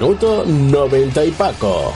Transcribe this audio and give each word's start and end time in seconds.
Minuto 0.00 0.46
90 0.46 1.26
y 1.26 1.30
Paco. 1.32 1.92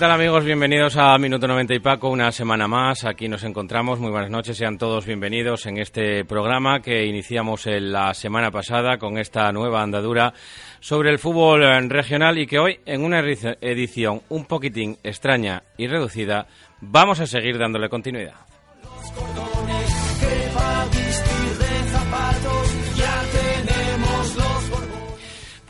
Tal 0.00 0.12
amigos? 0.12 0.46
Bienvenidos 0.46 0.96
a 0.96 1.18
Minuto 1.18 1.46
90 1.46 1.74
y 1.74 1.78
Paco, 1.78 2.08
una 2.08 2.32
semana 2.32 2.66
más. 2.66 3.04
Aquí 3.04 3.28
nos 3.28 3.44
encontramos. 3.44 4.00
Muy 4.00 4.10
buenas 4.10 4.30
noches, 4.30 4.56
sean 4.56 4.78
todos 4.78 5.04
bienvenidos 5.04 5.66
en 5.66 5.76
este 5.76 6.24
programa 6.24 6.80
que 6.80 7.04
iniciamos 7.04 7.66
en 7.66 7.92
la 7.92 8.14
semana 8.14 8.50
pasada 8.50 8.96
con 8.96 9.18
esta 9.18 9.52
nueva 9.52 9.82
andadura 9.82 10.32
sobre 10.80 11.10
el 11.10 11.18
fútbol 11.18 11.60
regional 11.90 12.38
y 12.38 12.46
que 12.46 12.58
hoy, 12.58 12.80
en 12.86 13.04
una 13.04 13.20
edición 13.20 14.22
un 14.30 14.46
poquitín 14.46 14.96
extraña 15.04 15.64
y 15.76 15.86
reducida, 15.86 16.46
vamos 16.80 17.20
a 17.20 17.26
seguir 17.26 17.58
dándole 17.58 17.90
continuidad. 17.90 18.36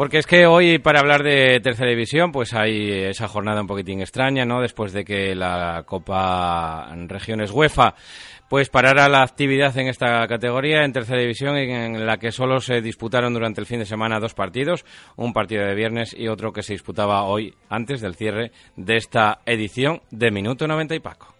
Porque 0.00 0.16
es 0.16 0.26
que 0.26 0.46
hoy, 0.46 0.78
para 0.78 1.00
hablar 1.00 1.22
de 1.22 1.60
tercera 1.60 1.90
división, 1.90 2.32
pues 2.32 2.54
hay 2.54 2.90
esa 2.90 3.28
jornada 3.28 3.60
un 3.60 3.66
poquitín 3.66 4.00
extraña, 4.00 4.46
¿no? 4.46 4.62
Después 4.62 4.94
de 4.94 5.04
que 5.04 5.34
la 5.34 5.82
Copa 5.84 6.90
Regiones 7.06 7.50
UEFA 7.50 7.94
pues 8.48 8.70
parara 8.70 9.10
la 9.10 9.22
actividad 9.22 9.76
en 9.76 9.88
esta 9.88 10.26
categoría 10.26 10.86
en 10.86 10.94
tercera 10.94 11.20
división 11.20 11.58
en 11.58 12.06
la 12.06 12.16
que 12.16 12.32
solo 12.32 12.60
se 12.60 12.80
disputaron 12.80 13.34
durante 13.34 13.60
el 13.60 13.66
fin 13.66 13.80
de 13.80 13.84
semana 13.84 14.20
dos 14.20 14.32
partidos, 14.32 14.86
un 15.16 15.34
partido 15.34 15.66
de 15.66 15.74
viernes 15.74 16.16
y 16.18 16.28
otro 16.28 16.50
que 16.50 16.62
se 16.62 16.72
disputaba 16.72 17.24
hoy 17.24 17.54
antes 17.68 18.00
del 18.00 18.14
cierre 18.14 18.52
de 18.76 18.96
esta 18.96 19.40
edición 19.44 20.00
de 20.10 20.30
Minuto 20.30 20.66
90 20.66 20.94
y 20.94 21.00
Paco. 21.00 21.34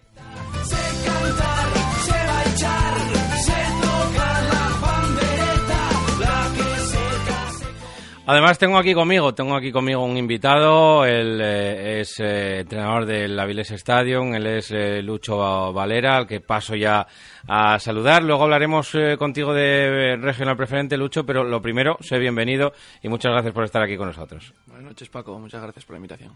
Además 8.31 8.59
tengo 8.59 8.79
aquí 8.79 8.95
conmigo, 8.95 9.35
tengo 9.35 9.57
aquí 9.57 9.73
conmigo 9.73 10.05
un 10.05 10.17
invitado, 10.17 11.05
él 11.05 11.41
eh, 11.43 12.01
es 12.01 12.21
eh, 12.21 12.61
entrenador 12.61 13.05
del 13.05 13.37
Avilés 13.37 13.73
Stadium, 13.73 14.33
él 14.37 14.47
es 14.47 14.71
eh, 14.71 15.03
Lucho 15.03 15.73
Valera, 15.73 16.17
al 16.17 16.29
que 16.29 16.39
paso 16.41 16.77
ya 16.77 17.09
a 17.49 17.79
saludar. 17.79 18.23
Luego 18.23 18.45
hablaremos 18.45 18.97
contigo 19.19 19.53
de 19.55 20.17
regional 20.17 20.57
preferente, 20.57 20.97
Lucho, 20.97 21.25
pero 21.25 21.45
lo 21.45 21.61
primero, 21.61 21.97
sé 22.01 22.19
bienvenido 22.19 22.73
y 23.03 23.09
muchas 23.09 23.33
gracias 23.33 23.53
por 23.53 23.65
estar 23.65 23.83
aquí 23.83 23.97
con 23.97 24.09
nosotros. 24.09 24.55
Buenas 24.67 24.85
noches, 24.85 25.09
Paco, 25.09 25.39
muchas 25.39 25.63
gracias 25.63 25.85
por 25.85 25.95
la 25.95 25.99
invitación. 25.99 26.33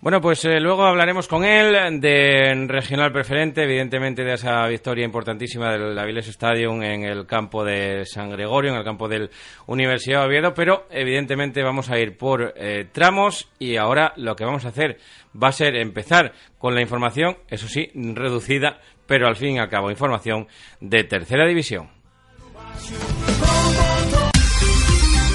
Bueno, 0.00 0.20
pues 0.20 0.44
luego 0.44 0.84
hablaremos 0.84 1.28
con 1.28 1.44
él 1.44 2.00
de 2.00 2.66
regional 2.66 3.12
preferente, 3.12 3.62
evidentemente 3.64 4.24
de 4.24 4.34
esa 4.34 4.66
victoria 4.66 5.04
importantísima 5.04 5.72
del 5.72 5.98
Avilés 5.98 6.28
Stadium 6.28 6.82
en 6.82 7.04
el 7.04 7.26
campo 7.26 7.64
de 7.64 8.04
San 8.04 8.30
Gregorio, 8.30 8.72
en 8.72 8.78
el 8.78 8.84
campo 8.84 9.08
del 9.08 9.30
Universidad 9.66 10.20
de 10.20 10.26
Oviedo, 10.26 10.54
pero 10.54 10.86
evidentemente 10.90 11.26
evidentemente 11.26 11.62
vamos 11.62 11.90
a 11.90 11.98
ir 11.98 12.16
por 12.16 12.54
eh, 12.56 12.86
tramos 12.92 13.48
y 13.58 13.76
ahora 13.76 14.12
lo 14.16 14.36
que 14.36 14.44
vamos 14.44 14.64
a 14.64 14.68
hacer 14.68 14.98
va 15.42 15.48
a 15.48 15.52
ser 15.52 15.74
empezar 15.76 16.32
con 16.58 16.74
la 16.74 16.80
información, 16.80 17.36
eso 17.48 17.68
sí, 17.68 17.90
reducida, 17.94 18.80
pero 19.06 19.26
al 19.28 19.36
fin 19.36 19.56
y 19.56 19.58
al 19.58 19.68
cabo 19.68 19.90
información 19.90 20.46
de 20.80 21.04
tercera 21.04 21.46
división. 21.46 21.88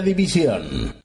División. 0.00 1.02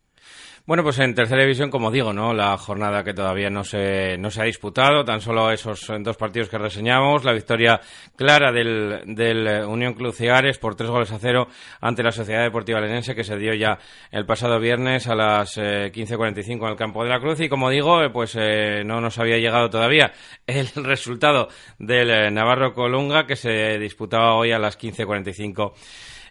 Bueno, 0.68 0.84
pues 0.84 1.00
en 1.00 1.16
tercera 1.16 1.44
división, 1.44 1.70
como 1.70 1.92
digo, 1.92 2.12
¿no? 2.12 2.34
La 2.34 2.58
jornada 2.58 3.02
que 3.02 3.14
todavía 3.14 3.50
no 3.50 3.64
se, 3.64 4.18
no 4.18 4.30
se 4.30 4.42
ha 4.42 4.44
disputado, 4.44 5.06
tan 5.06 5.22
solo 5.22 5.50
esos 5.50 5.90
dos 6.02 6.18
partidos 6.18 6.50
que 6.50 6.58
reseñamos, 6.58 7.24
la 7.24 7.32
victoria 7.32 7.80
clara 8.18 8.52
del, 8.52 9.02
del 9.16 9.64
Unión 9.64 9.94
Club 9.94 10.14
por 10.60 10.76
tres 10.76 10.90
goles 10.90 11.10
a 11.14 11.20
cero 11.20 11.48
ante 11.80 12.04
la 12.04 12.12
Sociedad 12.12 12.44
Deportiva 12.44 12.82
Lenense 12.82 13.16
que 13.16 13.24
se 13.24 13.38
dio 13.38 13.54
ya 13.54 13.80
el 14.12 14.26
pasado 14.26 14.60
viernes 14.60 15.08
a 15.08 15.16
las 15.16 15.58
15.45 15.58 16.66
en 16.66 16.72
el 16.72 16.76
campo 16.76 17.02
de 17.02 17.12
la 17.12 17.22
Cruz 17.22 17.40
y 17.40 17.48
como 17.48 17.70
digo, 17.70 18.04
eh, 18.04 18.10
pues 18.10 18.36
eh, 18.38 18.84
no 18.86 19.00
nos 19.00 19.18
había 19.20 19.38
llegado 19.38 19.70
todavía 19.70 20.12
el 20.48 20.68
resultado 20.84 21.48
del 21.80 22.10
eh, 22.10 22.30
Navarro 22.30 22.74
Colunga 22.74 23.26
que 23.26 23.38
se 23.38 23.80
disputaba 23.80 24.36
hoy 24.36 24.52
a 24.52 24.60
las 24.60 24.78
15.45 24.78 25.72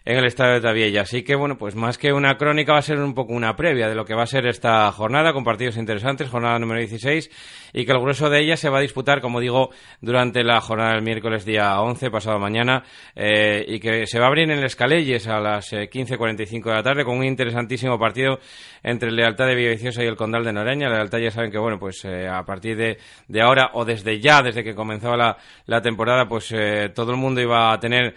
en 0.07 0.15
el 0.15 0.23
estadio 0.23 0.53
de 0.53 0.61
Tabiella. 0.61 1.01
Así 1.01 1.21
que, 1.23 1.35
bueno, 1.35 1.57
pues 1.57 1.75
más 1.75 1.97
que 1.97 2.13
una 2.13 2.37
crónica 2.37 2.71
va 2.71 2.79
a 2.79 2.81
ser 2.81 2.97
un 2.97 3.13
poco 3.13 3.33
una 3.33 3.57
previa 3.57 3.89
de 3.89 3.95
lo 3.95 4.05
que 4.05 4.15
va 4.15 4.23
a 4.23 4.27
ser 4.27 4.47
esta 4.47 4.89
jornada 4.93 5.33
con 5.33 5.43
partidos 5.43 5.75
interesantes, 5.75 6.29
jornada 6.29 6.57
número 6.59 6.79
16, 6.79 7.29
y 7.73 7.85
que 7.85 7.91
el 7.91 7.99
grueso 7.99 8.29
de 8.29 8.39
ella 8.39 8.55
se 8.55 8.69
va 8.69 8.77
a 8.77 8.81
disputar, 8.81 9.19
como 9.19 9.41
digo, 9.41 9.69
durante 9.99 10.45
la 10.45 10.61
jornada 10.61 10.93
del 10.93 11.01
miércoles 11.01 11.43
día 11.43 11.81
11, 11.81 12.09
pasado 12.09 12.39
mañana, 12.39 12.85
eh, 13.17 13.65
y 13.67 13.81
que 13.81 14.07
se 14.07 14.17
va 14.17 14.25
a 14.25 14.27
abrir 14.29 14.45
en 14.45 14.59
el 14.59 14.63
Escalelles 14.63 15.27
a 15.27 15.41
las 15.41 15.73
15.45 15.73 16.51
eh, 16.53 16.69
de 16.69 16.75
la 16.75 16.83
tarde 16.83 17.03
con 17.03 17.17
un 17.17 17.25
interesantísimo 17.25 17.99
partido 17.99 18.39
entre 18.83 19.11
Lealtad 19.11 19.47
de 19.47 19.55
Villaviciosa 19.55 20.05
y 20.05 20.07
el 20.07 20.15
Condal 20.15 20.45
de 20.45 20.53
Noreña. 20.53 20.87
La 20.87 20.99
Lealtad 20.99 21.19
ya 21.19 21.31
saben 21.31 21.51
que, 21.51 21.57
bueno, 21.57 21.79
pues 21.79 22.05
eh, 22.05 22.29
a 22.29 22.45
partir 22.45 22.77
de, 22.77 23.41
ahora 23.41 23.71
o 23.73 23.83
desde 23.83 24.21
ya, 24.21 24.41
desde 24.41 24.63
que 24.63 24.73
comenzaba 24.73 25.17
la, 25.17 25.37
la 25.65 25.81
temporada, 25.81 26.29
pues 26.29 26.55
todo 26.95 27.11
el 27.11 27.17
mundo 27.17 27.41
iba 27.41 27.73
a 27.73 27.79
tener 27.79 28.15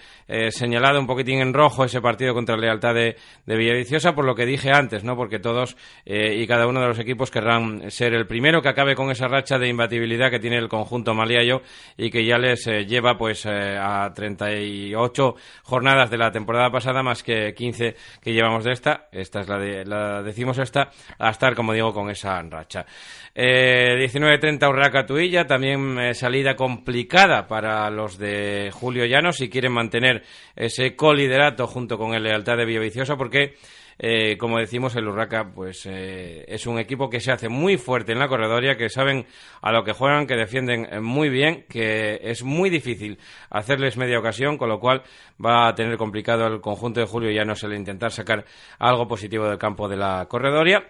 señalado 0.51 1.01
un 1.01 1.09
poquitín 1.09 1.41
en 1.41 1.53
rojo 1.53 1.79
ese 1.84 2.00
partido 2.00 2.34
contra 2.34 2.56
la 2.56 2.62
Lealtad 2.62 2.94
de, 2.94 3.16
de 3.46 3.56
Villaviciosa, 3.56 4.14
por 4.14 4.24
lo 4.24 4.34
que 4.34 4.46
dije 4.46 4.70
antes, 4.72 5.04
¿no? 5.04 5.16
Porque 5.16 5.38
todos 5.38 5.76
eh, 6.04 6.36
y 6.36 6.46
cada 6.46 6.66
uno 6.66 6.80
de 6.80 6.88
los 6.88 6.98
equipos 6.98 7.30
querrán 7.30 7.91
ser 7.91 8.14
el 8.14 8.26
primero 8.26 8.62
que 8.62 8.68
acabe 8.68 8.94
con 8.94 9.10
esa 9.10 9.28
racha 9.28 9.58
de 9.58 9.68
imbatibilidad 9.68 10.30
que 10.30 10.38
tiene 10.38 10.58
el 10.58 10.68
conjunto 10.68 11.14
maliayo 11.14 11.62
y 11.96 12.10
que 12.10 12.24
ya 12.24 12.38
les 12.38 12.66
eh, 12.66 12.86
lleva 12.86 13.16
pues 13.16 13.46
eh, 13.46 13.76
a 13.78 14.12
38 14.14 15.34
jornadas 15.62 16.10
de 16.10 16.18
la 16.18 16.30
temporada 16.30 16.70
pasada 16.70 17.02
más 17.02 17.22
que 17.22 17.54
15 17.54 17.97
que 18.20 18.32
llevamos 18.32 18.64
de 18.64 18.72
esta, 18.72 19.08
esta 19.12 19.41
es 19.41 19.48
la, 19.48 19.58
de, 19.58 19.84
la 19.84 20.22
decimos 20.22 20.58
esta, 20.58 20.91
a 21.18 21.30
estar 21.30 21.54
como 21.54 21.72
digo 21.72 21.92
con 21.92 22.10
esa 22.10 22.42
racha. 22.42 22.86
19.30 23.32 24.68
Urraca 24.68 25.06
Tuilla, 25.06 25.47
también 25.47 26.15
salida 26.15 26.56
complicada 26.56 27.47
para 27.47 27.88
los 27.88 28.18
de 28.18 28.71
Julio 28.72 29.06
Llano 29.06 29.33
si 29.33 29.48
quieren 29.48 29.72
mantener 29.72 30.24
ese 30.56 30.97
coliderato 30.97 31.59
junto 31.66 31.97
con 31.98 32.15
el 32.15 32.22
Lealtad 32.22 32.57
de 32.57 32.65
Villaviciosa, 32.65 33.16
porque, 33.16 33.54
eh, 33.98 34.36
como 34.39 34.59
decimos, 34.59 34.97
el 34.97 35.07
Urraca 35.07 35.53
pues, 35.54 35.86
eh, 35.86 36.45
es 36.48 36.66
un 36.66 36.78
equipo 36.78 37.09
que 37.09 37.21
se 37.21 37.33
hace 37.33 37.48
muy 37.48 37.77
fuerte 37.77 38.12
en 38.12 38.18
la 38.18 38.28
corredoria, 38.28 38.77
que 38.77 38.89
saben 38.89 39.27
a 39.62 39.72
lo 39.72 39.84
que 39.84 39.92
juegan, 39.92 40.27
que 40.27 40.34
defienden 40.34 41.03
muy 41.03 41.28
bien, 41.28 41.66
que 41.68 42.21
es 42.22 42.42
muy 42.42 42.71
difícil 42.71 43.18
hacerles 43.51 43.97
media 43.97 44.18
ocasión, 44.18 44.59
con 44.59 44.68
lo 44.68 44.80
cual 44.80 45.03
va 45.45 45.68
a 45.68 45.74
tener 45.74 45.97
complicado 45.97 46.47
el 46.47 46.60
conjunto 46.60 47.01
de 47.01 47.07
Julio 47.07 47.30
ya 47.30 47.45
no 47.45 47.54
el 47.62 47.74
intentar 47.74 48.10
sacar 48.10 48.45
algo 48.78 49.07
positivo 49.07 49.47
del 49.48 49.59
campo 49.59 49.89
de 49.89 49.97
la 49.97 50.27
corredoria. 50.28 50.86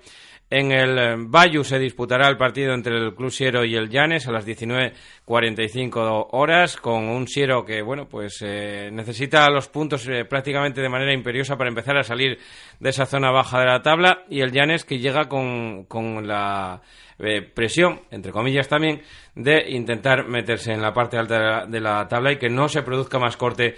En 0.52 0.73
el 0.73 1.26
Bayu 1.29 1.62
se 1.62 1.79
disputará 1.79 2.29
el 2.29 2.37
partido 2.37 2.75
entre 2.75 2.97
el 2.97 3.14
Club 3.14 3.31
Siero 3.31 3.64
y 3.64 3.76
el 3.76 3.88
Llanes 3.88 4.26
a 4.26 4.32
las 4.32 4.44
19.45 4.44 6.26
horas, 6.32 6.76
con 6.76 7.05
un 7.05 7.29
Siero 7.29 7.64
que, 7.64 7.82
bueno, 7.82 8.08
pues 8.08 8.43
eh, 8.44 8.91
necesita 8.93 9.49
los 9.49 9.69
puntos 9.69 10.08
eh, 10.08 10.25
prácticamente 10.25 10.81
de 10.81 10.88
manera 10.88 11.12
imperiosa 11.12 11.56
para 11.56 11.69
empezar 11.70 11.97
a 11.97 12.02
salir 12.02 12.37
de 12.81 12.91
esa 12.91 13.06
zona 13.06 13.31
baja 13.31 13.61
de 13.61 13.67
la 13.67 13.81
tabla, 13.82 14.25
y 14.29 14.41
el 14.41 14.50
Llanes 14.50 14.85
que 14.85 14.99
llega 14.99 15.29
con, 15.29 15.85
con 15.85 16.26
la 16.26 16.82
eh, 17.20 17.43
presión, 17.43 18.00
entre 18.11 18.32
comillas 18.32 18.67
también, 18.67 19.03
de 19.37 19.70
intentar 19.70 20.26
meterse 20.26 20.73
en 20.73 20.82
la 20.82 20.93
parte 20.93 21.17
alta 21.17 21.64
de 21.67 21.81
la, 21.81 22.08
tabla 22.08 22.32
y 22.32 22.38
que 22.38 22.49
no 22.49 22.69
se 22.69 22.82
produzca 22.82 23.20
más 23.20 23.37
corte 23.37 23.76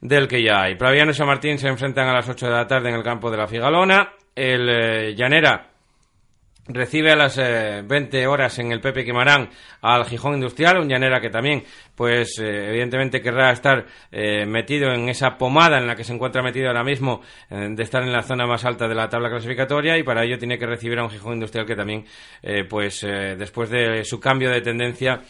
del 0.00 0.26
que 0.26 0.42
ya 0.42 0.62
hay. 0.62 0.74
Praviano 0.74 1.12
y 1.12 1.14
San 1.14 1.28
Martín 1.28 1.56
se 1.58 1.68
enfrentan 1.68 2.08
a 2.08 2.14
las 2.14 2.28
8 2.28 2.46
de 2.46 2.52
la 2.52 2.66
tarde 2.66 2.88
en 2.88 2.96
el 2.96 3.04
campo 3.04 3.30
de 3.30 3.36
la 3.36 3.46
Figalona. 3.46 4.14
El 4.34 4.68
eh, 4.68 5.14
Llanera 5.14 5.69
recibe 6.72 7.12
a 7.12 7.16
las 7.16 7.36
20 7.36 8.26
horas 8.26 8.58
en 8.58 8.72
el 8.72 8.80
Pepe 8.80 9.04
Quimarán 9.04 9.50
al 9.80 10.04
Gijón 10.04 10.34
Industrial, 10.34 10.78
un 10.78 10.88
llanera 10.88 11.20
que 11.20 11.30
también, 11.30 11.62
pues 11.94 12.38
evidentemente 12.38 13.20
querrá 13.20 13.50
estar 13.52 13.86
metido 14.46 14.92
en 14.92 15.08
esa 15.08 15.36
pomada 15.36 15.78
en 15.78 15.86
la 15.86 15.96
que 15.96 16.04
se 16.04 16.12
encuentra 16.12 16.42
metido 16.42 16.68
ahora 16.68 16.84
mismo, 16.84 17.22
de 17.48 17.82
estar 17.82 18.02
en 18.02 18.12
la 18.12 18.22
zona 18.22 18.46
más 18.46 18.64
alta 18.64 18.88
de 18.88 18.94
la 18.94 19.08
tabla 19.08 19.30
clasificatoria 19.30 19.96
y 19.98 20.02
para 20.02 20.24
ello 20.24 20.38
tiene 20.38 20.58
que 20.58 20.66
recibir 20.66 20.98
a 20.98 21.04
un 21.04 21.10
Gijón 21.10 21.34
Industrial 21.34 21.66
que 21.66 21.76
también, 21.76 22.04
pues 22.68 23.00
después 23.02 23.70
de 23.70 24.04
su 24.04 24.20
cambio 24.20 24.50
de 24.50 24.60
tendencia, 24.60 25.20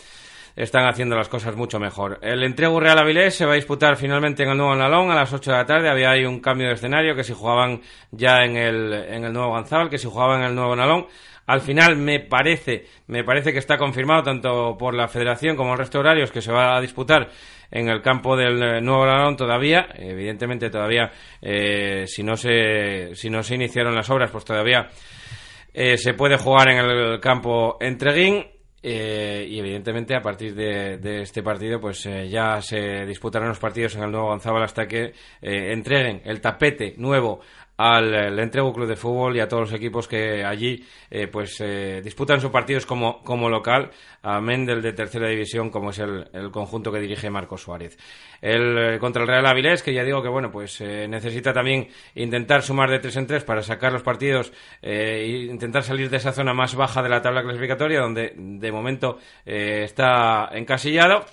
están 0.57 0.87
haciendo 0.87 1.17
las 1.17 1.29
cosas 1.29 1.57
mucho 1.57 1.79
mejor. 1.79 2.19
El 2.23 2.43
entrego 2.43 2.81
Real 2.81 2.99
Avilés 2.99 3.35
se 3.35 3.47
va 3.47 3.53
a 3.53 3.57
disputar 3.57 3.97
finalmente 3.97 4.43
en 4.43 4.51
el 4.51 4.57
nuevo 4.57 4.75
Nalón 4.75 5.11
a 5.11 5.15
las 5.15 5.33
8 5.33 5.51
de 5.51 5.57
la 5.57 5.67
tarde. 5.67 5.89
Había 5.89 6.11
ahí 6.11 6.25
un 6.25 6.41
cambio 6.41 6.69
de 6.69 6.75
escenario 6.75 7.15
que 7.15 7.25
si 7.25 7.33
jugaban 7.33 7.81
ya 8.11 8.45
en 8.45 8.57
el, 8.57 8.93
en 8.93 9.25
el 9.25 9.33
nuevo 9.33 9.51
Gonzalo, 9.51 9.89
que 9.89 9.99
si 9.99 10.09
jugaban 10.09 10.41
en 10.41 10.49
el 10.49 10.55
nuevo 10.55 10.77
Nalón. 10.77 11.07
Al 11.47 11.61
final 11.61 11.97
me 11.97 12.21
parece, 12.21 12.87
me 13.09 13.25
parece 13.25 13.53
que 13.53 13.59
está 13.59 13.77
confirmado 13.77 14.23
tanto 14.23 14.77
por 14.79 14.95
la 14.95 15.09
Federación 15.09 15.57
como 15.57 15.73
el 15.73 15.79
resto 15.79 15.99
de 15.99 16.03
horarios 16.03 16.31
que 16.31 16.41
se 16.41 16.53
va 16.53 16.77
a 16.77 16.81
disputar 16.81 17.29
en 17.73 17.89
el 17.89 18.03
campo 18.03 18.37
del 18.37 18.63
eh, 18.63 18.81
nuevo 18.81 19.05
Nalón 19.05 19.37
todavía. 19.37 19.89
Evidentemente 19.97 20.71
todavía, 20.71 21.11
eh, 21.43 22.05
si 22.07 22.23
no 22.23 22.37
se, 22.37 23.17
si 23.17 23.31
no 23.31 23.43
se 23.43 23.57
iniciaron 23.57 23.95
las 23.95 24.09
obras, 24.11 24.31
pues 24.31 24.45
todavía 24.45 24.89
eh, 25.73 25.97
se 25.97 26.15
puede 26.15 26.37
jugar 26.37 26.71
en 26.71 26.79
el 26.79 27.21
campo 27.21 27.79
Entreguín 27.81 28.47
eh, 28.83 29.47
y 29.47 29.59
evidentemente 29.59 30.15
a 30.15 30.23
partir 30.23 30.55
de, 30.55 31.23
este 31.23 31.43
partido 31.43 31.79
pues 31.81 32.07
eh, 32.07 32.29
ya 32.31 32.63
se 32.63 33.05
disputarán 33.05 33.49
los 33.49 33.59
partidos 33.59 33.95
en 33.97 34.05
el 34.05 34.11
nuevo 34.11 34.29
González 34.29 34.63
hasta 34.63 34.89
que 34.89 35.13
eh, 35.43 35.73
entreguen 35.73 36.23
el 36.25 36.41
tapete 36.41 36.95
nuevo 36.97 37.41
al 37.81 38.39
Entrego 38.39 38.75
Club 38.75 38.87
de 38.87 38.95
Fútbol 38.95 39.35
y 39.37 39.41
a 39.41 39.49
todos 39.49 39.63
los 39.63 39.73
equipos 39.73 40.07
que 40.07 40.45
allí 40.45 40.85
eh, 41.11 41.29
pues 41.29 41.63
eh, 41.63 42.03
disputan 42.05 42.39
sus 42.39 42.51
partidos 42.51 42.85
como, 42.85 43.23
como 43.23 43.49
local, 43.49 43.91
a 44.23 44.39
Mendel 44.39 44.83
de 44.83 44.93
tercera 44.93 45.29
división, 45.29 45.71
como 45.71 45.89
es 45.89 45.99
el, 45.99 46.29
el 46.35 46.51
conjunto 46.51 46.93
que 46.93 47.01
dirige 47.01 47.31
Marcos 47.31 47.63
Suárez. 47.63 47.97
El, 48.43 48.77
eh, 48.77 48.99
contra 48.99 49.23
el 49.23 49.29
Real 49.29 49.47
Avilés, 49.47 49.83
que 49.83 49.95
ya 49.95 50.05
digo 50.05 50.23
que 50.23 50.29
bueno, 50.29 50.51
pues 50.51 50.79
necesita 50.83 51.55
también 51.55 51.89
intentar 52.17 52.61
sumar 52.61 52.91
de 52.91 52.99
tres 52.99 53.17
en 53.17 53.27
tres 53.27 53.45
para 53.45 53.63
sacar 53.63 53.95
los 53.95 54.03
partidos 54.03 54.53
e 54.83 55.47
intentar 55.51 55.83
salir 55.83 56.11
de 56.11 56.19
esa 56.19 56.33
zona 56.33 56.53
más 56.53 56.75
baja 56.75 57.03
de 57.03 57.09
la 57.09 57.23
tabla 57.23 57.43
clasificatoria, 57.43 58.01
donde 58.01 58.35
de 58.37 58.73
momento 58.73 59.19
está 59.47 60.51
encasillado. 60.53 61.25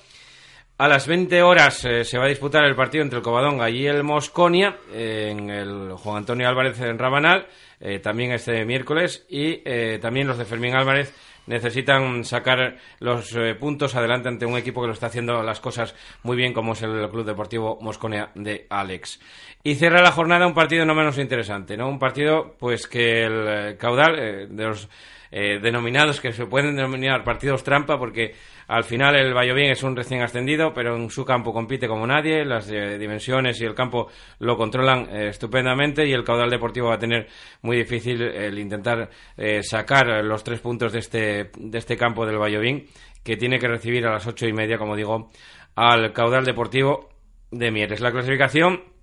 A 0.80 0.88
las 0.88 1.08
20 1.08 1.42
horas 1.42 1.84
eh, 1.86 2.04
se 2.04 2.20
va 2.20 2.26
a 2.26 2.30
disputar 2.30 2.64
el 2.64 2.76
partido 2.76 3.04
entre 3.04 3.18
el 3.18 3.24
Covadonga 3.24 3.68
y 3.68 3.88
el 3.88 4.04
Mosconia 4.04 4.78
eh, 4.94 5.30
en 5.32 5.50
el 5.50 5.94
Juan 5.94 6.18
Antonio 6.18 6.48
Álvarez 6.48 6.80
en 6.82 7.00
Rabanal, 7.00 7.48
eh, 7.80 7.98
también 7.98 8.32
este 8.32 8.64
miércoles, 8.64 9.26
y 9.28 9.64
también 10.00 10.28
los 10.28 10.38
de 10.38 10.46
Fermín 10.46 10.76
Álvarez 10.76 11.16
necesitan 11.48 12.24
sacar 12.24 12.78
los 13.00 13.36
puntos 13.60 13.96
adelante 13.96 14.30
ante 14.30 14.46
un 14.46 14.56
equipo 14.56 14.82
que 14.82 14.88
lo 14.88 14.94
está 14.94 15.08
haciendo 15.08 15.42
las 15.42 15.60
cosas 15.60 15.96
muy 16.22 16.38
bien, 16.38 16.54
como 16.54 16.74
es 16.74 16.84
el 16.84 17.10
Club 17.10 17.26
Deportivo 17.26 17.80
Mosconia 17.82 18.30
de 18.36 18.68
Alex. 18.70 19.20
Y 19.64 19.76
cierra 19.76 20.04
la 20.04 20.12
jornada 20.12 20.46
un 20.46 20.54
partido 20.54 20.86
no 20.86 20.94
menos 20.94 21.18
interesante, 21.18 21.76
¿no? 21.76 21.90
Un 21.90 21.98
partido, 21.98 22.56
pues 22.60 22.86
que 22.86 23.24
el 23.24 23.78
caudal 23.78 24.48
de 24.50 24.64
los 24.64 24.90
denominados, 25.32 26.22
que 26.22 26.34
se 26.34 26.46
pueden 26.46 26.76
denominar 26.76 27.24
partidos 27.24 27.64
trampa, 27.64 27.98
porque 27.98 28.36
al 28.68 28.84
final 28.84 29.16
el 29.16 29.34
Valladolid 29.34 29.72
es 29.72 29.84
un 29.84 29.96
recién 29.96 30.22
ascendido, 30.22 30.74
pero 30.74 30.96
en 30.96 31.10
su 31.10 31.24
campo 31.24 31.54
compite 31.54 31.88
como 31.88 32.06
nadie, 32.06 32.44
las 32.44 32.70
eh, 32.70 32.98
dimensiones 32.98 33.62
y 33.62 33.66
el 33.66 33.74
campo 33.74 34.10
lo 34.40 34.58
controlan 34.58 35.08
eh, 35.10 35.30
estupendamente 35.30 36.06
y 36.06 36.12
el 36.12 36.26
caudal 36.26 36.50
deportivo 36.50 36.90
va 36.90 36.96
a 36.96 37.00
tener 37.00 37.28
muy 37.62 37.78
difícil 37.78 38.22
el 38.22 38.60
intentar 38.60 39.10
eh, 39.38 39.64
sacar 39.64 40.24
los 40.24 40.44
tres 40.44 40.60
puntos 40.60 40.92
de 40.92 41.00
este, 41.00 41.52
de 41.58 41.78
este 41.78 41.96
campo 41.96 42.26
del 42.26 42.38
Valladolid, 42.38 42.84
que 43.24 43.38
tiene 43.38 43.58
que 43.58 43.68
recibir 43.68 44.06
a 44.06 44.12
las 44.12 44.28
ocho 44.28 44.46
y 44.46 44.54
media, 44.54 44.78
como 44.78 44.96
digo, 44.96 45.30
al 45.76 46.12
caudal 46.12 46.44
deportivo 46.44 47.10
de 47.52 47.72
Mieres. 47.72 48.02
La 48.02 48.12
clasificación 48.12 48.97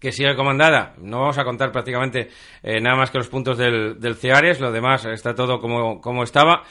que 0.00 0.12
sigue 0.12 0.34
comandada. 0.36 0.94
No 0.98 1.20
vamos 1.20 1.38
a 1.38 1.44
contar 1.44 1.72
prácticamente 1.72 2.28
nada 2.62 2.96
más 2.96 3.10
que 3.10 3.18
los 3.18 3.28
puntos 3.28 3.58
del, 3.58 3.98
del 4.00 4.16
Ceares, 4.16 4.60
lo 4.60 4.72
demás 4.72 5.04
está 5.06 5.34
todo 5.34 5.60
como, 5.60 6.00
como 6.00 6.22
estaba. 6.22 6.62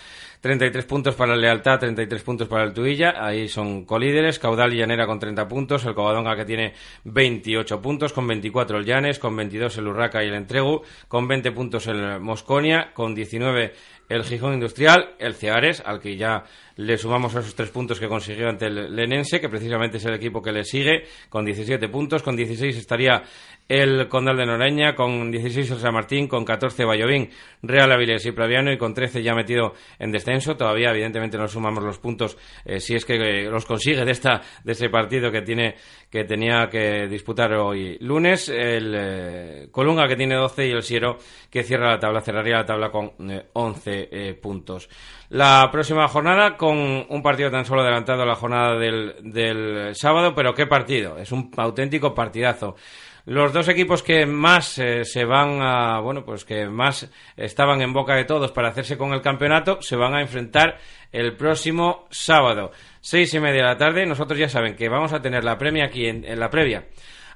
33 0.45 0.86
puntos 0.86 1.16
para 1.16 1.33
el 1.33 1.42
Lealtad, 1.42 1.80
33 1.80 2.22
puntos 2.22 2.48
para 2.48 2.66
el 2.66 2.72
Tuilla. 2.72 3.16
Ahí 3.18 3.48
son 3.48 3.83
colíderes. 3.83 4.38
Caudal 4.38 4.75
y 4.75 4.77
Llanera 4.77 5.07
con 5.07 5.18
30 5.18 5.48
puntos. 5.48 5.83
El 5.86 5.95
Covadonga 5.95 6.36
que 6.36 6.45
tiene 6.45 6.74
28 7.06 7.81
puntos. 7.81 8.13
Con 8.13 8.27
24 8.27 8.77
el 8.77 8.86
Llanes. 8.86 9.18
Con 9.18 9.36
22 9.36 9.80
el 9.80 9.88
Urraca 9.88 10.24
y 10.24 10.27
el 10.27 10.36
Entregu. 10.36 10.83
Con 11.07 11.27
20 11.27 11.51
puntos 11.51 11.88
el 11.88 12.19
Mosconia. 12.19 12.92
Con 12.94 13.16
19 13.16 13.74
el 14.10 14.24
Gijón 14.24 14.54
Industrial. 14.54 15.16
El 15.19 15.36
Ceares, 15.36 15.81
al 15.86 16.00
que 16.00 16.18
ya 16.18 16.44
le 16.78 16.98
sumamos 16.98 17.34
esos 17.34 17.56
tres 17.56 17.69
puntos 17.69 18.00
que 18.00 18.07
consiguió 18.07 18.50
ante 18.50 18.68
el 18.68 18.96
Lenense, 18.96 19.40
que 19.40 19.50
precisamente 19.50 19.98
es 19.98 20.06
el 20.06 20.13
equipo 20.13 20.42
que 20.42 20.52
le 20.52 20.63
sigue, 20.63 21.06
con 21.30 21.46
17 21.46 21.88
puntos. 21.90 22.24
Con 22.24 22.36
16 22.36 22.75
estaría 22.78 23.24
el 23.68 24.08
Condal 24.08 24.38
de 24.38 24.46
Noreña, 24.46 24.96
con 24.96 25.32
16 25.32 25.72
el 25.72 25.80
San 25.80 25.94
Martín, 25.94 26.28
con 26.28 26.46
14 26.46 26.86
Vallovín, 26.86 27.30
Real 27.64 27.92
Avilés 27.92 28.26
y 28.26 28.32
Praviano 28.32 28.72
y 28.72 28.78
con 28.78 28.94
13 28.94 29.24
ya 29.24 29.34
metido 29.34 29.74
en 29.98 30.12
descenso. 30.12 30.56
Todavía, 30.56 30.92
evidentemente, 30.92 31.38
no 31.38 31.48
sumamos 31.48 31.84
los 31.84 31.98
puntos 31.98 32.38
eh, 32.64 32.80
si 32.80 32.96
es 32.96 33.06
que 33.06 33.16
eh, 33.16 33.50
los 33.50 33.66
consigue 33.66 34.06
de 34.06 34.12
esta 34.12 34.42
de 34.64 34.74
ese 34.74 34.90
partido 34.90 35.32
que 35.32 35.42
tiene 35.42 35.76
que 36.12 36.26
tenía 36.26 36.70
que 36.70 37.08
disputar 37.08 37.54
hoy 37.54 37.98
lunes. 38.02 38.50
El 38.50 38.94
eh, 38.96 39.68
Colunga 39.72 40.08
que 40.08 40.16
tiene 40.16 40.36
12 40.36 40.68
y 40.68 40.72
el 40.72 40.84
Siero 40.84 41.18
que 41.50 41.64
cierra 41.64 41.90
la 41.90 42.00
tabla, 42.00 42.22
cerraría 42.22 42.58
la 42.58 42.66
tabla 42.66 42.92
con 42.92 43.14
11 43.54 44.38
puntos. 44.42 44.90
La 45.30 45.70
próxima 45.72 46.08
jornada 46.08 46.56
con 46.56 46.78
un 47.10 47.22
partido 47.24 47.50
tan 47.50 47.66
solo 47.66 47.82
adelantado 47.82 48.22
a 48.22 48.26
la 48.28 48.36
jornada 48.36 48.78
del, 48.78 49.16
del 49.24 49.96
sábado, 49.96 50.36
pero 50.36 50.54
qué 50.54 50.68
partido, 50.68 51.18
es 51.18 51.32
un 51.32 51.50
auténtico 51.58 52.14
partidazo. 52.14 52.76
Los 53.25 53.54
dos 53.54 53.68
equipos 53.69 54.04
que 54.04 54.27
más 54.27 54.77
eh, 54.77 55.04
se 55.04 55.25
van 55.25 55.60
a, 55.60 56.00
bueno, 56.00 56.24
pues 56.24 56.45
que 56.45 56.68
más 56.68 57.10
estaban 57.36 57.81
en 57.81 57.92
boca 57.92 58.16
de 58.16 58.25
todos 58.25 58.51
para 58.51 58.69
hacerse 58.69 58.98
con 58.98 59.13
el 59.13 59.22
campeonato, 59.22 59.81
se 59.81 59.95
van 59.95 60.13
a 60.13 60.22
enfrentar 60.22 60.77
el 61.12 61.36
próximo 61.36 62.06
sábado, 62.12 62.72
seis 63.01 63.34
y 63.34 63.39
media 63.39 63.63
de 63.63 63.67
la 63.70 63.77
tarde. 63.77 64.05
Nosotros 64.05 64.38
ya 64.38 64.48
saben 64.48 64.75
que 64.75 64.89
vamos 64.89 65.12
a 65.12 65.22
tener 65.22 65.44
la 65.44 65.58
premia 65.58 65.86
aquí 65.86 66.05
en, 66.05 66.24
en 66.24 66.39
la 66.39 66.51
previa, 66.51 66.86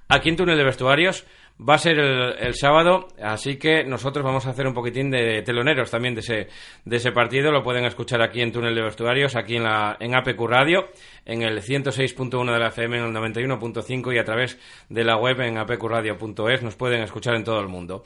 aquí 0.08 0.30
en 0.30 0.36
Túnel 0.36 0.58
de 0.58 0.64
Vestuarios 0.64 1.26
va 1.68 1.76
a 1.76 1.78
ser 1.78 2.00
el, 2.00 2.54
sábado, 2.54 3.08
así 3.22 3.58
que 3.58 3.84
nosotros 3.84 4.24
vamos 4.24 4.46
a 4.46 4.52
hacer 4.52 4.66
un 4.66 4.74
poquitín 4.74 5.12
de 5.12 5.42
teloneros 5.42 5.92
también 5.92 6.16
de 6.16 6.22
ese, 6.22 6.48
de 6.86 6.96
ese 6.96 7.12
partido. 7.12 7.52
Lo 7.52 7.64
pueden 7.64 7.86
escuchar 7.86 8.22
aquí 8.22 8.42
en 8.42 8.52
Túnel 8.52 8.76
de 8.76 8.82
Vestuarios, 8.82 9.36
aquí 9.36 9.58
en, 9.58 9.64
la, 9.64 9.98
en 10.00 10.16
APQ 10.16 10.42
Radio, 10.48 10.90
en 11.26 11.42
el 11.42 11.62
106.1 11.62 12.54
de 12.54 12.60
la 12.60 12.68
FM, 12.68 12.98
en 13.00 13.04
el 13.06 13.14
91.5 13.14 14.16
y 14.16 14.18
a 14.18 14.24
través 14.24 14.58
de 14.88 15.04
la 15.04 15.18
web 15.18 15.42
en 15.42 15.58
apqradio.es. 15.58 16.64
Nos 16.64 16.76
pueden 16.76 17.02
escuchar 17.02 17.36
en 17.36 17.44
todo 17.44 17.60
el 17.60 17.68
mundo. 17.68 18.04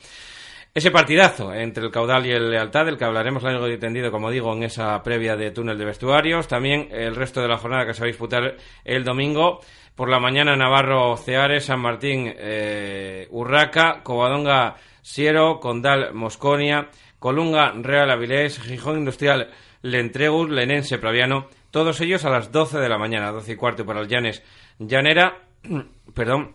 Ese 0.74 0.90
partidazo 0.90 1.54
entre 1.54 1.84
el 1.84 1.92
caudal 1.92 2.26
y 2.26 2.32
el 2.32 2.50
lealtad, 2.50 2.86
del 2.86 2.98
que 2.98 3.04
hablaremos 3.04 3.44
largo 3.44 3.68
y 3.68 3.78
tendido, 3.78 4.10
como 4.10 4.28
digo, 4.28 4.52
en 4.52 4.64
esa 4.64 5.00
previa 5.04 5.36
de 5.36 5.52
túnel 5.52 5.78
de 5.78 5.84
vestuarios. 5.84 6.48
También 6.48 6.88
el 6.90 7.14
resto 7.14 7.40
de 7.40 7.46
la 7.46 7.58
jornada 7.58 7.86
que 7.86 7.94
se 7.94 8.00
va 8.00 8.06
a 8.06 8.08
disputar 8.08 8.56
el 8.84 9.04
domingo. 9.04 9.60
Por 9.94 10.08
la 10.08 10.18
mañana 10.18 10.56
Navarro 10.56 11.16
Ceares, 11.16 11.66
San 11.66 11.80
Martín 11.80 12.32
eh, 12.36 13.28
Urraca, 13.30 14.02
Covadonga 14.02 14.74
Siero, 15.02 15.60
Condal 15.60 16.12
Mosconia, 16.14 16.88
Colunga 17.20 17.72
Real 17.76 18.10
Avilés, 18.10 18.58
Gijón 18.60 18.98
Industrial 18.98 19.50
Lentregus, 19.82 20.50
Lenense 20.50 20.98
Praviano, 20.98 21.46
todos 21.70 22.00
ellos 22.00 22.24
a 22.24 22.30
las 22.30 22.50
12 22.50 22.78
de 22.78 22.88
la 22.88 22.98
mañana, 22.98 23.30
12 23.30 23.52
y 23.52 23.56
cuarto 23.56 23.86
para 23.86 24.00
el 24.00 24.08
Llanes 24.08 24.42
Llanera, 24.78 25.42
perdón, 26.14 26.54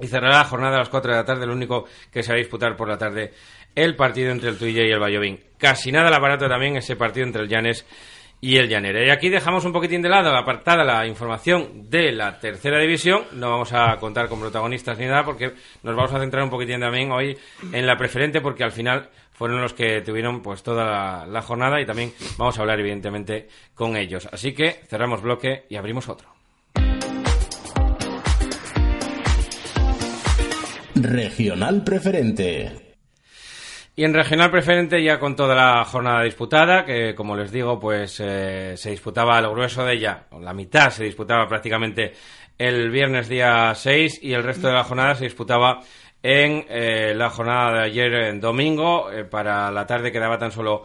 y 0.00 0.06
cerrará 0.06 0.38
la 0.38 0.44
jornada 0.44 0.76
a 0.76 0.80
las 0.80 0.88
4 0.88 1.10
de 1.10 1.16
la 1.18 1.24
tarde, 1.24 1.46
lo 1.46 1.52
único 1.52 1.84
que 2.10 2.22
se 2.22 2.32
va 2.32 2.36
a 2.36 2.38
disputar 2.38 2.76
por 2.76 2.88
la 2.88 2.96
tarde 2.96 3.32
el 3.74 3.96
partido 3.96 4.32
entre 4.32 4.48
el 4.48 4.58
Tuilla 4.58 4.82
y 4.84 4.90
el 4.90 4.98
Vallovín. 4.98 5.40
Casi 5.58 5.92
nada 5.92 6.08
al 6.08 6.14
aparato 6.14 6.48
también 6.48 6.76
ese 6.76 6.96
partido 6.96 7.26
entre 7.26 7.42
el 7.42 7.48
Llanes 7.48 7.84
y 8.40 8.56
el 8.56 8.68
Llanera. 8.68 9.04
Y 9.04 9.10
aquí 9.10 9.28
dejamos 9.28 9.64
un 9.64 9.72
poquitín 9.72 10.02
de 10.02 10.08
lado 10.08 10.34
apartada 10.36 10.84
la 10.84 11.06
información 11.06 11.88
de 11.90 12.12
la 12.12 12.38
tercera 12.38 12.78
división. 12.78 13.24
No 13.32 13.50
vamos 13.50 13.72
a 13.72 13.96
contar 13.96 14.28
con 14.28 14.40
protagonistas 14.40 14.98
ni 14.98 15.06
nada 15.06 15.24
porque 15.24 15.52
nos 15.82 15.96
vamos 15.96 16.12
a 16.12 16.20
centrar 16.20 16.44
un 16.44 16.50
poquitín 16.50 16.80
también 16.80 17.10
hoy 17.10 17.36
en 17.72 17.86
la 17.86 17.96
preferente 17.96 18.40
porque 18.40 18.64
al 18.64 18.72
final 18.72 19.08
fueron 19.32 19.60
los 19.60 19.72
que 19.72 20.00
tuvieron 20.00 20.42
pues 20.42 20.62
toda 20.62 21.24
la, 21.26 21.42
jornada 21.42 21.80
y 21.80 21.86
también 21.86 22.12
vamos 22.36 22.58
a 22.58 22.62
hablar 22.62 22.80
evidentemente 22.80 23.48
con 23.74 23.96
ellos. 23.96 24.28
Así 24.32 24.52
que 24.52 24.80
cerramos 24.88 25.22
bloque 25.22 25.64
y 25.68 25.76
abrimos 25.76 26.08
otro. 26.08 26.28
Regional 30.94 31.84
preferente. 31.84 32.87
Y 33.98 34.04
en 34.04 34.14
regional 34.14 34.48
preferente 34.52 35.02
ya 35.02 35.18
con 35.18 35.34
toda 35.34 35.56
la 35.56 35.84
jornada 35.84 36.22
disputada, 36.22 36.84
que 36.84 37.16
como 37.16 37.34
les 37.34 37.50
digo, 37.50 37.80
pues 37.80 38.20
eh, 38.20 38.76
se 38.76 38.90
disputaba 38.90 39.40
lo 39.40 39.50
grueso 39.50 39.84
de 39.84 39.94
ella, 39.94 40.26
la 40.40 40.54
mitad 40.54 40.90
se 40.90 41.02
disputaba 41.02 41.48
prácticamente 41.48 42.12
el 42.56 42.90
viernes 42.90 43.28
día 43.28 43.74
6 43.74 44.20
y 44.22 44.34
el 44.34 44.44
resto 44.44 44.68
de 44.68 44.74
la 44.74 44.84
jornada 44.84 45.16
se 45.16 45.24
disputaba 45.24 45.80
en 46.22 46.64
eh, 46.68 47.12
la 47.16 47.28
jornada 47.28 47.72
de 47.72 47.86
ayer 47.86 48.14
en 48.26 48.40
domingo. 48.40 49.10
Eh, 49.10 49.24
para 49.24 49.68
la 49.72 49.84
tarde 49.84 50.12
quedaba 50.12 50.38
tan 50.38 50.52
solo 50.52 50.84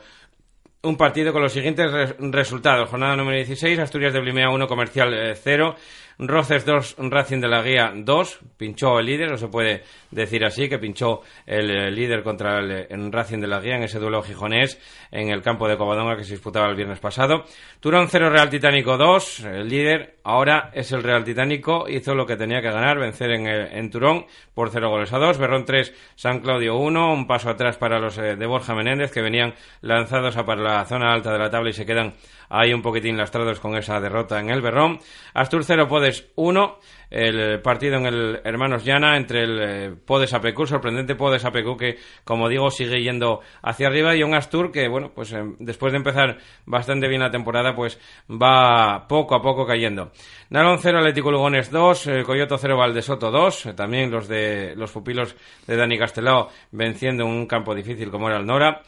un 0.81 0.97
partido 0.97 1.31
con 1.31 1.43
los 1.43 1.53
siguientes 1.53 2.15
resultados. 2.17 2.89
Jornada 2.89 3.15
número 3.15 3.37
16, 3.37 3.77
Asturias 3.77 4.13
de 4.13 4.21
Blimea 4.21 4.49
1, 4.49 4.67
Comercial 4.67 5.35
0. 5.35 5.75
Roces 6.17 6.65
2, 6.65 6.95
Racing 6.97 7.39
de 7.39 7.47
la 7.47 7.61
Guía 7.61 7.91
2. 7.95 8.39
Pinchó 8.57 8.99
el 8.99 9.05
líder, 9.05 9.31
no 9.31 9.37
se 9.37 9.47
puede 9.47 9.83
decir 10.11 10.45
así, 10.45 10.69
que 10.69 10.79
pinchó 10.79 11.21
el 11.45 11.93
líder 11.93 12.23
contra 12.23 12.59
el, 12.59 13.11
Racing 13.11 13.39
de 13.39 13.47
la 13.47 13.59
Guía 13.59 13.77
en 13.77 13.83
ese 13.83 13.99
duelo 13.99 14.21
gijonés 14.23 14.79
en 15.11 15.29
el 15.29 15.41
campo 15.41 15.67
de 15.67 15.77
Covadonga 15.77 16.15
que 16.15 16.23
se 16.23 16.33
disputaba 16.33 16.67
el 16.69 16.75
viernes 16.75 16.99
pasado. 16.99 17.45
Turón 17.79 18.07
0, 18.09 18.29
Real 18.29 18.49
Titánico 18.49 18.97
2. 18.97 19.39
El 19.41 19.69
líder 19.69 20.17
ahora 20.23 20.71
es 20.73 20.91
el 20.91 21.03
Real 21.03 21.23
Titánico. 21.23 21.87
Hizo 21.87 22.15
lo 22.15 22.25
que 22.25 22.37
tenía 22.37 22.61
que 22.61 22.71
ganar, 22.71 22.99
vencer 22.99 23.31
en, 23.31 23.47
en 23.47 23.89
Turón 23.89 24.25
por 24.53 24.69
0 24.69 24.89
goles 24.89 25.11
a 25.13 25.17
2. 25.17 25.37
Berrón 25.37 25.65
3, 25.65 25.93
San 26.15 26.39
Claudio 26.39 26.77
1. 26.77 27.13
Un 27.13 27.27
paso 27.27 27.49
atrás 27.49 27.77
para 27.77 27.99
los 27.99 28.17
eh, 28.17 28.35
de 28.35 28.45
Borja 28.45 28.75
Menéndez 28.75 29.11
que 29.11 29.21
venían 29.21 29.53
lanzados 29.81 30.37
a 30.37 30.45
para 30.45 30.61
la 30.61 30.85
zona 30.85 31.13
alta 31.13 31.31
de 31.31 31.39
la 31.39 31.49
tabla 31.49 31.69
y 31.69 31.73
se 31.73 31.85
quedan 31.85 32.13
ahí 32.53 32.71
un 32.71 32.83
poquitín 32.83 33.17
lastrados 33.17 33.59
con 33.59 33.75
esa 33.75 33.99
derrota 33.99 34.39
en 34.39 34.51
el 34.51 34.61
Berrón. 34.61 34.99
Astur 35.33 35.63
0, 35.63 35.87
Podes 35.87 36.31
1. 36.35 36.79
El 37.09 37.61
partido 37.61 37.97
en 37.97 38.07
el 38.07 38.41
Hermanos 38.43 38.83
Llana 38.83 39.17
entre 39.17 39.43
el 39.43 39.59
eh, 39.61 39.95
Podes 40.03 40.33
APQ, 40.33 40.65
sorprendente 40.65 41.13
Podes 41.13 41.45
APQ 41.45 41.77
que, 41.77 41.97
como 42.23 42.49
digo, 42.49 42.71
sigue 42.71 43.03
yendo 43.03 43.41
hacia 43.61 43.87
arriba 43.87 44.15
y 44.15 44.23
un 44.23 44.33
Astur 44.33 44.71
que, 44.71 44.87
bueno, 44.87 45.11
pues 45.13 45.31
eh, 45.31 45.43
después 45.59 45.93
de 45.93 45.97
empezar 45.97 46.37
bastante 46.65 47.07
bien 47.07 47.21
la 47.21 47.29
temporada, 47.29 47.75
pues 47.75 47.99
va 48.29 49.07
poco 49.07 49.35
a 49.35 49.43
poco 49.43 49.65
cayendo. 49.67 50.11
Nalón 50.49 50.79
0, 50.79 50.99
Atlético 50.99 51.31
Lugones 51.31 51.69
2, 51.69 52.07
eh, 52.07 52.23
Coyoto 52.23 52.57
0, 52.57 52.77
Valdesoto 52.77 53.29
2, 53.29 53.75
también 53.75 54.09
los 54.09 54.27
de 54.27 54.73
los 54.75 54.91
pupilos 54.91 55.35
de 55.67 55.75
Dani 55.75 55.99
Castelao 55.99 56.49
venciendo 56.71 57.27
un 57.27 57.45
campo 57.45 57.75
difícil 57.75 58.09
como 58.09 58.27
era 58.27 58.39
el 58.39 58.45
Nora. 58.45 58.81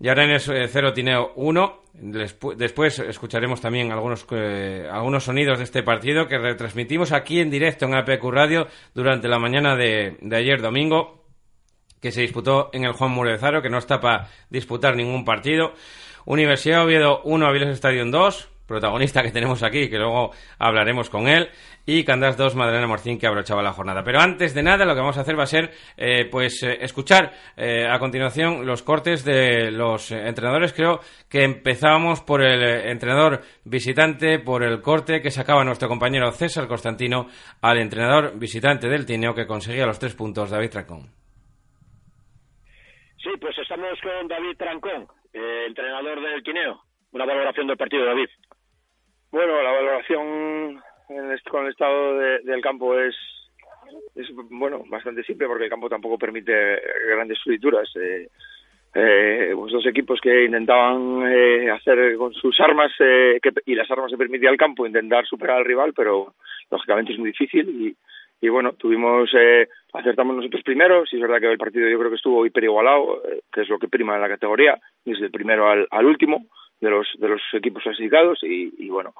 Yarenes 0.00 0.44
0, 0.46 0.88
eh, 0.88 0.92
Tineo 0.92 1.32
1. 1.36 1.80
Después 1.92 2.98
escucharemos 2.98 3.60
también 3.60 3.92
algunos, 3.92 4.26
eh, 4.30 4.88
algunos 4.90 5.24
sonidos 5.24 5.58
de 5.58 5.64
este 5.64 5.82
partido 5.82 6.26
que 6.26 6.38
retransmitimos 6.38 7.12
aquí 7.12 7.40
en 7.40 7.50
directo 7.50 7.84
en 7.84 7.94
APQ 7.94 8.24
Radio 8.30 8.66
durante 8.94 9.28
la 9.28 9.38
mañana 9.38 9.76
de, 9.76 10.16
ayer 10.32 10.62
domingo, 10.62 11.26
que 12.00 12.12
se 12.12 12.22
disputó 12.22 12.70
en 12.72 12.84
el 12.84 12.92
Juan 12.92 13.10
Murezaro, 13.10 13.60
que 13.60 13.68
no 13.68 13.76
está 13.76 14.00
para 14.00 14.28
disputar 14.48 14.96
ningún 14.96 15.26
partido. 15.26 15.74
Universidad 16.24 16.84
Oviedo 16.84 17.20
1, 17.24 17.46
Aviles 17.46 17.68
Stadium 17.68 18.10
2 18.10 18.48
protagonista 18.70 19.22
que 19.22 19.32
tenemos 19.32 19.62
aquí, 19.64 19.90
que 19.90 19.98
luego 19.98 20.30
hablaremos 20.58 21.10
con 21.10 21.26
él, 21.26 21.50
y 21.84 22.04
Candás 22.04 22.36
2, 22.36 22.54
Madalena 22.54 22.86
Morcín, 22.86 23.18
que 23.18 23.26
abrochaba 23.26 23.62
la 23.62 23.72
jornada. 23.72 24.04
Pero 24.04 24.20
antes 24.20 24.54
de 24.54 24.62
nada, 24.62 24.84
lo 24.84 24.94
que 24.94 25.00
vamos 25.00 25.18
a 25.18 25.22
hacer 25.22 25.36
va 25.36 25.42
a 25.42 25.46
ser, 25.46 25.70
eh, 25.96 26.26
pues, 26.30 26.62
eh, 26.62 26.78
escuchar 26.80 27.32
eh, 27.56 27.86
a 27.90 27.98
continuación 27.98 28.64
los 28.64 28.82
cortes 28.82 29.24
de 29.24 29.72
los 29.72 30.12
entrenadores. 30.12 30.72
Creo 30.72 31.00
que 31.28 31.42
empezamos 31.42 32.22
por 32.22 32.42
el 32.42 32.62
entrenador 32.88 33.40
visitante, 33.64 34.38
por 34.38 34.62
el 34.62 34.80
corte 34.80 35.20
que 35.20 35.30
sacaba 35.30 35.64
nuestro 35.64 35.88
compañero 35.88 36.30
César 36.30 36.68
Constantino 36.68 37.26
al 37.60 37.78
entrenador 37.78 38.38
visitante 38.38 38.88
del 38.88 39.04
Tineo, 39.04 39.34
que 39.34 39.46
conseguía 39.46 39.84
los 39.84 39.98
tres 39.98 40.14
puntos, 40.14 40.50
David 40.50 40.70
Trancón. 40.70 41.10
Sí, 43.16 43.30
pues 43.40 43.58
estamos 43.58 43.98
con 44.00 44.28
David 44.28 44.56
Trancón, 44.56 45.08
entrenador 45.32 46.22
del 46.22 46.42
Tineo. 46.44 46.80
Una 47.12 47.26
valoración 47.26 47.66
del 47.66 47.76
partido, 47.76 48.06
David. 48.06 48.28
Bueno, 49.32 49.62
la 49.62 49.70
valoración 49.70 50.82
con 51.50 51.64
el 51.64 51.70
estado 51.70 52.18
del 52.18 52.60
campo 52.60 52.98
es, 52.98 53.14
es 54.16 54.28
bueno 54.34 54.82
bastante 54.88 55.22
simple 55.22 55.46
porque 55.46 55.64
el 55.64 55.70
campo 55.70 55.88
tampoco 55.88 56.18
permite 56.18 56.52
grandes 57.08 57.38
estructuras. 57.38 57.88
Eh, 57.96 58.28
eh, 58.92 59.52
pues 59.54 59.72
dos 59.72 59.86
equipos 59.86 60.20
que 60.20 60.46
intentaban 60.46 61.22
eh, 61.30 61.70
hacer 61.70 62.16
con 62.16 62.32
sus 62.34 62.58
armas 62.60 62.90
eh, 62.98 63.38
que, 63.40 63.52
y 63.66 63.76
las 63.76 63.88
armas 63.88 64.10
que 64.10 64.18
permitía 64.18 64.50
el 64.50 64.56
campo 64.56 64.84
intentar 64.84 65.24
superar 65.26 65.58
al 65.58 65.64
rival, 65.64 65.92
pero 65.94 66.34
lógicamente 66.70 67.12
es 67.12 67.18
muy 67.18 67.30
difícil 67.30 67.96
y, 68.40 68.48
bueno, 68.48 68.72
tuvimos, 68.72 69.30
eh, 69.38 69.68
acertamos 69.92 70.34
nosotros 70.34 70.62
primero, 70.64 71.06
si 71.06 71.16
es 71.16 71.22
verdad 71.22 71.38
que 71.38 71.52
el 71.52 71.58
partido 71.58 71.88
yo 71.88 71.98
creo 71.98 72.10
que 72.10 72.16
estuvo 72.16 72.44
hiper 72.44 72.64
igualado, 72.64 73.22
eh, 73.30 73.42
que 73.52 73.60
es 73.60 73.68
lo 73.68 73.78
que 73.78 73.86
prima 73.86 74.16
en 74.16 74.22
la 74.22 74.28
categoría, 74.28 74.80
desde 75.04 75.26
el 75.26 75.30
primero 75.30 75.68
al, 75.68 75.86
al 75.90 76.06
último, 76.06 76.46
de 76.80 76.90
los, 76.90 77.08
de 77.18 77.28
los 77.28 77.42
equipos 77.52 77.82
clasificados 77.82 78.38
y, 78.42 78.72
y 78.78 78.88
bueno, 78.88 79.14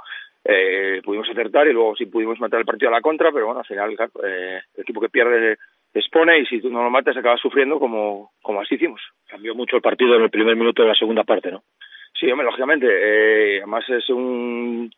eh, 0.44 1.00
pudimos 1.04 1.28
acertar 1.28 1.68
y 1.68 1.72
luego 1.72 1.94
sí 1.96 2.06
pudimos 2.06 2.40
matar 2.40 2.60
el 2.60 2.66
partido 2.66 2.88
a 2.88 2.94
la 2.94 3.02
contra, 3.02 3.30
pero 3.30 3.46
bueno, 3.46 3.60
al 3.60 3.66
final 3.66 3.96
eh, 4.24 4.60
el 4.74 4.82
equipo 4.82 5.00
que 5.00 5.10
pierde 5.10 5.58
expone 5.92 6.38
y 6.38 6.46
si 6.46 6.60
tú 6.60 6.70
no 6.70 6.82
lo 6.82 6.90
matas 6.90 7.16
acaba 7.16 7.36
sufriendo 7.36 7.78
como, 7.78 8.32
como 8.42 8.60
así 8.60 8.76
hicimos. 8.76 9.00
Cambió 9.26 9.54
mucho 9.54 9.76
el 9.76 9.82
partido 9.82 10.16
en 10.16 10.22
el 10.22 10.30
primer 10.30 10.56
minuto 10.56 10.82
de 10.82 10.88
la 10.88 10.94
segunda 10.94 11.24
parte, 11.24 11.50
¿no? 11.50 11.62
Sí, 12.18 12.30
hombre, 12.30 12.46
lógicamente. 12.46 12.86
Eh, 12.88 13.58
además 13.58 13.84
es 13.88 14.08
un, 14.08 14.90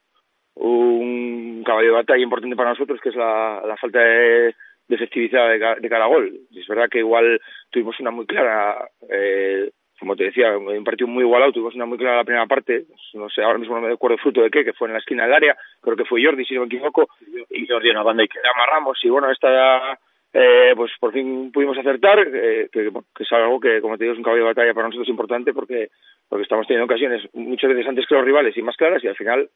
un 0.54 1.62
caballo 1.64 1.88
de 1.88 1.94
batalla 1.94 2.22
importante 2.22 2.56
para 2.56 2.70
nosotros 2.70 3.00
que 3.00 3.08
es 3.08 3.16
la, 3.16 3.62
la 3.66 3.76
falta 3.76 4.00
de, 4.00 4.54
de 4.88 4.94
efectividad 4.94 5.48
de, 5.48 5.80
de 5.80 5.88
cada 5.88 6.06
gol. 6.06 6.32
Es 6.54 6.66
verdad 6.66 6.88
que 6.90 6.98
igual 6.98 7.40
tuvimos 7.70 7.98
una 8.00 8.10
muy 8.10 8.26
clara 8.26 8.88
eh, 9.10 9.70
como 10.02 10.16
te 10.16 10.24
decía, 10.24 10.58
un 10.58 10.82
partido 10.82 11.06
muy 11.06 11.22
igualado, 11.22 11.52
tuvimos 11.52 11.76
una 11.76 11.86
muy 11.86 11.96
clara 11.96 12.16
la 12.16 12.24
primera 12.24 12.46
parte, 12.46 12.86
no 13.14 13.30
sé, 13.30 13.40
ahora 13.40 13.60
mismo 13.60 13.76
no 13.76 13.86
me 13.86 13.92
acuerdo 13.92 14.18
fruto 14.18 14.42
de 14.42 14.50
qué, 14.50 14.64
que 14.64 14.72
fue 14.72 14.88
en 14.88 14.94
la 14.94 14.98
esquina 14.98 15.22
del 15.22 15.34
área, 15.34 15.56
creo 15.80 15.94
que 15.94 16.04
fue 16.04 16.24
Jordi, 16.24 16.44
si 16.44 16.54
no 16.54 16.62
me 16.62 16.66
equivoco, 16.66 17.06
y 17.50 17.68
Jordi 17.68 17.90
en 17.90 17.94
la 17.94 18.02
banda 18.02 18.24
y 18.24 18.26
que 18.26 18.40
amarramos, 18.52 18.98
y 19.04 19.08
bueno, 19.08 19.30
esta 19.30 19.96
eh, 20.32 20.72
pues 20.74 20.90
por 20.98 21.12
fin 21.12 21.52
pudimos 21.52 21.78
acertar, 21.78 22.18
eh, 22.18 22.68
que, 22.72 22.90
es 23.20 23.32
algo 23.32 23.60
que, 23.60 23.80
como 23.80 23.96
te 23.96 24.02
digo, 24.02 24.14
es 24.14 24.18
un 24.18 24.24
caballo 24.24 24.42
de 24.42 24.48
batalla 24.48 24.74
para 24.74 24.88
nosotros 24.88 25.08
importante 25.08 25.54
porque, 25.54 25.90
porque 26.28 26.42
estamos 26.42 26.66
teniendo 26.66 26.86
ocasiones 26.86 27.22
muchas 27.32 27.70
veces 27.70 27.86
antes 27.86 28.04
que 28.04 28.16
los 28.16 28.24
rivales 28.24 28.56
y 28.56 28.62
más 28.62 28.76
claras, 28.76 29.04
y 29.04 29.06
al 29.06 29.14
final, 29.14 29.48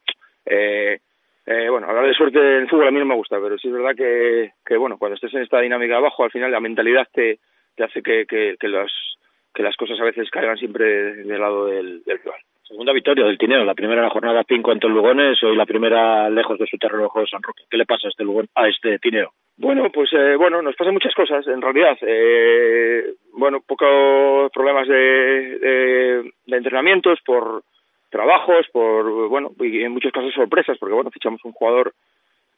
eh, 0.45 1.01
eh, 1.45 1.69
bueno, 1.69 1.89
hablar 1.89 2.07
de 2.07 2.15
suerte 2.15 2.39
en 2.59 2.69
fútbol 2.69 2.87
a 2.87 2.93
mí 2.93 3.01
no 3.01 3.05
me 3.05 3.17
gusta, 3.17 3.41
pero 3.43 3.59
sí 3.59 3.67
es 3.67 3.75
verdad 3.75 3.97
que, 3.97 4.53
que 4.65 4.77
bueno, 4.77 4.97
cuando 4.97 5.17
estés 5.17 5.35
en 5.35 5.43
esta 5.43 5.59
dinámica 5.59 5.97
abajo, 5.97 6.23
al 6.23 6.31
final 6.31 6.53
la 6.53 6.61
mentalidad 6.61 7.09
te, 7.13 7.41
hace 7.83 8.01
que, 8.01 8.27
que 8.29 8.69
los 8.69 9.17
que 9.57 9.63
las 9.63 9.77
cosas 9.77 9.99
a 9.99 10.05
veces 10.05 10.29
caigan 10.31 10.59
siempre 10.59 10.85
del 10.85 11.41
lado 11.41 11.67
del, 11.67 12.05
del 12.05 12.19
rival. 12.19 12.41
Segunda 12.63 12.93
victoria 12.93 13.25
del 13.25 13.39
Tineo, 13.39 13.65
la 13.65 13.75
primera 13.75 14.03
en 14.03 14.09
la 14.09 14.13
jornada 14.13 14.45
Pinco 14.45 14.71
ante 14.71 14.87
el 14.87 14.93
Lugones, 14.93 15.43
hoy 15.43 15.57
la 15.57 15.65
primera 15.65 16.29
lejos 16.29 16.59
de 16.59 16.67
su 16.67 16.77
terreno 16.77 17.11
de 17.15 17.27
San 17.27 17.43
Roque. 17.43 17.63
¿Qué 17.71 17.79
le 17.79 17.87
pasa 17.87 18.09
a 18.09 18.11
este, 18.11 18.25
Lugón, 18.25 18.49
a 18.55 18.69
este 18.69 18.99
Tineo? 18.99 19.31
Bueno, 19.57 19.91
pues 19.91 20.13
eh, 20.13 20.37
bueno, 20.37 20.61
nos 20.61 20.77
pasan 20.77 20.93
muchas 20.93 21.15
cosas, 21.15 21.47
en 21.47 21.63
realidad. 21.63 21.97
Eh, 22.03 23.15
bueno, 23.33 23.61
pocos 23.67 24.51
problemas 24.53 24.87
de, 24.89 25.59
de, 25.59 26.33
de, 26.45 26.57
entrenamientos 26.57 27.19
por 27.25 27.63
trabajos, 28.11 28.67
por, 28.73 29.29
bueno, 29.29 29.53
y 29.61 29.83
en 29.83 29.93
muchos 29.93 30.13
casos 30.13 30.35
sorpresas, 30.35 30.77
porque 30.79 30.95
bueno, 30.95 31.11
fichamos 31.11 31.43
un 31.45 31.53
jugador 31.53 31.95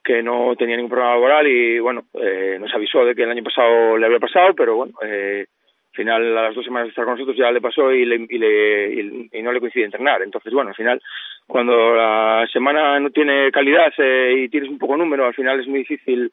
que 0.03 0.23
no 0.23 0.57
tenía 0.57 0.77
ningún 0.77 0.91
problema 0.91 1.15
laboral 1.15 1.47
y 1.47 1.79
bueno, 1.79 2.05
eh, 2.15 2.57
nos 2.59 2.75
avisó 2.75 3.05
de 3.05 3.15
que 3.15 3.23
el 3.25 3.31
año 3.31 3.45
pasado 3.45 3.97
le 3.99 4.07
había 4.07 4.19
pasado, 4.19 4.55
pero 4.55 4.75
bueno, 4.75 4.95
eh, 5.05 5.47
final 5.93 6.37
a 6.37 6.43
las 6.43 6.55
dos 6.55 6.65
semanas 6.65 6.87
de 6.87 6.91
estar 6.91 7.05
con 7.05 7.15
nosotros 7.15 7.37
ya 7.37 7.51
le 7.51 7.61
pasó 7.61 7.93
y, 7.93 8.05
le, 8.05 8.27
y, 8.29 8.39
le, 8.39 9.29
y, 9.33 9.43
no 9.43 9.53
le 9.53 9.61
coincide 9.61 9.85
entrenar. 9.85 10.23
Entonces, 10.23 10.53
bueno, 10.53 10.71
al 10.71 10.77
final, 10.77 11.03
cuando 11.47 11.95
la 11.95 12.47
semana 12.53 12.99
no 13.01 13.11
tiene 13.11 13.51
calidad 13.51 13.93
eh, 13.99 14.35
y 14.45 14.49
tienes 14.49 14.71
un 14.71 14.79
poco 14.79 14.97
número, 14.97 15.27
al 15.27 15.35
final 15.35 15.61
es 15.61 15.67
muy 15.67 15.81
difícil 15.81 16.31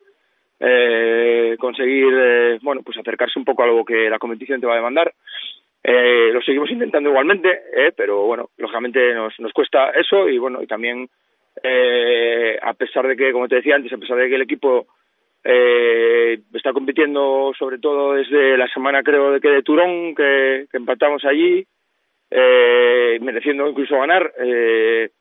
eh, 0.59 1.55
conseguir, 1.59 2.13
eh, 2.13 2.59
bueno, 2.61 2.81
pues 2.83 2.97
acercarse 2.97 3.39
un 3.39 3.45
poco 3.45 3.63
a 3.63 3.65
algo 3.65 3.85
que 3.85 4.09
la 4.09 4.19
competición 4.19 4.61
te 4.61 4.67
va 4.67 4.73
a 4.73 4.77
demandar. 4.77 5.13
Eh, 5.87 6.31
lo 6.33 6.41
seguimos 6.41 6.71
intentando 6.71 7.09
igualmente, 7.09 7.61
eh, 7.75 7.91
pero 7.95 8.25
bueno, 8.25 8.49
lógicamente 8.57 9.13
nos, 9.13 9.39
nos 9.39 9.53
cuesta 9.53 9.91
eso 9.91 10.27
y 10.27 10.39
bueno, 10.39 10.63
y 10.63 10.65
también 10.65 11.07
eh, 11.61 12.57
a 12.59 12.73
pesar 12.73 13.07
de 13.07 13.15
que, 13.15 13.31
como 13.31 13.47
te 13.47 13.57
decía 13.57 13.75
antes, 13.75 13.93
a 13.93 13.97
pesar 13.97 14.17
de 14.17 14.27
que 14.27 14.35
el 14.35 14.41
equipo 14.41 14.87
eh, 15.47 16.39
está 16.53 16.73
compitiendo 16.73 17.53
sobre 17.57 17.77
todo 17.77 18.13
desde 18.13 18.57
la 18.57 18.67
semana 18.67 19.03
creo 19.03 19.31
de 19.31 19.39
que 19.39 19.49
de 19.49 19.61
Turón 19.61 20.15
que, 20.15 20.65
empatamos 20.73 21.23
allí 21.23 21.63
eh, 22.31 23.19
mereciendo 23.21 23.69
incluso 23.69 23.99
ganar. 23.99 24.33
Eh, 24.39 25.11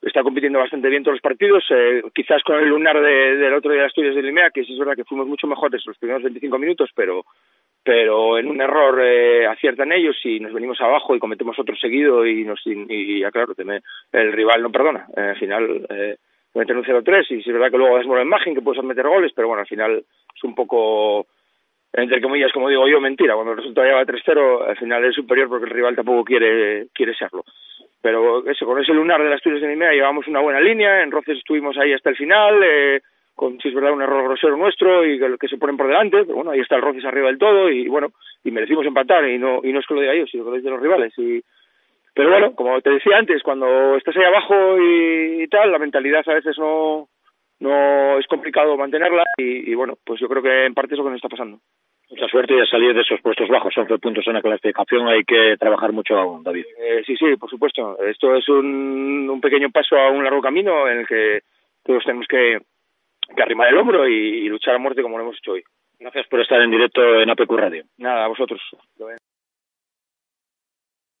está 0.00 0.22
compitiendo 0.22 0.58
bastante 0.58 0.88
bien 0.88 1.02
todos 1.02 1.16
los 1.16 1.22
partidos. 1.22 1.64
Eh, 1.68 2.02
quizás 2.14 2.42
con 2.42 2.58
el 2.58 2.68
lunar 2.68 3.00
de, 3.00 3.36
del 3.36 3.52
otro 3.52 3.70
día 3.72 3.82
de 3.82 3.86
Asturias 3.88 4.14
de 4.14 4.22
Limea 4.22 4.50
que 4.50 4.64
sí 4.64 4.72
es 4.72 4.78
verdad 4.78 4.96
que 4.96 5.04
fuimos 5.04 5.26
mucho 5.26 5.46
mejores 5.46 5.84
los 5.84 5.98
primeros 5.98 6.22
25 6.22 6.58
minutos 6.58 6.90
pero 6.94 7.24
pero 7.84 8.38
en 8.38 8.48
un 8.48 8.60
error 8.60 9.00
eh, 9.02 9.46
aciertan 9.46 9.92
ellos 9.92 10.16
y 10.24 10.40
nos 10.40 10.54
venimos 10.54 10.80
abajo 10.80 11.14
y 11.14 11.18
cometemos 11.18 11.58
otro 11.58 11.76
seguido 11.76 12.24
y 12.26 12.44
nos 12.44 12.60
y, 12.64 12.86
y 12.88 13.22
el 13.22 14.32
rival 14.32 14.62
no 14.62 14.72
perdona. 14.72 15.06
Eh, 15.14 15.20
al 15.20 15.36
final 15.36 15.86
meter 16.54 16.76
un 16.76 16.84
0-3 16.84 17.24
y 17.30 17.42
si 17.42 17.50
es 17.50 17.52
verdad 17.52 17.70
que 17.70 17.78
luego 17.78 17.98
es 17.98 18.06
buena 18.06 18.24
imagen 18.24 18.54
que 18.54 18.62
puedes 18.62 18.82
meter 18.84 19.06
goles, 19.06 19.32
pero 19.34 19.48
bueno, 19.48 19.62
al 19.62 19.66
final 19.66 20.04
es 20.34 20.44
un 20.44 20.54
poco 20.54 21.26
entre 21.94 22.22
comillas, 22.22 22.52
como 22.52 22.68
digo 22.68 22.88
yo, 22.88 23.00
mentira. 23.00 23.34
Cuando 23.34 23.52
el 23.52 23.58
resultado 23.58 23.86
lleva 23.86 24.06
3-0, 24.06 24.68
al 24.68 24.76
final 24.76 25.04
es 25.04 25.14
superior 25.14 25.48
porque 25.48 25.66
el 25.66 25.70
rival 25.70 25.94
tampoco 25.94 26.24
quiere, 26.24 26.86
quiere 26.94 27.14
serlo. 27.14 27.44
Pero 28.00 28.48
eso, 28.48 28.66
con 28.66 28.80
ese 28.80 28.92
lunar 28.92 29.22
de 29.22 29.28
las 29.28 29.36
Asturias 29.36 29.60
de 29.60 29.68
Nimea 29.68 29.92
llevamos 29.92 30.26
una 30.26 30.40
buena 30.40 30.60
línea, 30.60 31.02
en 31.02 31.10
Roces 31.10 31.38
estuvimos 31.38 31.76
ahí 31.76 31.92
hasta 31.92 32.10
el 32.10 32.16
final, 32.16 32.60
eh, 32.64 33.00
con, 33.34 33.60
si 33.60 33.68
es 33.68 33.74
verdad, 33.74 33.92
un 33.92 34.02
error 34.02 34.24
grosero 34.24 34.56
nuestro 34.56 35.06
y 35.06 35.18
que, 35.18 35.36
que, 35.38 35.48
se 35.48 35.58
ponen 35.58 35.76
por 35.76 35.86
delante, 35.86 36.24
pero 36.24 36.36
bueno, 36.36 36.50
ahí 36.50 36.60
está 36.60 36.76
el 36.76 36.82
Roces 36.82 37.04
arriba 37.04 37.28
del 37.28 37.38
todo 37.38 37.70
y 37.70 37.86
bueno, 37.86 38.08
y 38.42 38.50
merecimos 38.50 38.86
empatar 38.86 39.28
y 39.28 39.38
no, 39.38 39.60
y 39.62 39.72
no 39.72 39.78
es 39.78 39.86
que 39.86 39.94
lo 39.94 40.00
diga 40.00 40.14
yo, 40.14 40.26
sino 40.26 40.44
que 40.44 40.50
lo 40.50 40.56
de 40.56 40.70
los 40.70 40.80
rivales. 40.80 41.12
Y, 41.18 41.42
pero 42.14 42.30
bueno, 42.30 42.54
como 42.54 42.80
te 42.80 42.90
decía 42.90 43.16
antes, 43.16 43.42
cuando 43.42 43.96
estás 43.96 44.16
ahí 44.16 44.24
abajo 44.24 44.78
y, 44.78 45.42
y 45.42 45.48
tal, 45.48 45.72
la 45.72 45.78
mentalidad 45.78 46.22
a 46.26 46.34
veces 46.34 46.58
no, 46.58 47.08
no 47.60 48.18
es 48.18 48.26
complicado 48.26 48.76
mantenerla 48.76 49.24
y, 49.38 49.70
y, 49.70 49.74
bueno, 49.74 49.94
pues 50.04 50.20
yo 50.20 50.28
creo 50.28 50.42
que 50.42 50.66
en 50.66 50.74
parte 50.74 50.94
es 50.94 50.98
lo 50.98 51.04
que 51.04 51.10
nos 51.10 51.18
está 51.18 51.28
pasando. 51.28 51.58
Mucha 52.10 52.26
suerte 52.26 52.54
y 52.54 52.60
a 52.60 52.66
salir 52.66 52.94
de 52.94 53.00
esos 53.00 53.22
puestos 53.22 53.48
bajos, 53.48 53.72
11 53.74 53.98
puntos 53.98 54.26
en 54.26 54.34
la 54.34 54.42
clasificación, 54.42 55.08
hay 55.08 55.24
que 55.24 55.56
trabajar 55.58 55.92
mucho 55.92 56.14
aún, 56.18 56.42
David. 56.42 56.66
Eh, 56.78 57.02
sí, 57.06 57.16
sí, 57.16 57.36
por 57.36 57.48
supuesto. 57.48 57.96
Esto 58.04 58.36
es 58.36 58.46
un, 58.50 59.30
un, 59.30 59.40
pequeño 59.40 59.70
paso 59.70 59.96
a 59.96 60.10
un 60.10 60.22
largo 60.22 60.42
camino 60.42 60.86
en 60.90 60.98
el 60.98 61.06
que 61.06 61.40
todos 61.82 62.04
tenemos 62.04 62.26
que, 62.26 62.58
que 63.34 63.42
arrimar 63.42 63.68
el 63.68 63.78
hombro 63.78 64.06
y, 64.06 64.12
y, 64.12 64.48
luchar 64.48 64.74
a 64.74 64.78
muerte 64.78 65.00
como 65.00 65.16
lo 65.16 65.24
hemos 65.24 65.38
hecho 65.38 65.52
hoy. 65.52 65.62
Gracias 65.98 66.26
por 66.26 66.40
estar 66.40 66.60
en 66.60 66.70
directo 66.70 67.00
en 67.20 67.30
APQ 67.30 67.50
Radio. 67.52 67.84
Nada, 67.96 68.26
a 68.26 68.28
vosotros. 68.28 68.60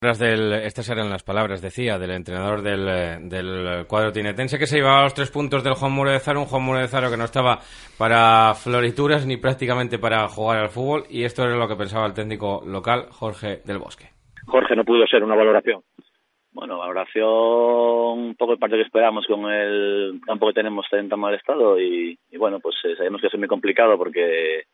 Estas 0.02 0.90
eran 0.90 1.10
las 1.10 1.22
palabras, 1.22 1.62
decía, 1.62 1.96
del 1.96 2.10
entrenador 2.10 2.60
del, 2.60 3.28
del 3.28 3.86
cuadro 3.86 4.10
tinetense 4.10 4.58
que 4.58 4.66
se 4.66 4.78
llevaba 4.78 5.04
los 5.04 5.14
tres 5.14 5.30
puntos 5.30 5.62
del 5.62 5.74
Juan 5.74 5.92
Muro 5.92 6.10
un 6.10 6.44
Juan 6.44 6.62
Muro 6.62 6.80
de 6.80 6.88
Zaro 6.88 7.08
que 7.08 7.16
no 7.16 7.24
estaba 7.24 7.60
para 7.96 8.52
florituras 8.54 9.26
ni 9.26 9.36
prácticamente 9.36 10.00
para 10.00 10.26
jugar 10.26 10.58
al 10.58 10.70
fútbol 10.70 11.04
y 11.08 11.22
esto 11.22 11.44
era 11.44 11.56
lo 11.56 11.68
que 11.68 11.76
pensaba 11.76 12.06
el 12.06 12.14
técnico 12.14 12.62
local 12.66 13.06
Jorge 13.10 13.60
del 13.64 13.78
Bosque. 13.78 14.06
Jorge, 14.46 14.74
no 14.74 14.84
pudo 14.84 15.06
ser 15.06 15.22
una 15.22 15.36
valoración. 15.36 15.82
Bueno, 16.50 16.78
valoración 16.78 17.28
un 17.28 18.34
poco 18.36 18.54
el 18.54 18.58
partido 18.58 18.78
que 18.78 18.86
esperamos 18.86 19.24
con 19.26 19.50
el 19.50 20.20
campo 20.26 20.48
que 20.48 20.54
tenemos 20.54 20.84
en 20.92 21.08
tan 21.08 21.20
mal 21.20 21.34
estado 21.34 21.80
y, 21.80 22.18
y 22.28 22.36
bueno, 22.36 22.58
pues 22.58 22.74
eh, 22.84 22.96
sabemos 22.96 23.20
que 23.20 23.28
es 23.28 23.38
muy 23.38 23.48
complicado 23.48 23.96
porque 23.96 24.64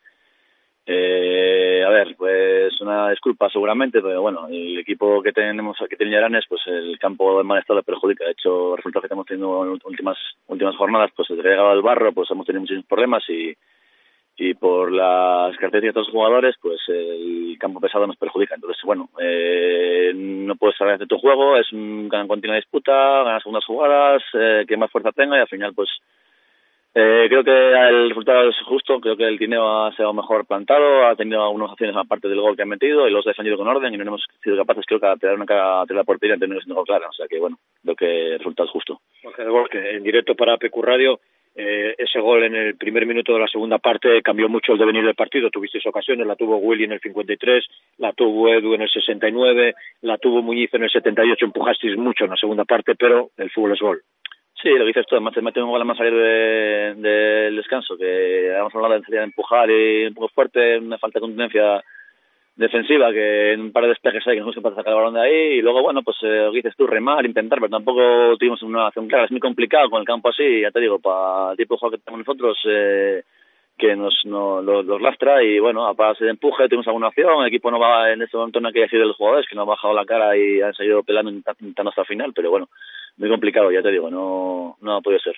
eh, 0.91 1.83
a 1.85 1.89
ver, 1.89 2.15
pues 2.17 2.81
una 2.81 3.11
disculpa 3.11 3.47
seguramente, 3.47 4.01
pero 4.01 4.23
bueno, 4.23 4.47
el 4.47 4.79
equipo 4.79 5.21
que 5.21 5.31
tenemos 5.31 5.77
que 5.87 5.95
tiene 5.95 6.13
Yaranes, 6.13 6.45
pues 6.49 6.61
el 6.65 6.97
campo 6.97 7.39
en 7.39 7.45
mal 7.45 7.59
estado 7.59 7.83
perjudica. 7.83 8.25
De 8.25 8.31
hecho, 8.31 8.75
resultados 8.75 9.03
que 9.03 9.05
estamos 9.05 9.27
teniendo 9.27 9.65
en 9.65 9.79
últimas 9.83 10.17
últimas 10.47 10.75
jornadas, 10.75 11.11
pues 11.15 11.27
desde 11.27 11.47
llegado 11.47 11.69
al 11.69 11.83
barro, 11.83 12.11
pues 12.11 12.31
hemos 12.31 12.43
tenido 12.43 12.61
muchísimos 12.61 12.87
problemas 12.87 13.23
y 13.29 13.55
y 14.41 14.53
por 14.53 14.89
las 14.91 15.55
características 15.57 15.95
de 15.95 15.99
los 15.99 16.11
jugadores, 16.11 16.55
pues 16.61 16.79
el 16.87 17.57
campo 17.59 17.81
pesado 17.81 18.07
nos 18.07 18.15
perjudica. 18.15 18.55
Entonces, 18.55 18.81
bueno, 18.85 19.09
eh, 19.21 20.13
no 20.15 20.55
puedes 20.55 20.77
salir 20.77 20.97
de 20.97 21.07
tu 21.07 21.19
juego, 21.19 21.57
es 21.57 21.71
una 21.73 22.25
continua 22.25 22.55
disputa, 22.55 23.23
ganas 23.23 23.43
segundas 23.43 23.65
jugadas, 23.65 24.23
eh, 24.33 24.63
que 24.65 24.77
más 24.77 24.89
fuerza 24.89 25.11
tenga 25.11 25.37
y 25.37 25.41
al 25.41 25.47
final, 25.49 25.73
pues 25.75 25.89
eh, 26.95 27.27
creo 27.29 27.43
que 27.43 27.51
el 27.51 28.09
resultado 28.09 28.49
es 28.49 28.55
justo, 28.65 28.99
creo 28.99 29.15
que 29.15 29.25
el 29.25 29.37
Tineo 29.37 29.85
ha 29.85 29.95
sido 29.95 30.11
mejor 30.11 30.45
plantado, 30.45 31.05
ha 31.05 31.15
tenido 31.15 31.43
algunas 31.43 31.71
acciones 31.71 31.95
aparte 31.95 32.27
del 32.27 32.41
gol 32.41 32.55
que 32.55 32.63
han 32.63 32.69
metido 32.69 33.07
y 33.07 33.11
los 33.11 33.25
ha 33.27 33.29
defendido 33.29 33.57
con 33.57 33.67
orden 33.67 33.93
y 33.93 33.97
no 33.97 34.03
hemos 34.03 34.25
sido 34.43 34.57
capaces, 34.57 34.85
creo 34.87 34.99
que, 34.99 35.07
de 35.07 35.17
tirar 35.17 35.35
una 35.35 35.45
cara 35.45 35.81
a 35.81 35.85
la 35.87 36.03
portería 36.03 36.35
y 36.35 36.39
tener 36.39 36.59
una 36.65 36.83
clara. 36.83 37.07
O 37.07 37.13
sea 37.13 37.27
que, 37.27 37.39
bueno, 37.39 37.59
creo 37.83 37.95
que 37.95 38.27
el 38.33 38.37
resultado 38.39 38.65
es 38.67 38.71
justo. 38.71 39.01
En 39.73 40.03
directo 40.03 40.35
para 40.35 40.57
PQ 40.57 40.81
Radio, 40.81 41.19
eh, 41.55 41.93
ese 41.97 42.19
gol 42.19 42.43
en 42.43 42.55
el 42.55 42.75
primer 42.75 43.05
minuto 43.05 43.33
de 43.33 43.39
la 43.39 43.47
segunda 43.47 43.79
parte 43.79 44.21
cambió 44.21 44.47
mucho 44.49 44.73
el 44.73 44.79
devenir 44.79 45.05
del 45.05 45.15
partido. 45.15 45.49
Tuvisteis 45.49 45.85
ocasiones, 45.85 46.25
la 46.25 46.35
tuvo 46.35 46.57
Willy 46.57 46.85
en 46.85 46.93
el 46.93 47.01
53, 47.01 47.65
la 47.97 48.13
tuvo 48.13 48.49
Edu 48.49 48.73
en 48.73 48.81
el 48.81 48.89
69, 48.89 49.75
la 50.01 50.17
tuvo 50.17 50.41
Muñiz 50.41 50.73
en 50.73 50.83
el 50.83 50.89
78, 50.89 51.45
empujasteis 51.45 51.97
mucho 51.97 52.23
en 52.23 52.31
la 52.31 52.37
segunda 52.37 52.65
parte, 52.65 52.95
pero 52.95 53.29
el 53.37 53.51
fútbol 53.51 53.73
es 53.73 53.79
gol. 53.79 54.01
Sí, 54.61 54.69
lo 54.69 54.85
dices 54.85 55.05
tú, 55.07 55.15
además 55.15 55.33
te 55.33 55.41
mete 55.41 55.61
un 55.61 55.69
gol 55.69 55.85
más 55.85 55.97
del 55.97 57.01
de, 57.01 57.51
descanso, 57.51 57.97
que 57.97 58.47
hemos 58.53 58.75
hablado 58.75 58.99
de 59.07 59.23
empujar 59.23 59.69
y 59.71 60.05
un 60.07 60.13
poco 60.13 60.27
fuerte, 60.29 60.77
una 60.77 60.97
falta 60.97 61.19
de 61.19 61.21
contundencia 61.21 61.81
defensiva, 62.57 63.09
que 63.13 63.53
en 63.53 63.61
un 63.61 63.71
par 63.71 63.83
de 63.83 63.89
despejes 63.89 64.27
hay 64.27 64.35
que 64.35 64.41
no 64.41 64.51
puede 64.51 64.75
sacar 64.75 64.91
el 64.91 64.99
balón 64.99 65.13
de 65.13 65.21
ahí, 65.21 65.57
y 65.57 65.61
luego, 65.61 65.81
bueno, 65.81 66.03
pues 66.03 66.17
eh, 66.23 66.43
lo 66.43 66.51
dices 66.51 66.75
tú, 66.75 66.87
remar, 66.87 67.25
intentar, 67.25 67.57
pero 67.59 67.69
tampoco 67.69 68.35
tuvimos 68.37 68.61
una 68.61 68.87
acción 68.87 69.07
clara, 69.07 69.25
es 69.25 69.31
muy 69.31 69.39
complicado 69.39 69.89
con 69.89 70.01
el 70.01 70.05
campo 70.05 70.27
así, 70.27 70.61
ya 70.61 70.71
te 70.71 70.81
digo, 70.81 70.99
para 70.99 71.51
el 71.51 71.57
tipo 71.57 71.75
de 71.75 71.79
juego 71.79 71.91
que 71.91 72.03
tenemos 72.03 72.27
nosotros, 72.27 72.57
eh, 72.65 73.23
que 73.77 73.95
nos 73.95 74.13
no, 74.25 74.61
los, 74.61 74.85
los, 74.85 75.01
lastra. 75.01 75.41
Y 75.41 75.57
bueno, 75.57 75.87
a 75.87 75.93
de 76.19 76.29
empuje 76.29 76.67
tuvimos 76.67 76.87
alguna 76.87 77.07
acción, 77.07 77.41
el 77.41 77.47
equipo 77.47 77.71
no 77.71 77.79
va 77.79 78.11
en 78.11 78.21
este 78.21 78.35
momento 78.35 78.59
no 78.59 78.67
hay 78.67 78.73
que 78.73 78.81
decir 78.81 78.99
de 78.99 79.05
los 79.05 79.15
jugadores 79.15 79.47
que 79.47 79.55
no 79.55 79.61
han 79.61 79.69
bajado 79.69 79.93
la 79.93 80.05
cara 80.05 80.35
y 80.37 80.61
han 80.61 80.73
seguido 80.73 81.01
pelando 81.01 81.31
intentando 81.31 81.89
hasta 81.89 82.01
el 82.01 82.07
final, 82.07 82.33
pero 82.35 82.51
bueno, 82.51 82.67
muy 83.19 83.29
complicado, 83.29 83.71
ya 83.71 83.81
te 83.81 83.91
digo, 83.91 84.09
no, 84.09 84.77
no 84.81 84.95
ha 84.95 85.01
podido 85.01 85.19
ser. 85.19 85.35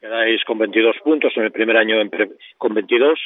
Quedáis 0.00 0.42
con 0.44 0.58
22 0.58 0.96
puntos 1.02 1.32
en 1.36 1.44
el 1.44 1.52
primer 1.52 1.76
año 1.76 2.00
en 2.00 2.08
pre, 2.08 2.30
con 2.56 2.72
22, 2.74 3.18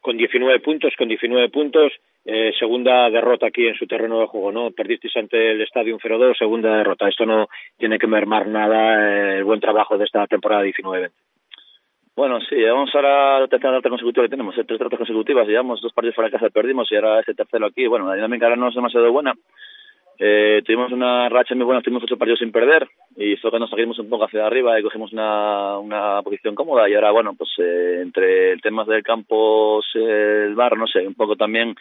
con 0.00 0.16
19 0.16 0.60
puntos, 0.60 0.92
con 0.98 1.08
19 1.08 1.48
puntos, 1.48 1.92
eh, 2.24 2.52
segunda 2.58 3.08
derrota 3.10 3.46
aquí 3.46 3.66
en 3.66 3.76
su 3.76 3.86
terreno 3.86 4.18
de 4.20 4.26
juego, 4.26 4.50
¿no? 4.50 4.70
Perdisteis 4.72 5.16
ante 5.16 5.52
el 5.52 5.60
Estadio 5.60 5.96
0-2, 5.98 6.36
segunda 6.36 6.76
derrota. 6.76 7.08
Esto 7.08 7.24
no 7.24 7.48
tiene 7.78 7.98
que 7.98 8.06
mermar 8.06 8.46
nada 8.48 9.34
eh, 9.34 9.38
el 9.38 9.44
buen 9.44 9.60
trabajo 9.60 9.96
de 9.96 10.04
esta 10.04 10.26
temporada 10.26 10.64
19-20. 10.64 11.10
Bueno, 12.16 12.40
sí, 12.48 12.62
vamos 12.62 12.94
ahora 12.94 13.36
a 13.36 13.40
la 13.40 13.48
tercera 13.48 13.72
derrota 13.72 13.90
consecutiva 13.90 14.24
que 14.24 14.30
tenemos, 14.30 14.54
tres 14.54 14.66
derrotas 14.66 14.98
consecutivas, 14.98 15.48
llevamos 15.48 15.80
dos 15.80 15.92
partidos 15.92 16.14
fuera 16.14 16.28
de 16.28 16.38
casa 16.38 16.48
perdimos 16.48 16.90
y 16.90 16.94
ahora 16.94 17.18
este 17.18 17.34
tercero 17.34 17.66
aquí, 17.66 17.88
bueno, 17.88 18.06
la 18.06 18.14
dinámica 18.14 18.46
ahora 18.46 18.56
no 18.56 18.68
es 18.68 18.74
demasiado 18.74 19.10
buena, 19.10 19.34
eh, 20.18 20.62
tuvimos 20.64 20.92
una 20.92 21.28
racha 21.28 21.54
muy 21.54 21.64
buena, 21.64 21.82
tuvimos 21.82 22.04
ocho 22.04 22.16
partidos 22.16 22.38
sin 22.38 22.52
perder 22.52 22.88
y 23.16 23.36
fue 23.36 23.50
cuando 23.50 23.66
salimos 23.68 23.98
un 23.98 24.08
poco 24.08 24.24
hacia 24.24 24.46
arriba 24.46 24.78
y 24.78 24.82
cogimos 24.82 25.12
una, 25.12 25.78
una 25.78 26.22
posición 26.22 26.54
cómoda 26.54 26.88
y 26.88 26.94
ahora, 26.94 27.10
bueno, 27.10 27.34
pues 27.36 27.50
eh, 27.58 28.00
entre 28.02 28.52
el 28.52 28.60
tema 28.60 28.84
del 28.84 29.02
campo, 29.02 29.80
el 29.94 30.54
bar, 30.54 30.76
no 30.76 30.86
sé, 30.86 31.06
un 31.06 31.14
poco 31.14 31.36
también 31.36 31.74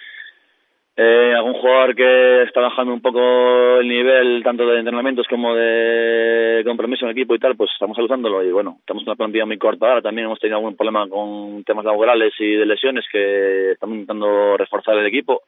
eh, 0.96 1.34
algún 1.36 1.54
jugador 1.54 1.96
que 1.96 2.44
está 2.44 2.62
bajando 2.62 2.94
un 2.94 3.02
poco 3.02 3.80
el 3.80 3.88
nivel 3.88 4.44
tanto 4.44 4.66
de 4.66 4.78
entrenamientos 4.78 5.28
como 5.28 5.56
de 5.56 6.62
compromiso 6.66 7.06
en 7.06 7.12
equipo 7.12 7.34
y 7.34 7.40
tal, 7.40 7.56
pues 7.56 7.72
estamos 7.72 7.96
saludándolo 7.96 8.44
y 8.44 8.52
bueno, 8.52 8.78
estamos 8.80 9.02
en 9.02 9.10
una 9.10 9.16
plantilla 9.16 9.46
muy 9.46 9.58
corta 9.58 9.88
ahora, 9.88 10.02
también 10.02 10.26
hemos 10.26 10.40
tenido 10.40 10.58
algún 10.58 10.76
problema 10.76 11.08
con 11.08 11.64
temas 11.64 11.86
laborales 11.86 12.34
y 12.40 12.56
de 12.56 12.66
lesiones 12.66 13.06
que 13.12 13.72
estamos 13.72 13.96
intentando 13.96 14.56
reforzar 14.58 14.98
el 14.98 15.08
equipo. 15.08 15.42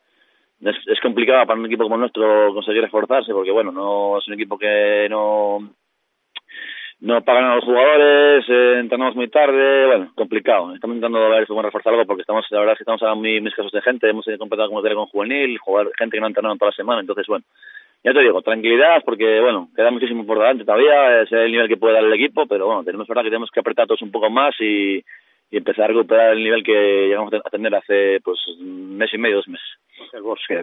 Es, 0.65 0.99
complicado 0.99 1.45
para 1.45 1.59
un 1.59 1.65
equipo 1.67 1.83
como 1.83 1.95
el 1.95 2.01
nuestro 2.01 2.51
conseguir 2.53 2.81
reforzarse 2.81 3.31
porque 3.33 3.51
bueno, 3.51 3.71
no 3.71 4.17
es 4.17 4.27
un 4.27 4.33
equipo 4.33 4.57
que 4.57 5.07
no 5.09 5.59
no 7.01 7.21
pagan 7.23 7.43
a 7.43 7.55
los 7.55 7.63
jugadores, 7.63 8.45
eh, 8.49 8.79
entrenamos 8.79 9.15
muy 9.15 9.27
tarde, 9.27 9.85
bueno, 9.85 10.11
complicado. 10.15 10.73
Estamos 10.73 10.95
intentando 10.95 11.29
ver 11.29 11.41
si 11.41 11.47
podemos 11.47 11.65
reforzar 11.65 11.93
algo 11.93 12.05
porque 12.05 12.21
estamos, 12.21 12.45
la 12.49 12.59
verdad 12.59 12.73
es 12.73 12.77
que 12.79 12.83
estamos 12.83 13.03
a 13.03 13.13
muy, 13.13 13.41
muy 13.41 13.49
escasos 13.49 13.71
de 13.71 13.81
gente, 13.81 14.09
hemos 14.09 14.25
completado 14.39 14.69
como 14.69 14.81
con 14.81 15.05
juvenil, 15.07 15.59
jugar 15.59 15.87
gente 15.99 16.15
que 16.15 16.19
no 16.19 16.25
ha 16.25 16.29
entrenado 16.29 16.55
toda 16.55 16.71
la 16.71 16.75
semana, 16.75 17.01
entonces 17.01 17.27
bueno, 17.27 17.45
ya 18.03 18.13
te 18.13 18.21
digo, 18.21 18.41
tranquilidad 18.41 19.03
porque 19.05 19.39
bueno, 19.41 19.69
queda 19.75 19.91
muchísimo 19.91 20.25
por 20.25 20.39
delante 20.39 20.65
todavía, 20.65 21.21
es 21.21 21.31
el 21.31 21.51
nivel 21.51 21.67
que 21.67 21.77
puede 21.77 21.93
dar 21.93 22.05
el 22.05 22.13
equipo, 22.13 22.47
pero 22.47 22.65
bueno, 22.65 22.83
tenemos 22.83 23.07
verdad 23.07 23.23
que 23.23 23.29
tenemos 23.29 23.51
que 23.51 23.59
apretar 23.59 23.85
todos 23.85 24.01
un 24.01 24.11
poco 24.11 24.31
más 24.31 24.55
y, 24.59 25.03
y 25.51 25.57
empezar 25.57 25.85
a 25.85 25.87
recuperar 25.89 26.31
el 26.31 26.43
nivel 26.43 26.63
que 26.63 27.07
llegamos 27.07 27.31
a 27.33 27.49
tener 27.49 27.75
hace 27.75 28.19
pues 28.23 28.39
un 28.59 28.97
mes 28.97 29.13
y 29.13 29.17
medio, 29.17 29.37
dos 29.37 29.47
meses. 29.47 29.67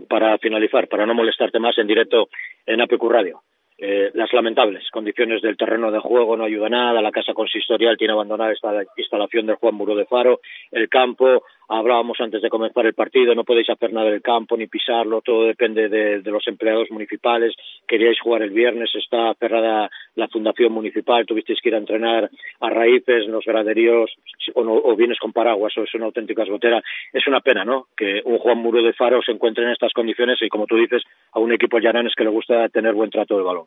Para 0.08 0.38
finalizar, 0.38 0.88
para 0.88 1.06
no 1.06 1.14
molestarte 1.14 1.58
más 1.58 1.76
en 1.78 1.86
directo 1.86 2.28
en 2.66 2.80
APQ 2.80 3.02
Radio. 3.10 3.42
Eh, 3.84 4.12
las 4.14 4.32
lamentables 4.32 4.88
condiciones 4.92 5.42
del 5.42 5.56
terreno 5.56 5.90
de 5.90 5.98
juego 5.98 6.36
no 6.36 6.44
ayuda 6.44 6.68
nada, 6.68 7.02
la 7.02 7.10
casa 7.10 7.34
consistorial 7.34 7.96
tiene 7.96 8.12
abandonada 8.12 8.52
esta 8.52 8.70
instalación 8.96 9.46
del 9.46 9.56
Juan 9.56 9.74
Muro 9.74 9.96
de 9.96 10.04
Faro, 10.04 10.40
el 10.70 10.88
campo, 10.88 11.42
hablábamos 11.68 12.20
antes 12.20 12.42
de 12.42 12.48
comenzar 12.48 12.86
el 12.86 12.94
partido, 12.94 13.34
no 13.34 13.44
podéis 13.44 13.70
hacer 13.70 13.92
nada 13.92 14.10
del 14.10 14.22
campo 14.22 14.56
ni 14.56 14.66
pisarlo, 14.66 15.20
todo 15.22 15.44
depende 15.44 15.88
de, 15.88 16.22
los 16.30 16.46
empleados 16.46 16.90
municipales, 16.90 17.54
queríais 17.86 18.18
jugar 18.20 18.42
el 18.42 18.50
viernes, 18.50 18.90
está 18.94 19.34
cerrada 19.34 19.90
la 20.14 20.28
fundación 20.28 20.72
municipal, 20.72 21.26
tuvisteis 21.26 21.60
que 21.60 21.68
ir 21.68 21.74
a 21.74 21.78
entrenar 21.78 22.30
a 22.60 22.70
raíces, 22.70 23.26
los 23.26 23.44
graderíos, 23.44 24.10
o, 24.54 24.64
no, 24.64 24.74
o 24.74 24.96
vienes 24.96 25.18
con 25.18 25.32
paraguas, 25.32 25.76
o 25.76 25.82
es 25.82 25.94
una 25.94 26.06
auténtica 26.06 26.42
esgotera, 26.42 26.82
es 27.12 27.26
una 27.26 27.40
pena, 27.40 27.64
¿no?, 27.64 27.88
que 27.96 28.22
un 28.24 28.38
Juan 28.38 28.58
Muro 28.58 28.82
de 28.82 28.92
Faro 28.92 29.20
se 29.22 29.32
encuentre 29.32 29.64
en 29.64 29.70
estas 29.70 29.92
condiciones 29.92 30.40
y, 30.42 30.48
como 30.48 30.66
tú 30.66 30.76
dices, 30.76 31.02
a 31.32 31.40
un 31.40 31.52
equipo 31.52 31.78
llananes 31.78 32.14
que 32.16 32.24
le 32.24 32.30
gusta 32.30 32.68
tener 32.68 32.94
buen 32.94 33.10
trato 33.10 33.36
del 33.36 33.44
balón. 33.44 33.66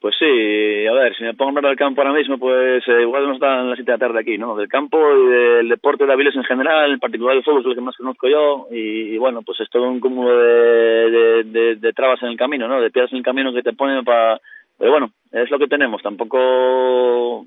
Pues 0.00 0.14
sí, 0.16 0.86
a 0.86 0.92
ver, 0.92 1.16
si 1.16 1.24
me 1.24 1.34
pongo 1.34 1.48
a 1.48 1.58
hablar 1.58 1.70
del 1.70 1.76
campo 1.78 2.00
ahora 2.00 2.14
mismo, 2.14 2.38
pues 2.38 2.86
eh, 2.86 3.02
igual 3.02 3.26
no 3.26 3.34
está 3.34 3.60
en 3.60 3.70
la 3.70 3.74
cita 3.74 3.92
de 3.92 3.98
tarde 3.98 4.20
aquí, 4.20 4.38
¿no? 4.38 4.54
Del 4.54 4.68
campo 4.68 4.96
y 4.96 5.28
del 5.28 5.68
deporte 5.68 6.06
de 6.06 6.12
Aviles 6.12 6.36
en 6.36 6.44
general, 6.44 6.92
en 6.92 7.00
particular 7.00 7.36
el 7.36 7.42
fútbol 7.42 7.62
es 7.62 7.66
lo 7.66 7.74
que 7.74 7.80
más 7.80 7.96
conozco 7.96 8.28
yo, 8.28 8.68
y, 8.70 9.18
bueno, 9.18 9.42
pues 9.42 9.58
es 9.58 9.68
todo 9.68 9.88
un 9.88 9.98
cúmulo 9.98 10.38
de, 10.38 11.74
de, 11.80 11.92
trabas 11.94 12.22
en 12.22 12.28
el 12.28 12.36
camino, 12.36 12.68
¿no? 12.68 12.80
De 12.80 12.92
piedras 12.92 13.10
en 13.10 13.18
el 13.18 13.24
camino 13.24 13.52
que 13.52 13.62
te 13.62 13.72
ponen 13.72 14.04
para... 14.04 14.40
Pero 14.78 14.92
bueno, 14.92 15.10
es 15.32 15.50
lo 15.50 15.58
que 15.58 15.66
tenemos, 15.66 16.00
tampoco... 16.00 17.46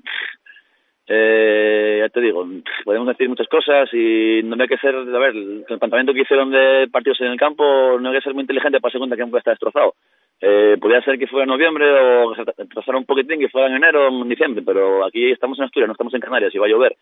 Eh, 1.06 1.98
ya 2.00 2.08
te 2.10 2.20
digo, 2.20 2.46
podemos 2.84 3.08
decir 3.08 3.28
muchas 3.28 3.48
cosas 3.48 3.88
y 3.92 4.42
no 4.44 4.56
hay 4.60 4.68
que 4.68 4.76
ser, 4.76 4.94
a 4.94 5.18
ver, 5.18 5.34
el 5.34 5.64
planteamiento 5.66 6.12
que 6.12 6.20
hicieron 6.20 6.50
de 6.50 6.88
partidos 6.92 7.20
en 7.22 7.28
el 7.28 7.38
campo 7.38 7.98
no 7.98 8.10
hay 8.10 8.16
que 8.16 8.22
ser 8.22 8.34
muy 8.34 8.42
inteligente 8.42 8.78
para 8.78 8.90
darse 8.90 8.98
cuenta 8.98 9.16
que 9.16 9.22
el 9.22 9.26
campo 9.26 9.38
está 9.38 9.50
destrozado. 9.50 9.94
Eh, 10.44 10.76
podría 10.80 11.00
ser 11.02 11.20
que 11.20 11.28
fuera 11.28 11.44
en 11.44 11.50
noviembre 11.50 11.86
o 12.24 12.30
que 12.32 12.42
se 12.42 12.52
retrasara 12.58 12.98
un 12.98 13.04
poquitín, 13.04 13.38
que 13.38 13.48
fuera 13.48 13.68
en 13.68 13.76
enero 13.76 14.08
o 14.08 14.22
en 14.22 14.28
diciembre, 14.28 14.64
pero 14.66 15.04
aquí 15.04 15.30
estamos 15.30 15.56
en 15.56 15.66
Asturias, 15.66 15.86
no 15.86 15.92
estamos 15.92 16.12
en 16.14 16.20
Canarias 16.20 16.52
y 16.52 16.58
va 16.58 16.66
a 16.66 16.68
llover. 16.68 16.96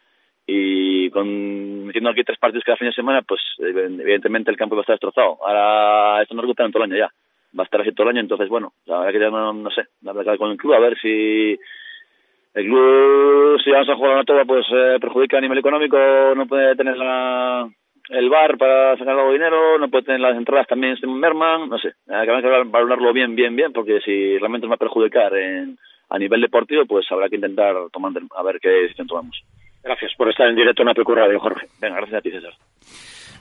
Y 0.47 1.09
con 1.09 1.87
metiendo 1.87 2.11
aquí 2.11 2.23
tres 2.23 2.39
partidos 2.39 2.65
cada 2.65 2.77
fin 2.77 2.89
de 2.89 2.93
semana, 2.95 3.23
pues 3.23 3.41
evidentemente 3.59 4.51
el 4.51 4.59
campo 4.59 4.77
va 4.77 4.81
a 4.81 4.83
estar 4.83 4.95
destrozado. 4.95 5.39
Ahora 5.43 6.21
esto 6.23 6.35
no 6.35 6.43
recupera 6.43 6.67
en 6.67 6.73
todo 6.73 6.85
el 6.85 6.93
año 6.93 6.99
ya. 6.99 7.11
Va 7.59 7.63
a 7.63 7.65
estar 7.65 7.81
así 7.81 7.93
todo 7.93 8.05
el 8.09 8.17
año, 8.17 8.21
entonces 8.21 8.49
bueno, 8.51 8.75
la 8.85 8.99
verdad 8.99 9.13
que 9.13 9.21
ya 9.21 9.31
no, 9.31 9.55
no 9.55 9.71
sé, 9.71 9.85
la 10.03 10.13
verdad 10.13 10.37
con 10.37 10.51
el 10.51 10.59
club 10.59 10.75
a 10.75 10.79
ver 10.79 10.99
si 11.01 11.59
el 12.53 12.65
club, 12.67 13.59
si 13.65 13.71
vamos 13.71 13.89
a 13.89 13.97
jugar 13.97 14.13
una 14.13 14.25
toda, 14.25 14.45
pues 14.45 14.67
eh, 14.71 14.99
perjudica 15.01 15.39
a 15.39 15.41
nivel 15.41 15.59
económico, 15.59 15.97
no 16.37 16.47
puede 16.47 16.77
tener 16.77 16.97
la, 16.97 17.71
el 18.11 18.29
bar 18.29 18.59
para 18.59 18.97
sacar 18.97 19.15
algo 19.15 19.29
de 19.29 19.39
dinero, 19.39 19.79
no 19.79 19.89
puede 19.89 20.05
tener 20.05 20.21
las 20.21 20.37
entradas 20.37 20.67
también 20.67 20.97
se 20.97 21.07
merman, 21.07 21.69
no 21.69 21.79
sé, 21.79 21.93
hay 22.09 22.27
que 22.27 22.49
valorarlo 22.49 23.13
bien, 23.13 23.35
bien, 23.35 23.55
bien, 23.55 23.73
porque 23.73 24.01
si 24.05 24.37
realmente 24.39 24.67
nos 24.67 24.73
va 24.73 24.77
a 24.77 24.79
perjudicar 24.79 25.35
en, 25.37 25.79
a 26.09 26.19
nivel 26.19 26.41
deportivo, 26.41 26.85
pues 26.87 27.07
habrá 27.11 27.29
que 27.29 27.37
intentar 27.37 27.75
tomar, 27.93 28.13
a 28.37 28.43
ver 28.43 28.59
qué 28.61 28.69
decisión 28.69 29.07
tomamos. 29.07 29.41
Gracias 29.83 30.13
por 30.17 30.29
estar 30.29 30.49
en 30.49 30.57
directo 30.57 30.83
en 30.83 30.91
APQ 30.91 31.09
Radio, 31.09 31.41
Jorge. 31.41 31.67
Venga, 31.81 31.97
gracias 31.97 32.19
a 32.19 32.21
ti, 32.21 32.31
César. 32.31 32.53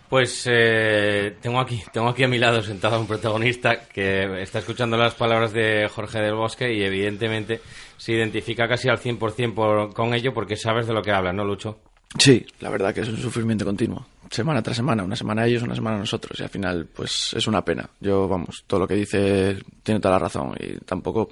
Pues 0.10 0.50
eh, 0.52 1.36
tengo 1.42 1.60
aquí, 1.60 1.82
tengo 1.94 2.10
aquí 2.10 2.24
a 2.24 2.28
mi 2.28 2.40
lado 2.40 2.64
sentado 2.64 3.00
un 3.00 3.08
protagonista 3.08 3.88
que 3.94 4.42
está 4.42 4.60
escuchando 4.60 4.98
las 4.98 5.14
palabras 5.14 5.54
de 5.54 5.88
Jorge 5.88 6.20
del 6.20 6.34
Bosque 6.34 6.74
y 6.74 6.82
evidentemente 6.82 7.60
se 7.98 8.14
identifica 8.14 8.68
casi 8.68 8.90
al 8.90 8.98
100% 8.98 9.54
por, 9.54 9.94
con 9.94 10.16
ello 10.16 10.34
porque 10.34 10.56
sabes 10.56 10.88
de 10.88 10.94
lo 10.94 11.04
que 11.04 11.12
habla, 11.12 11.32
¿no, 11.32 11.46
Lucho? 11.46 11.78
Sí, 12.18 12.44
la 12.60 12.72
verdad 12.72 12.92
que 12.94 13.02
es 13.02 13.10
un 13.10 13.18
sufrimiento 13.18 13.66
continuo, 13.66 14.08
semana 14.30 14.62
tras 14.62 14.78
semana, 14.78 15.04
una 15.04 15.16
semana 15.16 15.46
ellos, 15.46 15.64
una 15.64 15.76
semana 15.76 15.98
nosotros 15.98 16.40
y 16.40 16.44
al 16.44 16.50
final 16.50 16.88
pues 16.94 17.34
es 17.34 17.48
una 17.48 17.64
pena. 17.64 17.90
Yo, 18.00 18.28
vamos, 18.28 18.64
todo 18.68 18.82
lo 18.82 18.88
que 18.88 18.96
dice 18.96 19.58
tiene 19.84 20.00
toda 20.00 20.16
la 20.16 20.20
razón 20.20 20.56
y 20.60 20.78
tampoco, 20.86 21.30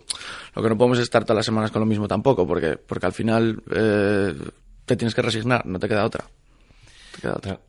lo 0.56 0.62
que 0.62 0.70
no 0.70 0.78
podemos 0.78 0.98
es 0.98 1.04
estar 1.04 1.24
todas 1.24 1.38
las 1.38 1.46
semanas 1.46 1.72
con 1.72 1.82
lo 1.82 1.86
mismo 1.86 2.08
tampoco 2.08 2.48
porque, 2.48 2.78
porque 2.78 3.06
al 3.06 3.14
final 3.14 3.62
eh, 3.74 4.34
te 4.86 4.96
tienes 4.96 5.14
que 5.14 5.22
resignar, 5.22 5.66
no 5.66 5.80
te 5.80 5.88
queda 5.88 6.06
otra. 6.06 6.26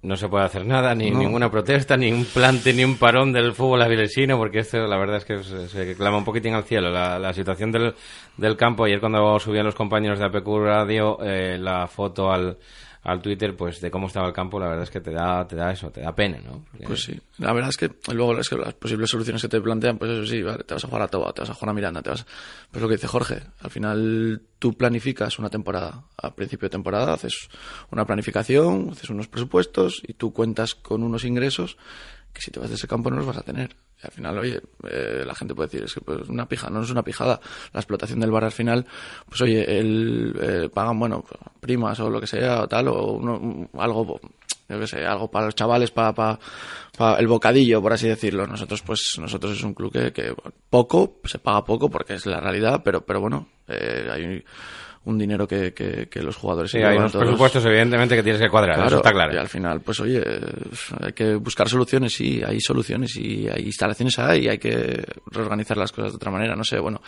No, 0.02 0.16
se 0.16 0.28
puede 0.28 0.44
hacer 0.44 0.66
nada, 0.66 0.94
ni 0.94 1.10
ninguna 1.10 1.50
protesta, 1.50 1.96
ni 1.96 2.12
un 2.12 2.24
plante, 2.26 2.74
ni 2.74 2.84
un 2.84 2.98
parón 2.98 3.32
del 3.32 3.54
fútbol 3.54 3.80
avilesino, 3.80 4.36
porque 4.36 4.58
esto 4.58 4.86
la 4.86 4.98
verdad 4.98 5.16
es 5.16 5.24
que 5.24 5.42
se, 5.42 5.96
clama 5.96 6.18
un 6.18 6.24
poquitín 6.24 6.54
al 6.54 6.64
cielo. 6.64 6.90
La, 6.90 7.32
situación 7.32 7.72
del, 7.72 7.94
del 8.36 8.56
campo, 8.56 8.84
ayer 8.84 9.00
cuando 9.00 9.38
subían 9.38 9.64
los 9.64 9.74
compañeros 9.74 10.18
de 10.18 10.26
APQ 10.26 10.46
Radio 10.58 11.18
eh, 11.22 11.56
la 11.58 11.86
foto 11.86 12.30
al, 12.30 12.58
al 13.02 13.22
Twitter, 13.22 13.56
pues 13.56 13.80
de 13.80 13.90
cómo 13.90 14.08
estaba 14.08 14.26
el 14.26 14.32
campo, 14.32 14.58
la 14.58 14.68
verdad 14.68 14.84
es 14.84 14.90
que 14.90 15.00
te 15.00 15.12
da, 15.12 15.46
te 15.46 15.56
da 15.56 15.72
eso, 15.72 15.90
te 15.90 16.00
da 16.00 16.14
pena, 16.14 16.38
¿no? 16.44 16.64
Pues 16.84 17.02
sí, 17.02 17.18
la 17.38 17.52
verdad 17.52 17.70
es 17.70 17.76
que 17.76 17.90
luego 18.12 18.34
que 18.34 18.56
las 18.56 18.74
posibles 18.74 19.10
soluciones 19.10 19.40
que 19.42 19.48
te 19.48 19.60
plantean, 19.60 19.98
pues 19.98 20.10
eso 20.10 20.26
sí, 20.26 20.42
vale, 20.42 20.64
te 20.64 20.74
vas 20.74 20.84
a 20.84 20.88
jugar 20.88 21.02
a 21.02 21.08
Toba, 21.08 21.32
te 21.32 21.42
vas 21.42 21.50
a 21.50 21.54
jugar 21.54 21.70
a 21.70 21.74
Miranda, 21.74 22.02
te 22.02 22.10
vas... 22.10 22.26
Pues 22.70 22.82
lo 22.82 22.88
que 22.88 22.96
dice 22.96 23.06
Jorge, 23.06 23.42
al 23.60 23.70
final 23.70 24.42
tú 24.58 24.74
planificas 24.74 25.38
una 25.38 25.50
temporada, 25.50 26.04
a 26.16 26.34
principio 26.34 26.66
de 26.66 26.70
temporada 26.70 27.14
haces 27.14 27.48
una 27.90 28.04
planificación, 28.04 28.90
haces 28.90 29.10
unos 29.10 29.28
presupuestos 29.28 30.02
y 30.06 30.14
tú 30.14 30.32
cuentas 30.32 30.74
con 30.74 31.02
unos 31.02 31.24
ingresos 31.24 31.76
que 32.32 32.42
si 32.42 32.50
te 32.50 32.60
vas 32.60 32.68
de 32.68 32.76
ese 32.76 32.88
campo 32.88 33.10
no 33.10 33.16
los 33.16 33.26
vas 33.26 33.38
a 33.38 33.42
tener. 33.42 33.74
Al 34.02 34.12
final, 34.12 34.38
oye, 34.38 34.60
eh, 34.88 35.24
la 35.26 35.34
gente 35.34 35.54
puede 35.54 35.68
decir, 35.68 35.84
es 35.84 35.94
que 35.94 36.00
pues 36.00 36.28
una 36.28 36.46
pija, 36.46 36.70
no 36.70 36.82
es 36.82 36.90
una 36.90 37.02
pijada. 37.02 37.40
La 37.72 37.80
explotación 37.80 38.20
del 38.20 38.30
bar 38.30 38.44
al 38.44 38.52
final, 38.52 38.86
pues 39.28 39.40
oye, 39.40 39.78
el, 39.78 40.36
eh, 40.40 40.68
pagan, 40.72 40.98
bueno, 40.98 41.24
primas 41.60 41.98
o 42.00 42.08
lo 42.08 42.20
que 42.20 42.26
sea, 42.26 42.62
o 42.62 42.68
tal, 42.68 42.88
o 42.88 43.12
uno, 43.12 43.68
algo, 43.74 44.20
yo 44.68 44.78
qué 44.78 44.86
sé, 44.86 45.04
algo 45.04 45.30
para 45.30 45.46
los 45.46 45.56
chavales, 45.56 45.90
para, 45.90 46.12
para, 46.12 47.18
el 47.18 47.26
bocadillo, 47.26 47.82
por 47.82 47.92
así 47.92 48.06
decirlo. 48.06 48.46
Nosotros, 48.46 48.82
pues, 48.82 49.16
nosotros 49.18 49.52
es 49.52 49.64
un 49.64 49.74
club 49.74 49.92
que, 49.92 50.12
que 50.12 50.32
poco, 50.70 51.20
se 51.24 51.40
paga 51.40 51.64
poco 51.64 51.90
porque 51.90 52.14
es 52.14 52.26
la 52.26 52.38
realidad, 52.38 52.82
pero, 52.84 53.04
pero 53.04 53.20
bueno, 53.20 53.48
eh, 53.66 54.08
hay 54.12 54.44
un 55.08 55.18
dinero 55.18 55.48
que, 55.48 55.72
que, 55.72 56.22
los 56.22 56.36
jugadores... 56.36 56.70
Sí, 56.70 56.78
hay 56.78 56.96
unos 56.96 57.12
presupuestos 57.12 57.64
evidentemente 57.64 58.14
que 58.14 58.22
tienes 58.22 58.40
que 58.40 58.48
cuadrar, 58.48 58.86
eso 58.86 58.96
está 58.96 59.12
claro. 59.12 59.34
Y 59.34 59.38
al 59.38 59.48
final, 59.48 59.80
pues 59.80 60.00
oye, 60.00 60.22
hay 61.00 61.12
que 61.12 61.34
buscar 61.34 61.68
soluciones, 61.68 62.14
sí, 62.14 62.42
hay 62.44 62.60
soluciones 62.60 63.16
y 63.16 63.48
hay 63.48 63.64
instalaciones 63.64 64.18
hay, 64.18 64.48
hay 64.48 64.58
que 64.58 65.04
reorganizar 65.30 65.76
las 65.76 65.92
cosas 65.92 66.12
de 66.12 66.16
otra 66.16 66.30
manera, 66.30 66.54
no 66.54 66.64
sé, 66.64 66.78
bueno, 66.78 67.00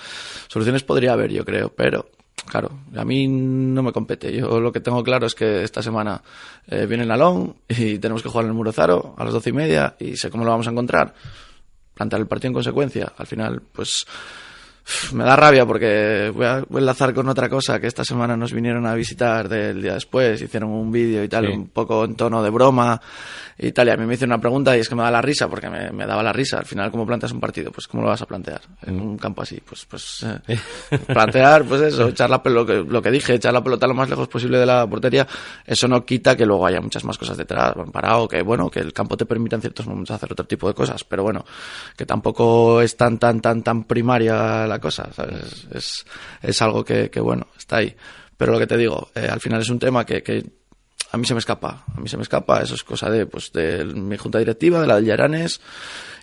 soluciones 0.49 0.83
podría 0.83 1.13
haber, 1.13 1.31
yo 1.31 1.45
creo, 1.45 1.69
pero 1.69 2.11
claro, 2.47 2.71
a 2.97 3.05
mí 3.05 3.29
no 3.29 3.83
me 3.83 3.93
compete. 3.93 4.33
Yo 4.33 4.61
lo 4.61 4.73
que 4.73 4.81
tengo 4.81 5.03
claro 5.03 5.27
es 5.27 5.35
que 5.35 5.63
esta 5.63 5.83
semana 5.83 6.23
eh, 6.67 6.87
viene 6.87 7.05
el 7.05 7.11
Alón 7.11 7.57
y 7.69 7.99
tenemos 7.99 8.23
que 8.23 8.29
jugar 8.29 8.45
en 8.45 8.51
el 8.51 8.57
Murozaro 8.57 9.15
a 9.19 9.25
las 9.25 9.33
doce 9.33 9.51
y 9.51 9.53
media 9.55 9.97
y 9.99 10.17
sé 10.17 10.31
cómo 10.31 10.45
lo 10.45 10.51
vamos 10.51 10.67
a 10.67 10.71
encontrar. 10.71 11.15
Plantar 11.95 12.21
el 12.21 12.27
partido 12.27 12.49
en 12.49 12.55
consecuencia. 12.55 13.13
Al 13.17 13.27
final, 13.27 13.63
pues 13.73 14.07
me 15.12 15.24
da 15.24 15.37
rabia 15.37 15.66
porque 15.66 16.33
voy 16.35 16.46
a 16.46 16.64
enlazar 16.70 17.14
con 17.14 17.29
otra 17.29 17.48
cosa 17.48 17.81
que 17.81 17.87
esta 17.87 18.05
semana 18.05 18.37
nos 18.37 18.53
vinieron 18.53 18.87
a 18.87 18.94
visitar 18.94 19.48
del 19.48 19.83
día 19.83 19.94
después, 19.94 20.40
hicieron 20.40 20.70
un 20.70 20.90
vídeo 20.90 21.22
y 21.22 21.29
tal, 21.29 21.48
un 21.48 21.68
poco 21.68 22.05
en 22.05 22.14
tono 22.14 22.42
de 22.42 22.50
broma 22.50 23.00
y 23.59 23.72
tal, 23.72 23.88
y 23.88 23.90
a 23.90 23.96
mí 23.96 24.07
me 24.07 24.14
hizo 24.14 24.24
una 24.24 24.40
pregunta 24.40 24.76
y 24.76 24.81
es 24.81 24.88
que 24.88 24.94
me 24.94 25.03
da 25.03 25.11
la 25.11 25.20
risa 25.20 25.48
porque 25.48 25.68
me, 25.68 26.07
daba 26.07 26.22
la 26.22 26.33
risa. 26.33 26.59
Al 26.59 26.64
final, 26.64 26.90
¿cómo 26.90 27.07
planteas 27.07 27.33
un 27.33 27.40
partido? 27.40 27.70
Pues 27.70 27.87
¿cómo 27.87 28.03
lo 28.03 28.09
vas 28.09 28.22
a 28.22 28.26
plantear 28.26 28.62
en 28.83 29.00
un 29.00 29.18
campo 29.18 29.42
así? 29.42 29.61
Pues 29.66 29.85
pues 29.85 30.24
eh, 30.48 30.59
plantear, 31.07 31.64
pues 31.64 31.83
eso, 31.83 32.09
echar 32.09 32.31
la 32.31 32.42
pelota, 32.42 32.72
lo 32.72 32.85
que, 32.85 32.90
lo 32.90 33.03
que 33.03 33.11
dije, 33.11 33.35
echar 33.35 33.53
la 33.53 33.62
pelota 33.62 33.87
lo 33.87 33.94
más 33.94 34.09
lejos 34.09 34.29
posible 34.29 34.59
de 34.59 34.66
la 34.66 34.87
portería, 34.87 35.26
eso 35.66 35.88
no 35.88 36.05
quita 36.05 36.37
que 36.37 36.46
luego 36.46 36.66
haya 36.66 36.81
muchas 36.81 37.05
más 37.05 37.18
cosas 37.18 37.37
detrás, 37.37 37.74
parado, 37.92 38.26
que 38.26 38.42
bueno, 38.42 38.70
que 38.70 38.81
el 38.81 38.92
campo 38.92 39.16
te 39.16 39.26
permita 39.26 39.57
en 39.57 39.62
ciertos 39.62 39.87
momentos 39.87 40.16
hacer 40.16 40.33
otro 40.33 40.46
tipo 40.46 40.66
de 40.66 40.74
cosas, 40.74 41.05
pero 41.05 41.22
bueno, 41.22 41.44
que 41.96 42.07
tampoco 42.07 42.81
es 42.81 42.96
tan, 42.96 43.18
tan, 43.18 43.40
tan, 43.40 43.62
tan 43.62 43.85
primaria 43.85 44.66
la 44.66 44.80
cosa, 44.81 45.12
¿sabes? 45.12 45.66
Es, 45.73 46.05
es 46.43 46.62
algo 46.62 46.85
que, 46.85 47.11
que, 47.11 47.21
bueno, 47.21 47.47
está 47.57 47.77
ahí. 47.77 47.95
Pero 48.37 48.53
lo 48.53 48.59
que 48.59 48.66
te 48.66 48.77
digo, 48.77 49.11
eh, 49.14 49.29
al 49.31 49.40
final 49.40 49.61
es 49.61 49.69
un 49.69 49.79
tema 49.79 50.05
que, 50.05 50.23
que 50.23 50.45
a 51.12 51.16
mí 51.16 51.27
se 51.27 51.35
me 51.35 51.40
escapa, 51.40 51.85
a 51.95 52.01
mí 52.01 52.09
se 52.09 52.16
me 52.16 52.23
escapa, 52.23 52.62
eso 52.62 52.75
es 52.75 52.85
cosa 52.85 53.11
de, 53.11 53.27
pues, 53.27 53.53
de 53.53 53.85
mi 53.85 54.16
junta 54.16 54.38
directiva, 54.38 54.81
de 54.81 54.87
la 54.87 55.01
de 55.01 55.07
Yaranes 55.07 55.61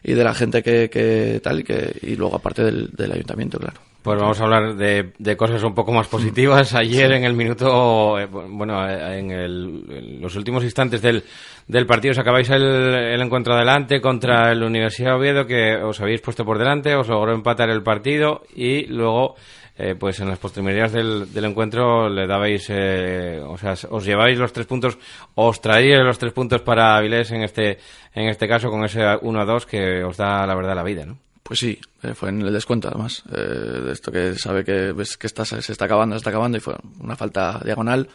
y 0.04 0.14
de 0.14 0.24
la 0.24 0.34
gente 0.34 0.64
que, 0.64 0.90
que 0.90 1.40
tal 1.44 1.60
y 1.60 1.64
que, 1.64 1.98
y 2.02 2.16
luego 2.16 2.36
aparte 2.36 2.64
del, 2.64 2.90
del 2.92 3.12
ayuntamiento, 3.12 3.60
claro. 3.60 3.80
Pues 4.08 4.22
vamos 4.22 4.40
a 4.40 4.44
hablar 4.46 4.76
de, 4.78 5.12
de, 5.20 5.36
cosas 5.36 5.62
un 5.64 5.76
poco 5.76 5.92
más 5.92 6.08
positivas. 6.08 6.74
Ayer 6.74 7.12
en 7.12 7.26
el 7.26 7.34
minuto, 7.34 8.18
eh, 8.18 8.26
bueno, 8.26 8.88
eh, 8.88 9.20
en, 9.20 9.32
el, 9.32 9.84
en, 9.90 10.22
los 10.22 10.34
últimos 10.38 10.64
instantes 10.64 11.02
del, 11.02 11.26
del 11.68 11.86
partido 11.86 12.14
os 12.14 12.18
acabáis 12.18 12.50
el, 12.50 12.64
el 12.64 13.22
encuentro 13.22 13.54
adelante 13.54 14.00
contra 14.00 14.54
el 14.54 14.64
Universidad 14.64 15.10
de 15.10 15.18
Oviedo 15.18 15.46
que 15.46 15.76
os 15.76 16.00
habéis 16.00 16.22
puesto 16.22 16.46
por 16.46 16.58
delante, 16.58 16.96
os 16.96 17.10
logró 17.10 17.34
empatar 17.34 17.70
el 17.70 17.84
partido 17.84 18.44
y 18.56 18.86
luego 18.86 19.36
eh, 19.78 19.96
pues 19.96 20.20
en 20.20 20.28
las 20.28 20.40
postrimerías 20.40 20.92
del, 20.92 21.32
del 21.32 21.46
encuentro 21.46 22.10
le 22.10 22.26
dabais, 22.26 22.66
eh, 22.70 23.40
o 23.46 23.58
sea, 23.58 23.76
os 23.90 24.06
lleváis 24.06 24.38
los 24.38 24.52
tres 24.52 24.66
puntos, 24.66 24.98
os 25.36 25.62
traíais 25.62 26.04
los 26.04 26.18
tres 26.18 26.34
puntos 26.34 26.62
para 26.62 26.98
Avilés 26.98 27.32
en 27.32 27.44
este, 27.44 27.78
en 28.14 28.28
este 28.28 28.48
caso 28.48 28.70
con 28.70 28.84
ese 28.84 29.02
1-2 29.02 29.66
que 29.66 30.04
os 30.04 30.18
da 30.18 30.48
la 30.48 30.56
verdad 30.56 30.76
la 30.76 30.84
vida, 30.84 31.06
¿no? 31.06 31.20
Pues 31.44 31.60
sí, 31.60 31.80
eh, 32.04 32.14
fue 32.14 32.30
en 32.30 32.42
el 32.42 32.52
descuento 32.52 32.90
además, 32.90 33.24
eh, 33.32 33.38
de 33.38 33.92
esto 33.94 34.12
que 34.12 34.36
sabe 34.36 34.66
que 34.66 34.92
ves 34.94 35.16
que 35.16 35.28
está, 35.28 35.46
se 35.46 35.60
está 35.60 35.86
acabando, 35.86 36.16
se 36.16 36.18
está 36.18 36.32
acabando 36.32 36.58
y 36.58 36.62
fue 36.62 36.76
una 37.00 37.16
falta 37.16 37.62
diagonal 37.64 38.10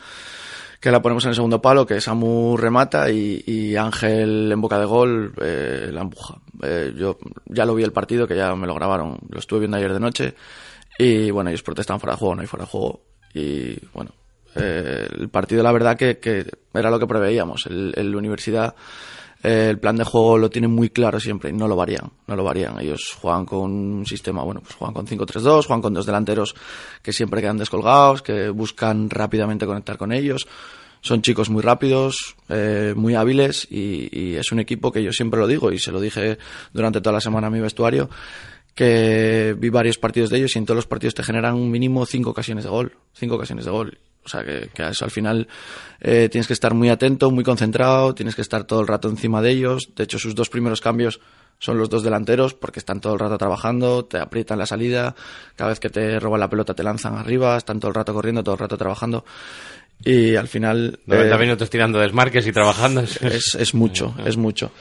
que 0.81 0.91
la 0.91 1.01
ponemos 1.01 1.25
en 1.25 1.29
el 1.29 1.37
segundo 1.37 1.63
palo, 1.63 1.87
que 1.87 2.01
Samu 2.01 2.57
remata 2.57 3.09
y, 3.09 3.43
y 3.47 3.77
Ángel 3.77 4.51
en 4.51 4.61
boca 4.61 4.81
de 4.81 4.85
gol 4.85 5.33
eh, 5.41 5.91
la 5.93 6.01
empuja. 6.01 6.39
Yo 6.97 7.19
ya 7.47 7.65
lo 7.65 7.77
vi 7.77 7.85
el 7.85 7.93
partido, 7.93 8.27
que 8.27 8.37
ya 8.37 8.55
me 8.57 8.67
lo 8.67 8.75
grabaron, 8.75 9.19
lo 9.31 9.39
estuve 9.39 9.61
viendo 9.61 9.77
ayer 9.77 9.93
de 9.93 10.01
noche 10.01 10.35
y 11.03 11.31
bueno, 11.31 11.51
ellos 11.51 11.63
protestan 11.63 11.99
fuera 11.99 12.15
de 12.15 12.19
juego, 12.19 12.35
no 12.37 12.41
hay 12.43 12.47
fuera 12.47 12.65
de 12.65 12.71
juego. 12.71 13.01
Y 13.35 13.77
bueno, 13.93 14.13
eh, 14.55 15.09
el 15.19 15.29
partido 15.29 15.63
la 15.63 15.73
verdad 15.73 15.97
que, 15.97 16.19
que, 16.19 16.47
era 16.73 16.91
lo 16.91 16.99
que 16.99 17.07
preveíamos. 17.07 17.67
El, 17.67 17.93
el 17.97 18.15
Universidad, 18.15 18.75
eh, 19.43 19.69
el 19.71 19.79
plan 19.79 19.97
de 19.97 20.05
juego 20.05 20.39
lo 20.39 20.49
tienen 20.51 20.71
muy 20.71 20.91
claro 20.91 21.19
siempre 21.19 21.51
y 21.51 21.53
no 21.53 21.67
lo 21.67 21.75
varían, 21.75 22.11
no 22.27 22.37
lo 22.37 22.45
varían. 22.45 22.79
Ellos 22.79 23.17
juegan 23.21 23.45
con 23.47 23.71
un 23.71 24.07
sistema, 24.07 24.45
bueno, 24.45 24.61
pues 24.61 24.75
juegan 24.75 24.95
con 24.95 25.07
5-3-2, 25.07 25.67
juegan 25.67 25.83
con 25.83 25.95
dos 25.95 26.07
delanteros 26.07 26.55
que 27.03 27.13
siempre 27.13 27.41
quedan 27.41 27.59
descolgados, 27.59 28.23
que 28.23 28.51
buscan 28.51 29.11
rápidamente 29.11 29.67
conectar 29.67 29.97
con 29.97 30.13
ellos. 30.13 30.47
Son 31.01 31.21
chicos 31.21 31.51
muy 31.51 31.63
rápidos, 31.63 32.37
eh, 32.49 32.95
muy 32.95 33.17
hábiles 33.17 33.67
y, 33.69 34.09
y 34.13 34.37
es 34.37 34.53
un 34.53 34.61
equipo 34.61 34.93
que 34.93 35.03
yo 35.03 35.13
siempre 35.13 35.41
lo 35.41 35.49
digo 35.49 35.73
y 35.73 35.81
se 35.81 35.91
lo 35.91 36.01
dije 36.01 36.39
durante 36.73 37.01
toda 37.01 37.15
la 37.15 37.21
semana 37.21 37.49
a 37.49 37.51
mi 37.51 37.59
vestuario 37.59 38.09
que 38.75 39.55
vi 39.59 39.69
varios 39.69 39.99
partidos 39.99 40.31
de 40.31 40.39
ellos 40.39 40.57
y 40.57 40.59
en 40.59 40.67
todos 40.67 40.77
los 40.77 40.87
partidos 40.87 41.15
te 41.15 41.23
generan 41.23 41.55
un 41.55 41.71
mínimo 41.71 42.07
cinco 42.07 42.31
ocasiones 42.31 42.65
de 42.65 42.71
gol. 42.71 42.97
Cinco 43.13 43.37
ocasiones 43.37 43.65
de 43.65 43.71
gol. 43.71 43.99
O 44.25 44.29
sea, 44.29 44.45
que, 44.45 44.71
que 44.73 44.83
a 44.83 44.91
eso 44.91 45.05
al 45.05 45.11
final 45.11 45.49
eh, 46.01 46.29
tienes 46.31 46.47
que 46.47 46.53
estar 46.53 46.75
muy 46.75 46.89
atento, 46.89 47.31
muy 47.31 47.45
concentrado, 47.45 48.15
tienes 48.15 48.35
que 48.35 48.43
estar 48.43 48.65
todo 48.65 48.81
el 48.81 48.87
rato 48.87 49.09
encima 49.09 49.43
de 49.43 49.51
ellos. 49.51 49.91
De 49.97 50.05
hecho, 50.05 50.19
sus 50.19 50.35
dos 50.35 50.49
primeros 50.49 50.81
cambios 50.81 51.21
son 51.59 51.79
los 51.79 51.89
dos 51.89 52.03
delanteros 52.03 52.55
porque 52.55 52.81
están 52.81 53.01
todo 53.01 53.15
el 53.15 53.21
rato 53.21 53.39
trabajando, 53.39 54.05
te 54.05 54.19
aprietan 54.19 54.59
la 54.59 54.67
salida, 54.67 55.15
cada 55.55 55.71
vez 55.71 55.79
que 55.79 55.91
te 55.91 56.19
roban 56.19 56.41
la 56.41 56.51
pelota 56.51 56.75
te 56.75 56.83
lanzan 56.83 57.17
arriba, 57.17 57.57
están 57.57 57.79
todo 57.79 57.91
el 57.91 57.95
rato 57.95 58.13
corriendo, 58.13 58.43
todo 58.43 58.55
el 58.55 58.59
rato 58.59 58.77
trabajando. 58.77 59.25
Y 60.05 60.37
al 60.37 60.49
final... 60.49 60.99
90 61.07 61.35
eh, 61.35 61.39
minutos 61.39 61.71
tirando 61.71 61.99
desmarques 61.99 62.47
y 62.47 62.53
trabajando. 62.53 63.03
Es, 63.23 63.55
es 63.55 63.75
mucho, 63.75 64.15
es 64.25 64.37
mucho. 64.37 64.73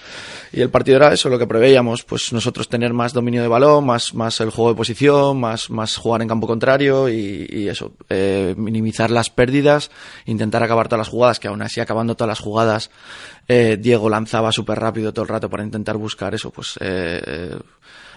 Y 0.54 0.60
el 0.60 0.70
partido 0.70 0.98
era 0.98 1.14
eso, 1.14 1.30
lo 1.30 1.40
que 1.40 1.48
preveíamos, 1.48 2.04
pues 2.04 2.34
nosotros 2.34 2.68
tener 2.68 2.92
más 2.92 3.14
dominio 3.14 3.42
de 3.42 3.48
balón, 3.48 3.86
más, 3.86 4.14
más 4.14 4.42
el 4.42 4.50
juego 4.50 4.72
de 4.72 4.76
posición, 4.76 5.40
más, 5.40 5.70
más 5.70 5.96
jugar 5.96 6.22
en 6.22 6.28
campo 6.28 6.46
contrario 6.46 7.08
y, 7.08 7.70
eso, 7.70 7.94
eh, 8.10 8.54
minimizar 8.58 9.12
las 9.12 9.30
pérdidas, 9.30 9.92
intentar 10.26 10.62
acabar 10.62 10.90
todas 10.90 11.08
las 11.08 11.10
jugadas, 11.10 11.40
que 11.40 11.48
aún 11.48 11.62
así 11.62 11.80
acabando 11.80 12.16
todas 12.16 12.28
las 12.28 12.40
jugadas, 12.40 12.92
eh, 13.48 13.78
Diego 13.80 14.10
lanzaba 14.10 14.52
súper 14.52 14.80
rápido 14.80 15.14
todo 15.14 15.24
el 15.24 15.30
rato 15.30 15.50
para 15.50 15.64
intentar 15.64 15.96
buscar 15.96 16.34
eso, 16.36 16.52
pues 16.52 16.78
eh, 16.82 17.56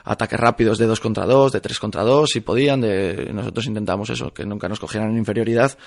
ataques 0.05 0.39
rápidos 0.39 0.79
de 0.79 0.87
dos 0.87 0.99
contra 0.99 1.27
dos, 1.27 1.53
de 1.53 1.61
tres 1.61 1.79
contra 1.79 2.03
dos, 2.03 2.31
si 2.31 2.41
podían, 2.41 2.81
de, 2.81 3.31
nosotros 3.33 3.67
intentamos 3.67 4.11
eso, 4.11 4.35
que 4.35 4.45
nunca 4.45 4.69
nos 4.69 4.81
cogieran 4.81 5.11
en 5.11 5.19
inferioridad 5.19 5.79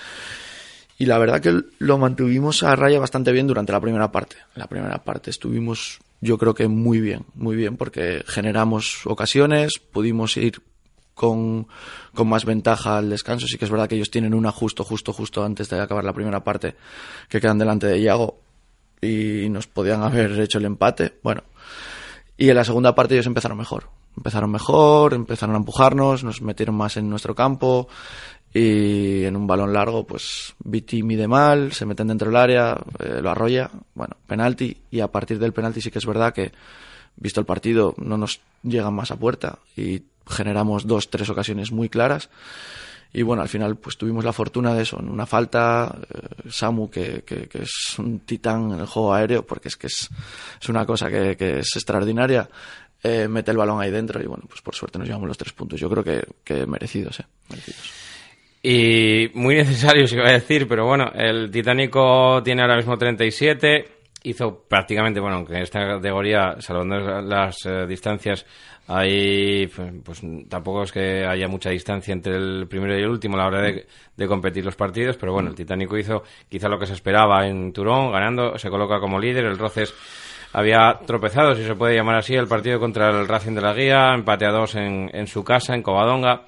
y 0.98 1.06
la 1.06 1.18
verdad 1.18 1.40
que 1.40 1.62
lo 1.78 1.96
mantuvimos 1.96 2.64
a 2.64 2.74
raya 2.74 2.98
bastante 2.98 3.30
bien 3.30 3.46
durante 3.46 3.72
la 3.72 3.80
primera 3.80 4.10
parte. 4.10 4.36
La 4.56 4.66
primera 4.66 4.98
parte 5.04 5.30
estuvimos, 5.30 6.00
yo 6.20 6.38
creo 6.38 6.54
que 6.54 6.66
muy 6.66 7.00
bien, 7.00 7.24
muy 7.34 7.54
bien, 7.54 7.76
porque 7.76 8.24
generamos 8.26 9.06
ocasiones, 9.06 9.78
pudimos 9.78 10.36
ir 10.36 10.60
con, 11.14 11.68
con 12.14 12.28
más 12.28 12.44
ventaja 12.44 12.98
al 12.98 13.10
descanso. 13.10 13.46
Sí 13.46 13.58
que 13.58 13.64
es 13.64 13.70
verdad 13.70 13.88
que 13.88 13.94
ellos 13.94 14.10
tienen 14.10 14.34
una 14.34 14.50
justo, 14.50 14.82
justo, 14.82 15.12
justo 15.12 15.44
antes 15.44 15.70
de 15.70 15.80
acabar 15.80 16.02
la 16.02 16.12
primera 16.12 16.42
parte, 16.42 16.74
que 17.28 17.40
quedan 17.40 17.58
delante 17.58 17.86
de 17.86 18.00
Iago 18.00 18.40
y 19.00 19.48
nos 19.50 19.68
podían 19.68 20.02
haber 20.02 20.32
hecho 20.40 20.58
el 20.58 20.64
empate. 20.64 21.14
Bueno, 21.22 21.44
y 22.36 22.48
en 22.48 22.56
la 22.56 22.64
segunda 22.64 22.96
parte 22.96 23.14
ellos 23.14 23.26
empezaron 23.26 23.56
mejor. 23.56 23.88
Empezaron 24.16 24.50
mejor, 24.50 25.14
empezaron 25.14 25.54
a 25.54 25.58
empujarnos, 25.58 26.24
nos 26.24 26.42
metieron 26.42 26.74
más 26.74 26.96
en 26.96 27.08
nuestro 27.08 27.36
campo, 27.36 27.86
y 28.52 29.24
en 29.24 29.36
un 29.36 29.46
balón 29.46 29.72
largo, 29.72 30.06
pues 30.06 30.54
Viti 30.64 31.02
mide 31.02 31.28
mal, 31.28 31.72
se 31.72 31.86
meten 31.86 32.08
dentro 32.08 32.28
del 32.28 32.36
área, 32.36 32.78
eh, 32.98 33.20
lo 33.22 33.30
arrolla, 33.30 33.70
bueno, 33.94 34.16
penalti, 34.26 34.76
y 34.90 35.00
a 35.00 35.08
partir 35.08 35.38
del 35.38 35.52
penalti 35.52 35.80
sí 35.80 35.90
que 35.90 35.98
es 35.98 36.06
verdad 36.06 36.32
que, 36.32 36.52
visto 37.16 37.40
el 37.40 37.46
partido, 37.46 37.94
no 37.98 38.16
nos 38.16 38.40
llegan 38.62 38.94
más 38.94 39.10
a 39.10 39.16
puerta 39.16 39.58
y 39.76 40.02
generamos 40.26 40.86
dos, 40.86 41.10
tres 41.10 41.28
ocasiones 41.30 41.72
muy 41.72 41.88
claras. 41.88 42.30
Y 43.10 43.22
bueno, 43.22 43.40
al 43.40 43.48
final 43.48 43.76
pues 43.76 43.96
tuvimos 43.96 44.22
la 44.22 44.34
fortuna 44.34 44.74
de 44.74 44.82
eso, 44.82 45.00
en 45.00 45.08
una 45.08 45.24
falta, 45.24 45.96
eh, 46.10 46.50
Samu, 46.50 46.90
que, 46.90 47.22
que, 47.24 47.48
es 47.54 47.98
un 47.98 48.20
titán 48.20 48.72
en 48.72 48.80
el 48.80 48.86
juego 48.86 49.14
aéreo, 49.14 49.46
porque 49.46 49.68
es 49.68 49.76
que 49.76 49.86
es, 49.86 50.10
es 50.60 50.68
una 50.68 50.84
cosa 50.84 51.08
que, 51.08 51.34
que 51.34 51.60
es 51.60 51.74
extraordinaria, 51.74 52.48
eh, 53.02 53.28
mete 53.28 53.50
el 53.50 53.56
balón 53.56 53.80
ahí 53.80 53.90
dentro 53.90 54.20
y 54.22 54.26
bueno, 54.26 54.44
pues 54.48 54.60
por 54.60 54.74
suerte 54.74 54.98
nos 54.98 55.06
llevamos 55.06 55.28
los 55.28 55.38
tres 55.38 55.52
puntos. 55.52 55.80
Yo 55.80 55.88
creo 55.88 56.04
que, 56.04 56.26
que 56.44 56.66
merecidos, 56.66 57.20
eh, 57.20 57.26
merecidos. 57.48 57.92
Y 58.62 59.30
muy 59.34 59.54
necesario, 59.54 60.06
si 60.06 60.16
iba 60.16 60.28
a 60.28 60.32
decir, 60.32 60.66
pero 60.66 60.84
bueno, 60.84 61.10
el 61.14 61.50
Titánico 61.50 62.42
tiene 62.42 62.62
ahora 62.62 62.76
mismo 62.76 62.96
37, 62.96 63.84
hizo 64.24 64.64
prácticamente, 64.68 65.20
bueno, 65.20 65.36
aunque 65.36 65.54
en 65.54 65.62
esta 65.62 65.86
categoría, 65.86 66.56
salvando 66.58 66.96
las 67.22 67.64
eh, 67.66 67.86
distancias, 67.86 68.44
ahí 68.88 69.68
pues 70.02 70.22
tampoco 70.48 70.82
es 70.82 70.92
que 70.92 71.24
haya 71.24 71.46
mucha 71.46 71.70
distancia 71.70 72.12
entre 72.12 72.34
el 72.34 72.66
primero 72.68 72.98
y 72.98 73.02
el 73.02 73.08
último 73.08 73.36
a 73.36 73.38
la 73.38 73.46
hora 73.46 73.62
de, 73.62 73.86
de, 74.16 74.26
competir 74.26 74.64
los 74.64 74.74
partidos, 74.74 75.16
pero 75.16 75.32
bueno, 75.32 75.50
el 75.50 75.54
Titánico 75.54 75.96
hizo 75.96 76.24
quizá 76.48 76.68
lo 76.68 76.80
que 76.80 76.86
se 76.86 76.94
esperaba 76.94 77.46
en 77.46 77.72
Turón, 77.72 78.10
ganando, 78.10 78.58
se 78.58 78.70
coloca 78.70 78.98
como 78.98 79.20
líder, 79.20 79.44
el 79.44 79.58
Roces 79.58 79.94
había 80.52 80.98
tropezado, 81.06 81.54
si 81.54 81.62
se 81.62 81.74
puede 81.76 81.94
llamar 81.94 82.16
así, 82.16 82.34
el 82.34 82.48
partido 82.48 82.80
contra 82.80 83.10
el 83.10 83.28
Racing 83.28 83.52
de 83.52 83.60
la 83.60 83.74
Guía, 83.74 84.14
empate 84.14 84.46
a 84.46 84.50
dos 84.50 84.74
en, 84.74 85.10
en 85.12 85.28
su 85.28 85.44
casa, 85.44 85.74
en 85.74 85.82
Covadonga. 85.82 86.42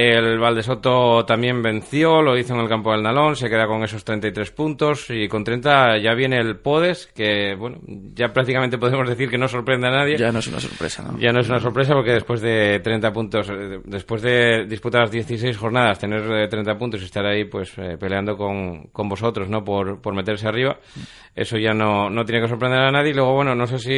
El 0.00 0.38
Valdesoto 0.38 1.24
también 1.24 1.60
venció, 1.60 2.22
lo 2.22 2.38
hizo 2.38 2.54
en 2.54 2.60
el 2.60 2.68
campo 2.68 2.92
del 2.92 3.02
Nalón, 3.02 3.34
se 3.34 3.50
queda 3.50 3.66
con 3.66 3.82
esos 3.82 4.04
33 4.04 4.52
puntos 4.52 5.10
y 5.10 5.26
con 5.26 5.42
30 5.42 5.98
ya 5.98 6.14
viene 6.14 6.38
el 6.38 6.60
Podes, 6.60 7.08
que 7.08 7.56
bueno, 7.56 7.78
ya 8.14 8.28
prácticamente 8.28 8.78
podemos 8.78 9.08
decir 9.08 9.28
que 9.28 9.36
no 9.36 9.48
sorprende 9.48 9.88
a 9.88 9.90
nadie. 9.90 10.16
Ya 10.16 10.30
no 10.30 10.38
es 10.38 10.46
una 10.46 10.60
sorpresa, 10.60 11.02
¿no? 11.02 11.18
Ya 11.18 11.32
no 11.32 11.40
es 11.40 11.48
una 11.48 11.58
sorpresa 11.58 11.94
porque 11.94 12.12
después 12.12 12.40
de 12.40 12.78
30 12.78 13.12
puntos, 13.12 13.50
eh, 13.50 13.80
después 13.86 14.22
de 14.22 14.66
disputar 14.66 15.00
las 15.00 15.10
16 15.10 15.56
jornadas, 15.56 15.98
tener 15.98 16.48
30 16.48 16.70
eh, 16.70 16.74
puntos 16.76 17.02
y 17.02 17.04
estar 17.04 17.26
ahí 17.26 17.46
pues 17.46 17.72
eh, 17.78 17.96
peleando 17.98 18.36
con, 18.36 18.84
con 18.92 19.08
vosotros, 19.08 19.48
¿no? 19.48 19.64
Por, 19.64 20.00
por 20.00 20.14
meterse 20.14 20.46
arriba, 20.46 20.78
eso 21.34 21.58
ya 21.58 21.74
no, 21.74 22.08
no 22.08 22.24
tiene 22.24 22.42
que 22.42 22.48
sorprender 22.48 22.78
a 22.78 22.92
nadie. 22.92 23.10
Y 23.10 23.14
luego, 23.14 23.34
bueno, 23.34 23.56
no 23.56 23.66
sé 23.66 23.80
si 23.80 23.90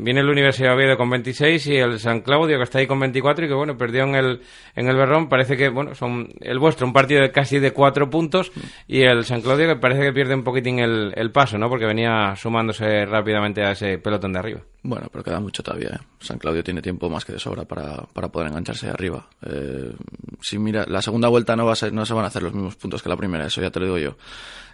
viene 0.00 0.20
el 0.20 0.28
Universidad 0.28 0.68
de 0.68 0.74
Oviedo 0.76 0.96
con 0.96 1.10
26 1.10 1.66
y 1.66 1.76
el 1.78 1.98
San 1.98 2.20
Claudio 2.20 2.58
que 2.58 2.62
está 2.62 2.78
ahí 2.78 2.86
con 2.86 3.00
24 3.00 3.44
y 3.44 3.48
que 3.48 3.54
bueno, 3.54 3.76
perdió 3.76 4.04
en 4.04 4.14
el, 4.14 4.40
en 4.76 4.88
el 4.88 4.96
Berrón 4.96 5.28
parece 5.32 5.56
que, 5.56 5.70
bueno, 5.70 5.94
son 5.94 6.28
el 6.40 6.58
vuestro, 6.58 6.86
un 6.86 6.92
partido 6.92 7.22
de 7.22 7.32
casi 7.32 7.58
de 7.58 7.72
cuatro 7.72 8.10
puntos 8.10 8.52
y 8.86 9.00
el 9.00 9.24
San 9.24 9.40
Claudio 9.40 9.66
que 9.66 9.76
parece 9.76 10.02
que 10.02 10.12
pierde 10.12 10.34
un 10.34 10.44
poquitín 10.44 10.78
el, 10.78 11.14
el 11.16 11.30
paso, 11.30 11.56
¿no? 11.56 11.70
Porque 11.70 11.86
venía 11.86 12.36
sumándose 12.36 13.06
rápidamente 13.06 13.64
a 13.64 13.70
ese 13.70 13.96
pelotón 13.96 14.34
de 14.34 14.38
arriba. 14.40 14.60
Bueno, 14.82 15.08
pero 15.10 15.24
queda 15.24 15.40
mucho 15.40 15.62
todavía. 15.62 15.88
¿eh? 15.94 16.04
San 16.20 16.36
Claudio 16.36 16.62
tiene 16.62 16.82
tiempo 16.82 17.08
más 17.08 17.24
que 17.24 17.32
de 17.32 17.38
sobra 17.38 17.64
para, 17.64 18.02
para 18.12 18.28
poder 18.28 18.48
engancharse 18.48 18.90
arriba. 18.90 19.26
Eh, 19.46 19.94
si 20.42 20.58
mira, 20.58 20.84
la 20.86 21.00
segunda 21.00 21.28
vuelta 21.28 21.56
no, 21.56 21.64
va 21.64 21.72
a 21.72 21.76
ser, 21.76 21.94
no 21.94 22.04
se 22.04 22.12
van 22.12 22.24
a 22.24 22.28
hacer 22.28 22.42
los 22.42 22.52
mismos 22.52 22.76
puntos 22.76 23.02
que 23.02 23.08
la 23.08 23.16
primera, 23.16 23.46
eso 23.46 23.62
ya 23.62 23.70
te 23.70 23.80
lo 23.80 23.86
digo 23.86 23.96
yo. 23.96 24.16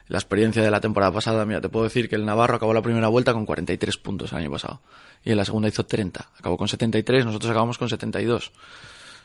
La 0.09 0.19
experiencia 0.19 0.61
de 0.61 0.71
la 0.73 0.81
temporada 0.81 1.13
pasada, 1.13 1.45
mira, 1.45 1.61
te 1.61 1.69
puedo 1.69 1.85
decir 1.85 2.09
que 2.09 2.17
el 2.17 2.25
Navarro 2.25 2.57
acabó 2.57 2.75
la 2.75 2.83
primera 2.83 3.07
vuelta 3.07 3.33
con 3.33 3.47
43 3.47 3.97
puntos 3.99 4.33
el 4.33 4.39
año 4.39 4.51
pasado. 4.51 4.81
Y 5.23 5.31
en 5.31 5.37
la 5.37 5.45
segunda 5.45 5.69
hizo 5.69 5.85
30. 5.85 6.31
Acabó 6.39 6.57
con 6.57 6.67
73, 6.67 7.27
nosotros 7.27 7.51
acabamos 7.51 7.77
con 7.77 7.89
72. 7.89 8.51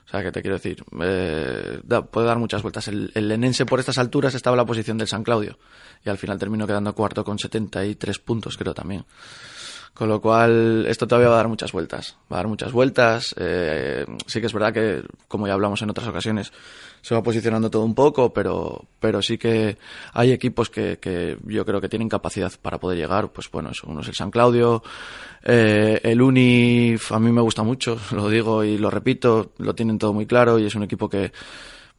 O 0.06 0.10
sea, 0.10 0.22
que 0.22 0.32
te 0.32 0.42
quiero 0.42 0.58
decir, 0.58 0.84
eh, 1.02 1.80
puede 2.12 2.28
dar 2.28 2.38
muchas 2.38 2.62
vueltas. 2.62 2.88
El, 2.88 3.12
el 3.16 3.28
Lenense 3.28 3.66
por 3.66 3.80
estas 3.80 3.98
alturas 3.98 4.36
estaba 4.36 4.56
en 4.56 4.60
la 4.60 4.66
posición 4.66 4.98
del 4.98 5.08
San 5.08 5.24
Claudio 5.24 5.58
y 6.06 6.10
al 6.10 6.18
final 6.18 6.38
terminó 6.38 6.68
quedando 6.68 6.94
cuarto 6.94 7.24
con 7.24 7.39
73 7.39 8.20
puntos, 8.20 8.58
creo 8.58 8.74
también. 8.74 9.06
Con 9.93 10.10
lo 10.10 10.19
cual, 10.19 10.86
esto 10.88 11.08
todavía 11.08 11.29
va 11.29 11.36
a 11.36 11.38
dar 11.38 11.47
muchas 11.47 11.71
vueltas. 11.71 12.17
Va 12.32 12.38
a 12.38 12.39
dar 12.39 12.47
muchas 12.47 12.71
vueltas. 12.71 13.36
Eh, 13.38 14.06
sí 14.25 14.39
que 14.39 14.47
es 14.47 14.53
verdad 14.53 14.73
que, 14.73 15.03
como 15.27 15.45
ya 15.45 15.53
hablamos 15.53 15.84
en 15.84 15.91
otras 15.91 16.08
ocasiones, 16.08 16.51
se 17.01 17.13
va 17.13 17.21
posicionando 17.21 17.69
todo 17.69 17.84
un 17.84 17.93
poco, 17.93 18.34
pero, 18.34 18.86
pero 18.99 19.21
sí 19.21 19.38
que 19.38 19.77
hay 20.13 20.32
equipos 20.32 20.69
que, 20.69 20.97
que 20.97 21.38
yo 21.45 21.63
creo 21.63 21.79
que 21.79 21.89
tienen 21.89 22.10
capacidad 22.10 22.51
para 22.60 22.79
poder 22.79 22.97
llegar. 22.97 23.32
Pues 23.32 23.51
bueno, 23.51 23.69
eso, 23.69 23.86
uno 23.88 24.01
el 24.01 24.15
San 24.15 24.32
Claudio, 24.32 24.82
eh, 25.43 25.99
el 26.03 26.21
Uni, 26.21 26.95
a 27.10 27.19
mí 27.19 27.32
me 27.32 27.41
gusta 27.41 27.63
mucho, 27.63 27.99
lo 28.12 28.29
digo 28.29 28.63
y 28.63 28.77
lo 28.77 28.89
repito, 28.89 29.51
lo 29.58 29.75
tienen 29.75 29.99
todo 29.99 30.13
muy 30.13 30.25
claro 30.25 30.58
y 30.58 30.65
es 30.65 30.75
un 30.75 30.84
equipo 30.84 31.10
que, 31.10 31.34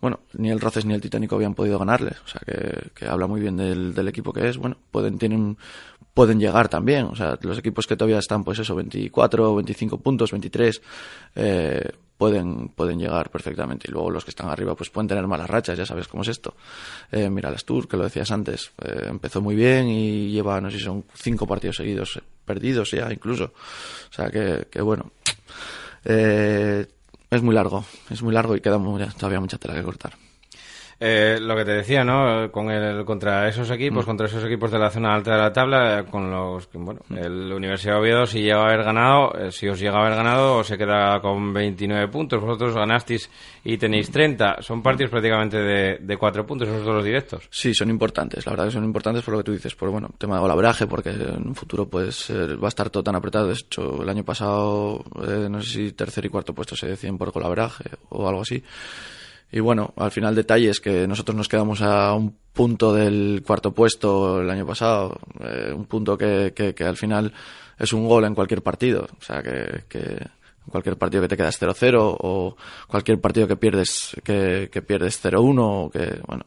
bueno, 0.01 0.21
ni 0.35 0.51
el 0.51 0.61
Roces 0.61 0.87
ni 0.87 0.95
el 0.95 1.01
Titánico 1.01 1.37
habían 1.37 1.55
podido 1.55 1.79
ganarles, 1.79 2.17
o 2.25 2.29
sea 2.29 2.41
que, 2.45 2.91
que 2.95 3.07
habla 3.07 3.27
muy 3.27 3.41
bien 3.41 3.57
del, 3.57 3.95
del, 3.95 4.09
equipo 4.09 4.33
que 4.33 4.49
es, 4.49 4.57
bueno, 4.57 4.79
pueden, 4.91 5.19
tienen 5.19 5.59
pueden 6.15 6.39
llegar 6.39 6.69
también. 6.69 7.07
O 7.07 7.17
sea, 7.17 7.39
los 7.43 7.59
equipos 7.59 7.87
que 7.87 7.97
todavía 7.97 8.19
están, 8.19 8.45
pues 8.45 8.61
eso, 8.61 8.75
24, 8.75 9.57
25 9.57 9.99
puntos, 9.99 10.31
23, 10.31 10.81
eh, 11.35 11.91
pueden, 12.17 12.69
pueden 12.69 12.99
llegar 12.99 13.31
perfectamente. 13.31 13.89
Y 13.89 13.93
luego 13.93 14.11
los 14.11 14.25
que 14.25 14.31
están 14.31 14.49
arriba, 14.49 14.75
pues 14.75 14.91
pueden 14.91 15.09
tener 15.09 15.27
malas 15.27 15.51
rachas, 15.51 15.77
ya 15.77 15.85
sabes 15.85 16.09
cómo 16.09 16.23
es 16.23 16.29
esto. 16.29 16.55
Eh, 17.11 17.29
mira, 17.29 17.49
el 17.49 17.57
Astur, 17.57 17.89
que 17.89 17.97
lo 17.97 18.05
decías 18.05 18.31
antes, 18.31 18.71
eh, 18.83 19.07
empezó 19.09 19.43
muy 19.43 19.57
bien 19.57 19.89
y 19.89 20.31
lleva, 20.31 20.61
no 20.61 20.71
sé 20.71 20.79
si 20.79 20.85
son 20.85 21.05
cinco 21.15 21.47
partidos 21.47 21.77
seguidos 21.77 22.21
perdidos 22.45 22.91
ya, 22.91 23.13
incluso. 23.13 23.45
O 23.45 24.13
sea, 24.13 24.31
que, 24.31 24.69
que 24.71 24.81
bueno. 24.81 25.11
Eh, 26.05 26.87
es 27.31 27.43
muy 27.43 27.55
largo, 27.55 27.85
es 28.11 28.23
muy 28.23 28.33
largo 28.33 28.55
y 28.55 28.61
queda 28.61 28.79
todavía 29.19 29.41
mucha 29.41 29.59
tela 29.59 29.75
que 29.75 29.83
cortar. 29.83 30.13
Eh, 31.07 31.39
lo 31.39 31.55
que 31.55 31.67
te 31.67 31.73
decía, 31.73 32.03
¿no? 32.03 32.51
Con 32.51 32.71
el, 32.71 33.05
contra 33.05 33.47
esos 33.47 33.71
equipos, 33.71 34.07
mm. 34.07 34.07
contra 34.07 34.27
esos 34.27 34.43
equipos 34.43 34.71
de 34.71 34.79
la 34.79 34.89
zona 34.89 35.15
alta 35.15 35.33
de 35.33 35.39
la 35.39 35.53
tabla, 35.53 36.07
con 36.11 36.31
los 36.31 36.67
que, 36.67 36.79
bueno, 36.79 37.01
mm. 37.09 37.19
el 37.19 37.53
Universidad 37.53 37.97
de 37.97 38.01
Oviedo, 38.01 38.25
si 38.25 38.41
llega 38.41 38.63
a 38.63 38.65
haber 38.65 38.85
ganado, 38.85 39.39
eh, 39.39 39.53
si 39.53 39.69
os 39.69 39.79
llega 39.79 39.99
a 39.99 40.01
haber 40.01 40.17
ganado, 40.17 40.65
se 40.65 40.79
queda 40.79 41.21
con 41.21 41.53
29 41.53 42.09
puntos. 42.09 42.41
Vosotros 42.41 42.75
ganasteis 42.75 43.29
y 43.65 43.77
tenéis 43.77 44.11
30. 44.11 44.63
Son 44.63 44.83
partidos 44.83 45.11
prácticamente 45.11 45.59
de, 45.59 45.99
de 45.99 46.17
4 46.17 46.47
puntos, 46.47 46.69
esos 46.69 46.87
dos 46.87 46.95
los 46.95 47.05
directos. 47.05 47.49
Sí, 47.51 47.75
son 47.75 47.91
importantes. 47.91 48.47
La 48.47 48.53
verdad 48.53 48.65
que 48.65 48.73
son 48.73 48.85
importantes 48.85 49.23
por 49.23 49.35
lo 49.35 49.41
que 49.41 49.45
tú 49.45 49.53
dices. 49.53 49.75
Por, 49.75 49.91
bueno, 49.91 50.09
tema 50.17 50.37
de 50.37 50.41
golabraje, 50.41 50.87
porque 50.87 51.11
en 51.11 51.49
un 51.49 51.55
futuro, 51.55 51.87
pues, 51.87 52.33
va 52.33 52.67
a 52.67 52.69
estar 52.69 52.89
todo 52.89 53.03
tan 53.03 53.15
apretado. 53.15 53.49
De 53.49 53.53
hecho, 53.53 54.03
el 54.03 54.09
año 54.09 54.25
pasado, 54.25 55.05
eh, 55.23 55.49
no 55.51 55.61
sé 55.61 55.71
si 55.71 55.93
tercer 55.93 56.25
y 56.25 56.31
cuarto 56.31 56.55
puesto 56.55 56.75
se 56.75 56.87
deciden 56.87 57.19
por 57.19 57.31
golabraje 57.31 57.91
o 58.09 58.27
algo 58.27 58.41
así. 58.41 58.65
Y 59.55 59.61
bueno, 59.61 59.95
al 59.97 60.11
final 60.11 60.35
detalles 60.35 60.81
que 60.81 61.07
nosotros 61.07 61.37
nos 61.37 61.49
quedamos 61.49 61.81
a 61.81 62.13
un 62.13 62.37
punto 62.53 62.93
del 62.93 63.41
cuarto 63.47 63.73
puesto 63.73 64.41
el 64.41 64.51
año 64.51 64.67
pasado, 64.67 65.17
eh, 65.39 65.73
un 65.73 65.85
punto 65.85 66.19
que, 66.19 66.53
que, 66.53 66.85
al 66.85 66.97
final 66.97 67.33
es 67.79 67.93
un 67.93 68.09
gol 68.09 68.25
en 68.25 68.35
cualquier 68.35 68.65
partido, 68.65 69.07
o 69.17 69.23
sea 69.23 69.45
que, 69.45 69.85
que 69.89 70.27
cualquier 70.69 70.99
partido 70.99 71.23
que 71.23 71.29
te 71.29 71.37
quedas 71.37 71.63
0-0 71.63 72.17
o 72.19 72.57
cualquier 72.89 73.21
partido 73.21 73.47
que 73.47 73.55
pierdes 73.55 74.17
que, 74.25 74.71
que 74.73 74.83
pierdes 74.83 75.23
0-1 75.23 75.59
o 75.61 75.89
que 75.89 76.21
bueno. 76.27 76.47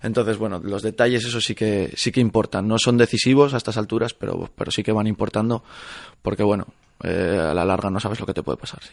Entonces 0.00 0.38
bueno 0.38 0.60
los 0.62 0.82
detalles 0.82 1.24
eso 1.24 1.40
sí 1.40 1.56
que 1.56 1.92
sí 1.96 2.12
que 2.12 2.20
importan. 2.20 2.68
No 2.68 2.78
son 2.78 2.96
decisivos 2.96 3.54
a 3.54 3.56
estas 3.56 3.76
alturas 3.76 4.14
pero 4.14 4.48
pero 4.54 4.70
sí 4.70 4.84
que 4.84 4.92
van 4.92 5.08
importando 5.08 5.64
porque 6.22 6.44
bueno 6.44 6.66
eh, 7.02 7.40
a 7.42 7.54
la 7.54 7.64
larga 7.64 7.90
no 7.90 7.98
sabes 7.98 8.20
lo 8.20 8.26
que 8.26 8.34
te 8.34 8.44
puede 8.44 8.56
pasar 8.56 8.80
sí 8.84 8.92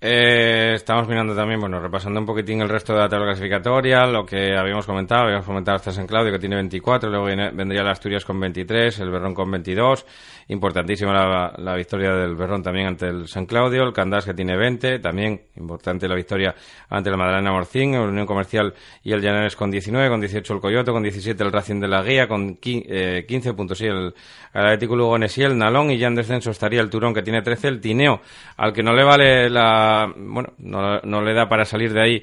Eh, 0.00 0.72
estamos 0.74 1.08
mirando 1.08 1.34
también, 1.34 1.58
bueno, 1.58 1.80
repasando 1.80 2.20
un 2.20 2.26
poquitín 2.26 2.60
el 2.60 2.68
resto 2.68 2.92
de 2.92 2.98
la 2.98 3.08
tabla 3.08 3.26
clasificatoria, 3.26 4.04
lo 4.04 4.26
que 4.26 4.54
habíamos 4.54 4.84
comentado, 4.84 5.22
habíamos 5.22 5.46
comentado 5.46 5.76
hasta 5.76 5.92
San 5.92 6.06
Claudio 6.06 6.30
que 6.30 6.38
tiene 6.38 6.56
24, 6.56 7.08
luego 7.08 7.24
vendría 7.24 7.82
la 7.82 7.92
Asturias 7.92 8.22
con 8.22 8.38
23, 8.38 9.00
el 9.00 9.10
Berrón 9.10 9.32
con 9.32 9.50
22, 9.50 10.04
importantísima 10.48 11.54
la, 11.56 11.74
victoria 11.74 12.12
del 12.16 12.36
Berrón 12.36 12.62
también 12.62 12.88
ante 12.88 13.06
el 13.06 13.28
San 13.28 13.46
Claudio, 13.46 13.82
el 13.82 13.94
Candás 13.94 14.26
que 14.26 14.34
tiene 14.34 14.58
20, 14.58 14.98
también 14.98 15.40
importante 15.56 16.06
la 16.06 16.16
victoria 16.16 16.54
ante 16.90 17.08
el 17.08 17.16
Madalena 17.16 17.52
Morcín, 17.52 17.94
el 17.94 18.02
Unión 18.02 18.26
Comercial 18.26 18.74
y 19.02 19.12
el 19.12 19.22
Llanares 19.22 19.56
con 19.56 19.70
19, 19.70 20.10
con 20.10 20.20
18 20.20 20.54
el 20.54 20.60
Coyoto, 20.60 20.92
con 20.92 21.02
17 21.02 21.42
el 21.42 21.50
Racing 21.50 21.80
de 21.80 21.88
la 21.88 22.02
Guía, 22.02 22.28
con 22.28 22.56
15 22.56 22.84
eh, 22.90 23.26
y 23.26 23.86
el, 23.86 24.14
Atlético 24.52 24.96
Lugones 24.96 25.36
y 25.38 25.42
el 25.42 25.56
Nalón, 25.56 25.90
y 25.90 25.98
ya 25.98 26.08
en 26.08 26.14
descenso 26.14 26.50
estaría 26.50 26.80
el 26.80 26.90
Turón 26.90 27.14
que 27.14 27.22
tiene 27.22 27.42
13, 27.42 27.68
el 27.68 27.80
Tineo, 27.80 28.20
al 28.56 28.72
que 28.72 28.82
no 28.82 28.92
le 28.92 29.02
vale 29.02 29.50
la 29.50 29.93
bueno, 30.16 30.52
no, 30.58 31.22
le 31.22 31.34
da 31.34 31.48
para 31.48 31.64
salir 31.64 31.92
de 31.92 32.02
ahí 32.02 32.22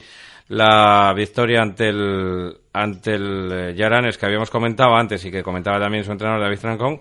la 0.50 1.14
victoria 1.16 1.62
ante 1.62 1.90
el 1.90 2.58
ante 2.74 3.16
el 3.16 3.76
Yaranes 3.76 4.18
que 4.18 4.26
habíamos 4.26 4.50
comentado 4.50 4.96
antes 4.96 5.24
y 5.26 5.32
que 5.32 5.44
comentaba 5.44 5.80
también 5.80 6.04
su 6.04 6.12
entrenador 6.12 6.42
David 6.42 6.60
Trancón 6.60 7.00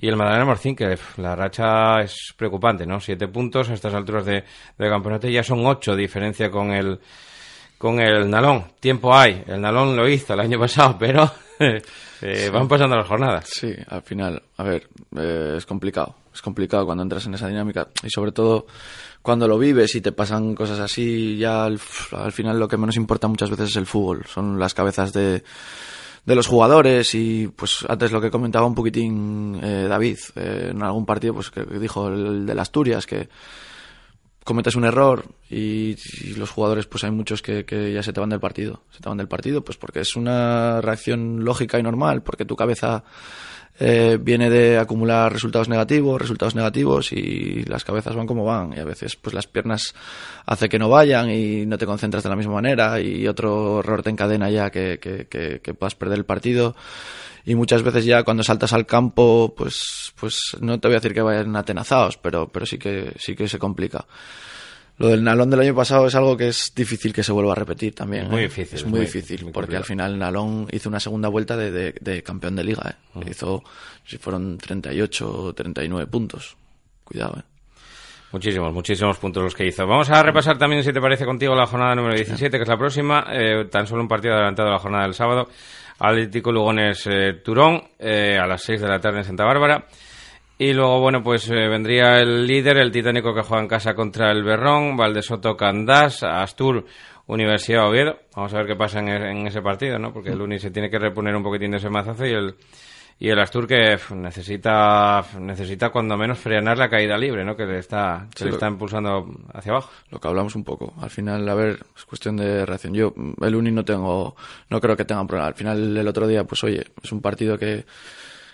y 0.00 0.08
el 0.08 0.16
Madalena 0.16 0.44
Morcín 0.44 0.74
que 0.74 0.96
la 1.16 1.36
racha 1.36 2.00
es 2.00 2.34
preocupante, 2.36 2.86
¿no? 2.86 3.00
Siete 3.00 3.28
puntos 3.28 3.70
a 3.70 3.74
estas 3.74 3.94
alturas 3.94 4.24
de, 4.24 4.44
de 4.78 4.88
campeonato 4.88 5.28
ya 5.28 5.42
son 5.42 5.64
ocho 5.66 5.94
diferencia 5.94 6.50
con 6.50 6.72
el 6.72 7.00
con 7.78 8.00
el 8.00 8.30
Nalón. 8.30 8.66
Tiempo 8.78 9.12
hay, 9.12 9.42
el 9.46 9.60
Nalón 9.60 9.96
lo 9.96 10.08
hizo 10.08 10.34
el 10.34 10.40
año 10.40 10.58
pasado, 10.58 10.96
pero 10.98 11.28
eh, 12.22 12.50
van 12.52 12.68
pasando 12.68 12.96
las 12.96 13.06
jornadas. 13.06 13.48
Sí, 13.48 13.72
al 13.88 14.02
final, 14.02 14.42
a 14.56 14.62
ver, 14.64 14.88
eh, 15.16 15.54
es 15.56 15.66
complicado, 15.66 16.16
es 16.32 16.42
complicado 16.42 16.84
cuando 16.86 17.02
entras 17.02 17.26
en 17.26 17.34
esa 17.34 17.48
dinámica. 17.48 17.88
Y 18.02 18.10
sobre 18.10 18.32
todo 18.32 18.66
cuando 19.22 19.46
lo 19.46 19.58
vives 19.58 19.94
y 19.94 20.00
te 20.00 20.12
pasan 20.12 20.54
cosas 20.54 20.80
así, 20.80 21.36
ya 21.36 21.64
al, 21.64 21.78
final 21.78 22.58
lo 22.58 22.68
que 22.68 22.76
menos 22.76 22.96
importa 22.96 23.28
muchas 23.28 23.50
veces 23.50 23.70
es 23.70 23.76
el 23.76 23.86
fútbol, 23.86 24.26
son 24.26 24.58
las 24.58 24.74
cabezas 24.74 25.12
de, 25.12 25.44
de 26.26 26.34
los 26.34 26.48
jugadores 26.48 27.14
y 27.14 27.48
pues 27.48 27.84
antes 27.88 28.10
lo 28.10 28.20
que 28.20 28.30
comentaba 28.30 28.66
un 28.66 28.74
poquitín 28.74 29.60
eh, 29.62 29.86
David 29.88 30.18
eh, 30.34 30.68
en 30.70 30.82
algún 30.82 31.06
partido 31.06 31.34
pues 31.34 31.50
que 31.50 31.62
dijo 31.78 32.08
el, 32.08 32.46
de 32.46 32.54
las 32.54 32.62
Asturias 32.62 33.06
que 33.06 33.28
cometes 34.44 34.76
un 34.76 34.84
error 34.84 35.24
y, 35.50 35.96
los 36.36 36.50
jugadores 36.50 36.86
pues 36.86 37.04
hay 37.04 37.10
muchos 37.10 37.42
que, 37.42 37.64
que, 37.64 37.92
ya 37.92 38.02
se 38.02 38.12
te 38.12 38.20
van 38.20 38.30
del 38.30 38.40
partido. 38.40 38.82
Se 38.90 39.00
te 39.00 39.08
van 39.08 39.18
del 39.18 39.28
partido 39.28 39.62
pues 39.62 39.76
porque 39.76 40.00
es 40.00 40.16
una 40.16 40.80
reacción 40.80 41.44
lógica 41.44 41.78
y 41.78 41.82
normal 41.82 42.22
porque 42.22 42.44
tu 42.44 42.56
cabeza 42.56 43.04
eh, 43.78 44.18
viene 44.20 44.50
de 44.50 44.78
acumular 44.78 45.32
resultados 45.32 45.68
negativos, 45.68 46.20
resultados 46.20 46.54
negativos 46.54 47.10
y 47.10 47.64
las 47.64 47.84
cabezas 47.84 48.14
van 48.14 48.26
como 48.26 48.44
van. 48.44 48.74
Y 48.76 48.80
a 48.80 48.84
veces 48.84 49.16
pues 49.16 49.34
las 49.34 49.46
piernas 49.46 49.94
hace 50.44 50.68
que 50.68 50.78
no 50.78 50.88
vayan 50.88 51.30
y 51.30 51.64
no 51.66 51.78
te 51.78 51.86
concentras 51.86 52.22
de 52.22 52.28
la 52.28 52.36
misma 52.36 52.54
manera 52.54 53.00
y 53.00 53.26
otro 53.26 53.80
error 53.80 54.02
te 54.02 54.10
encadena 54.10 54.50
ya 54.50 54.70
que, 54.70 54.98
que, 54.98 55.26
que, 55.26 55.74
puedas 55.74 55.94
perder 55.94 56.18
el 56.18 56.24
partido 56.24 56.76
y 57.44 57.54
muchas 57.54 57.82
veces 57.82 58.04
ya 58.04 58.22
cuando 58.22 58.42
saltas 58.42 58.72
al 58.72 58.86
campo 58.86 59.54
pues 59.56 60.12
pues 60.18 60.56
no 60.60 60.78
te 60.78 60.88
voy 60.88 60.96
a 60.96 61.00
decir 61.00 61.14
que 61.14 61.22
vayan 61.22 61.54
atenazados 61.56 62.16
pero 62.16 62.48
pero 62.48 62.66
sí 62.66 62.78
que 62.78 63.12
sí 63.18 63.34
que 63.34 63.48
se 63.48 63.58
complica 63.58 64.06
lo 64.98 65.08
del 65.08 65.24
Nalón 65.24 65.50
del 65.50 65.60
año 65.60 65.74
pasado 65.74 66.06
es 66.06 66.14
algo 66.14 66.36
que 66.36 66.48
es 66.48 66.72
difícil 66.74 67.12
que 67.12 67.24
se 67.24 67.32
vuelva 67.32 67.52
a 67.52 67.56
repetir 67.56 67.94
también. 67.94 68.24
Es 68.24 68.30
muy 68.30 68.40
¿eh? 68.40 68.44
difícil. 68.44 68.78
Es 68.78 68.86
muy, 68.86 69.00
difícil, 69.00 69.50
porque 69.52 69.76
al 69.76 69.84
final 69.84 70.18
Nalón 70.18 70.68
hizo 70.70 70.88
una 70.88 71.00
segunda 71.00 71.28
vuelta 71.28 71.56
de, 71.56 72.22
campeón 72.24 72.56
de 72.56 72.64
liga. 72.64 72.98
¿eh? 73.16 73.20
Hizo, 73.28 73.64
si 74.04 74.18
fueron 74.18 74.58
38 74.58 75.28
o 75.28 75.54
39 75.54 76.06
puntos. 76.08 76.56
Cuidado, 77.04 77.38
¿eh? 77.38 77.51
Muchísimos, 78.32 78.72
muchísimos 78.72 79.18
puntos 79.18 79.42
los 79.42 79.54
que 79.54 79.66
hizo. 79.66 79.86
Vamos 79.86 80.10
a 80.10 80.22
repasar 80.22 80.58
también, 80.58 80.82
si 80.82 80.92
te 80.92 81.00
parece 81.00 81.24
contigo, 81.24 81.54
la 81.54 81.66
jornada 81.66 81.94
número 81.94 82.14
17, 82.14 82.56
que 82.56 82.62
es 82.62 82.68
la 82.68 82.78
próxima. 82.78 83.26
Eh, 83.30 83.66
tan 83.70 83.86
solo 83.86 84.02
un 84.02 84.08
partido 84.08 84.34
adelantado 84.34 84.68
a 84.68 84.72
la 84.72 84.78
jornada 84.78 85.04
del 85.04 85.14
sábado. 85.14 85.48
Atlético 85.98 86.50
Lugones 86.50 87.08
Turón, 87.44 87.80
a 88.00 88.46
las 88.46 88.62
6 88.62 88.80
de 88.80 88.88
la 88.88 88.98
tarde 88.98 89.18
en 89.18 89.24
Santa 89.24 89.44
Bárbara. 89.44 89.86
Y 90.62 90.72
luego, 90.74 91.00
bueno, 91.00 91.24
pues 91.24 91.50
eh, 91.50 91.66
vendría 91.68 92.20
el 92.20 92.46
líder, 92.46 92.78
el 92.78 92.92
titánico 92.92 93.34
que 93.34 93.42
juega 93.42 93.62
en 93.62 93.68
casa 93.68 93.94
contra 93.94 94.30
el 94.30 94.44
Berrón, 94.44 94.96
Valdesoto 94.96 95.56
Candás, 95.56 96.22
Astur, 96.22 96.86
Universidad 97.26 97.88
Oviedo. 97.88 98.20
Vamos 98.36 98.54
a 98.54 98.58
ver 98.58 98.66
qué 98.68 98.76
pasa 98.76 99.00
en, 99.00 99.44
ese 99.44 99.60
partido, 99.60 99.98
¿no? 99.98 100.12
Porque 100.12 100.30
el 100.30 100.40
Uni 100.40 100.60
se 100.60 100.70
tiene 100.70 100.88
que 100.88 101.00
reponer 101.00 101.34
un 101.34 101.42
poquitín 101.42 101.72
de 101.72 101.78
ese 101.78 101.90
mazazo 101.90 102.24
y 102.26 102.30
el, 102.30 102.54
y 103.22 103.30
el 103.30 103.38
Astur 103.38 103.68
que 103.68 103.96
necesita 104.16 105.24
necesita 105.38 105.90
cuando 105.90 106.16
menos 106.16 106.40
frenar 106.40 106.76
la 106.76 106.90
caída 106.90 107.16
libre, 107.16 107.44
¿no? 107.44 107.54
Que 107.54 107.64
le 107.64 107.78
está, 107.78 108.26
que 108.34 108.46
le 108.46 108.50
está 108.50 108.66
impulsando 108.66 109.32
hacia 109.54 109.70
abajo. 109.70 109.92
Lo 110.10 110.18
que 110.18 110.26
hablamos 110.26 110.56
un 110.56 110.64
poco. 110.64 110.92
Al 111.00 111.08
final, 111.08 111.48
a 111.48 111.54
ver, 111.54 111.78
es 111.96 112.04
cuestión 112.04 112.36
de 112.36 112.66
reacción. 112.66 112.94
Yo, 112.94 113.14
el 113.40 113.54
Uni 113.54 113.70
no 113.70 113.84
tengo, 113.84 114.34
no 114.70 114.80
creo 114.80 114.96
que 114.96 115.04
tenga 115.04 115.24
problema. 115.24 115.46
Al 115.46 115.54
final, 115.54 115.96
el 115.96 116.08
otro 116.08 116.26
día, 116.26 116.42
pues 116.42 116.64
oye, 116.64 116.84
es 117.00 117.12
un 117.12 117.20
partido 117.20 117.56
que 117.56 117.84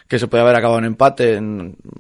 que 0.06 0.18
se 0.18 0.26
puede 0.26 0.42
haber 0.42 0.56
acabado 0.56 0.80
en 0.80 0.84
empate. 0.84 1.40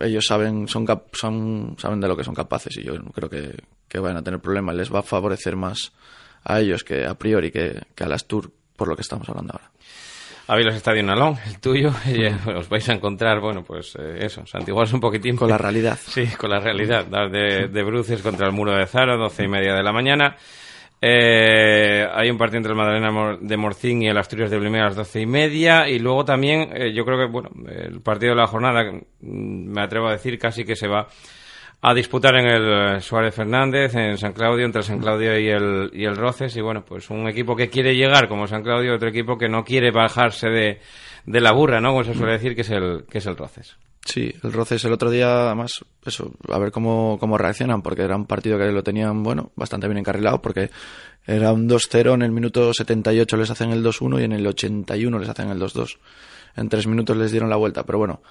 ellos 0.00 0.26
saben, 0.26 0.68
son, 0.68 0.86
son, 1.14 1.74
saben 1.78 2.00
de 2.00 2.08
lo 2.08 2.18
que 2.18 2.24
son 2.24 2.34
capaces 2.34 2.76
y 2.76 2.82
yo 2.82 2.98
no 2.98 3.12
creo 3.12 3.30
que, 3.30 3.62
que, 3.88 3.98
vayan 3.98 4.18
a 4.18 4.22
tener 4.22 4.40
problemas. 4.40 4.74
Les 4.74 4.92
va 4.92 4.98
a 4.98 5.02
favorecer 5.02 5.56
más 5.56 5.92
a 6.44 6.60
ellos 6.60 6.84
que 6.84 7.06
a 7.06 7.14
priori 7.14 7.50
que, 7.50 7.80
que 7.94 8.04
a 8.04 8.08
las 8.08 8.26
Tour, 8.26 8.50
por 8.76 8.88
lo 8.88 8.94
que 8.94 9.02
estamos 9.02 9.26
hablando 9.26 9.54
ahora. 9.54 9.70
Avilos 10.48 10.74
Estadio 10.74 11.02
Nalón, 11.02 11.36
el 11.46 11.60
tuyo, 11.60 11.92
y 12.06 12.24
eh, 12.24 12.34
os 12.56 12.68
vais 12.68 12.88
a 12.88 12.94
encontrar, 12.94 13.38
bueno, 13.38 13.62
pues 13.62 13.94
eh, 13.96 14.18
eso, 14.20 14.46
santiguarse 14.46 14.94
un 14.94 15.00
poquitín. 15.00 15.36
Con 15.36 15.50
la 15.50 15.58
realidad. 15.58 15.98
Sí, 16.08 16.26
con 16.38 16.50
la 16.50 16.58
realidad. 16.58 17.04
De, 17.06 17.68
de 17.68 17.82
bruces 17.82 18.22
contra 18.22 18.46
el 18.46 18.52
muro 18.52 18.74
de 18.74 18.86
Zara, 18.86 19.16
doce 19.16 19.44
y 19.44 19.48
media 19.48 19.74
de 19.74 19.82
la 19.82 19.92
mañana. 19.92 20.36
Eh, 21.00 22.04
hay 22.12 22.28
un 22.28 22.38
partido 22.38 22.58
entre 22.58 22.72
el 22.72 22.78
Madalena 22.78 23.38
de 23.40 23.56
Morcín 23.56 24.02
y 24.02 24.08
el 24.08 24.18
Asturias 24.18 24.50
de 24.50 24.58
Blimea 24.58 24.82
a 24.82 24.86
las 24.86 24.96
doce 24.96 25.20
y 25.20 25.26
media. 25.26 25.88
Y 25.88 25.98
luego 25.98 26.24
también, 26.24 26.70
eh, 26.74 26.92
yo 26.92 27.04
creo 27.04 27.18
que, 27.18 27.26
bueno, 27.26 27.50
el 27.68 28.00
partido 28.00 28.32
de 28.32 28.40
la 28.40 28.46
jornada, 28.46 28.82
mm, 28.90 29.00
me 29.20 29.82
atrevo 29.82 30.08
a 30.08 30.12
decir, 30.12 30.38
casi 30.38 30.64
que 30.64 30.76
se 30.76 30.88
va 30.88 31.08
a 31.80 31.94
disputar 31.94 32.34
en 32.36 32.46
el 32.46 33.00
Suárez 33.00 33.34
Fernández, 33.34 33.94
en 33.94 34.18
San 34.18 34.32
Claudio, 34.32 34.64
entre 34.64 34.82
San 34.82 34.98
Claudio 34.98 35.38
y 35.38 35.48
el, 35.48 35.90
y 35.92 36.04
el 36.04 36.16
Roces. 36.16 36.56
Y 36.56 36.60
bueno, 36.60 36.84
pues 36.84 37.08
un 37.10 37.28
equipo 37.28 37.54
que 37.54 37.68
quiere 37.68 37.94
llegar 37.94 38.28
como 38.28 38.46
San 38.46 38.62
Claudio, 38.62 38.96
otro 38.96 39.08
equipo 39.08 39.38
que 39.38 39.48
no 39.48 39.64
quiere 39.64 39.90
bajarse 39.92 40.48
de, 40.48 40.80
de 41.24 41.40
la 41.40 41.52
burra, 41.52 41.80
¿no? 41.80 41.90
Como 41.90 42.04
se 42.04 42.14
suele 42.14 42.32
decir, 42.32 42.54
que 42.54 42.62
es 42.62 42.70
el, 42.70 43.04
que 43.08 43.18
es 43.18 43.26
el 43.26 43.36
Roces. 43.36 43.76
Sí, 44.04 44.32
el 44.42 44.52
Roces 44.52 44.84
el 44.86 44.92
otro 44.92 45.10
día, 45.10 45.46
además, 45.46 45.84
eso, 46.04 46.32
a 46.50 46.58
ver 46.58 46.72
cómo, 46.72 47.18
cómo 47.20 47.36
reaccionan, 47.36 47.82
porque 47.82 48.02
era 48.02 48.16
un 48.16 48.24
partido 48.24 48.58
que 48.58 48.72
lo 48.72 48.82
tenían, 48.82 49.22
bueno, 49.22 49.52
bastante 49.54 49.86
bien 49.86 49.98
encarrilado, 49.98 50.40
porque 50.40 50.70
era 51.26 51.52
un 51.52 51.68
2-0, 51.68 52.14
en 52.14 52.22
el 52.22 52.32
minuto 52.32 52.72
78 52.72 53.36
les 53.36 53.50
hacen 53.50 53.70
el 53.70 53.84
2-1 53.84 54.20
y 54.20 54.24
en 54.24 54.32
el 54.32 54.46
81 54.46 55.18
les 55.18 55.28
hacen 55.28 55.50
el 55.50 55.60
2-2. 55.60 55.98
En 56.56 56.68
tres 56.68 56.86
minutos 56.86 57.16
les 57.16 57.30
dieron 57.30 57.50
la 57.50 57.56
vuelta, 57.56 57.84
pero 57.84 57.98
bueno, 57.98 58.22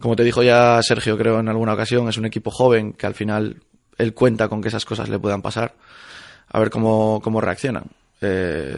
como 0.00 0.16
te 0.16 0.24
dijo 0.24 0.42
ya 0.42 0.80
Sergio, 0.82 1.16
creo 1.16 1.40
en 1.40 1.48
alguna 1.48 1.74
ocasión, 1.74 2.08
es 2.08 2.16
un 2.16 2.26
equipo 2.26 2.50
joven 2.50 2.92
que 2.92 3.06
al 3.06 3.14
final 3.14 3.62
él 3.98 4.14
cuenta 4.14 4.48
con 4.48 4.62
que 4.62 4.68
esas 4.68 4.84
cosas 4.84 5.08
le 5.08 5.18
puedan 5.18 5.42
pasar. 5.42 5.74
A 6.48 6.58
ver 6.58 6.70
cómo, 6.70 7.20
cómo 7.22 7.40
reaccionan. 7.40 7.84
Eh, 8.20 8.74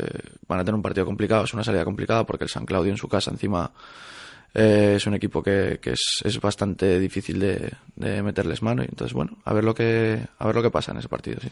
van 0.46 0.60
a 0.60 0.64
tener 0.64 0.74
un 0.74 0.82
partido 0.82 1.06
complicado, 1.06 1.44
es 1.44 1.54
una 1.54 1.64
salida 1.64 1.84
complicada 1.84 2.24
porque 2.24 2.44
el 2.44 2.50
San 2.50 2.66
Claudio 2.66 2.92
en 2.92 2.98
su 2.98 3.08
casa 3.08 3.30
encima 3.30 3.72
eh, 4.54 4.94
es 4.96 5.06
un 5.06 5.14
equipo 5.14 5.42
que, 5.42 5.78
que 5.80 5.92
es, 5.92 6.20
es, 6.22 6.40
bastante 6.40 7.00
difícil 7.00 7.40
de, 7.40 7.72
de, 7.96 8.22
meterles 8.22 8.62
mano 8.62 8.82
y 8.82 8.86
entonces 8.86 9.14
bueno 9.14 9.38
a 9.44 9.52
ver 9.52 9.64
lo 9.64 9.74
que 9.74 10.20
a 10.38 10.46
ver 10.46 10.54
lo 10.54 10.62
que 10.62 10.70
pasa 10.70 10.92
en 10.92 10.98
ese 10.98 11.08
partido 11.08 11.40
sí 11.40 11.50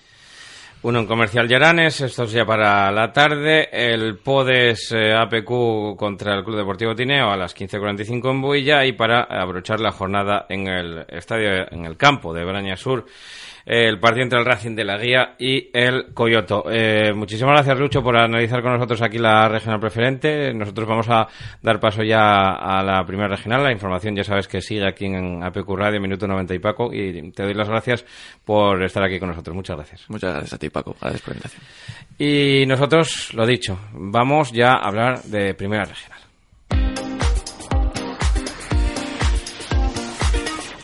uno 0.83 1.01
en 1.01 1.07
Comercial 1.07 1.47
Llaranes, 1.47 2.01
esto 2.01 2.25
es 2.25 2.33
ya 2.33 2.47
para 2.47 2.90
la 2.90 3.12
tarde. 3.12 3.69
El 3.71 4.16
Podes 4.16 4.90
eh, 4.93 5.12
APQ 5.12 5.95
contra 5.97 6.35
el 6.35 6.43
Club 6.43 6.57
Deportivo 6.57 6.95
Tineo 6.95 7.31
a 7.31 7.37
las 7.37 7.55
15.45 7.55 8.31
en 8.31 8.40
Builla 8.40 8.87
y 8.87 8.93
para 8.93 9.25
abrochar 9.25 9.79
la 9.81 9.93
jornada 9.93 10.47
en 10.49 10.69
el 10.69 11.05
estadio, 11.09 11.71
en 11.71 11.85
el 11.85 11.99
campo 11.99 12.33
de 12.33 12.45
Braña 12.45 12.77
Sur 12.77 13.05
el 13.64 13.99
partido 13.99 14.25
entre 14.25 14.38
el 14.38 14.44
Racing 14.44 14.75
de 14.75 14.85
la 14.85 14.99
Guía 14.99 15.35
y 15.38 15.70
el 15.73 16.12
Coyoto. 16.14 16.64
Eh, 16.70 17.12
muchísimas 17.14 17.55
gracias, 17.55 17.79
Lucho, 17.79 18.03
por 18.03 18.16
analizar 18.16 18.62
con 18.62 18.73
nosotros 18.73 19.03
aquí 19.03 19.18
la 19.18 19.49
regional 19.49 19.81
preferente. 19.81 20.53
Nosotros 20.55 20.88
vamos 20.88 21.09
a 21.09 21.27
dar 21.62 21.81
paso 21.81 22.03
ya 22.03 22.51
a 22.53 22.83
la 22.83 23.05
primera 23.05 23.29
regional. 23.29 23.62
La 23.62 23.73
información 23.73 24.16
ya 24.16 24.25
sabes 24.25 24.49
que 24.49 24.61
sigue 24.61 24.87
aquí 24.87 25.07
en 25.07 25.42
APQ 25.42 25.68
Radio, 25.77 26.01
minuto 26.01 26.27
90 26.27 26.55
y 26.55 26.59
Paco. 26.59 26.92
Y 26.92 27.32
te 27.32 27.43
doy 27.43 27.55
las 27.55 27.68
gracias 27.68 28.05
por 28.45 28.82
estar 28.82 29.03
aquí 29.03 29.18
con 29.18 29.28
nosotros. 29.28 29.55
Muchas 29.55 29.76
gracias. 29.76 30.05
Muchas 30.09 30.32
gracias 30.32 30.53
a 30.53 30.59
ti, 30.59 30.70
Paco. 30.70 30.97
Gracias 31.01 31.22
por 31.22 31.35
la 31.35 31.37
invitación. 31.37 31.62
Y 32.18 32.66
nosotros, 32.66 33.32
lo 33.35 33.47
dicho, 33.47 33.78
vamos 33.93 34.53
ya 34.53 34.74
a 34.74 34.89
hablar 34.89 35.22
de 35.22 35.55
primera 35.55 35.85
regional. 35.85 36.20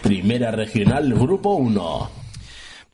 Primera 0.06 0.52
Regional 0.52 1.12
Grupo 1.14 1.54
1. 1.56 2.15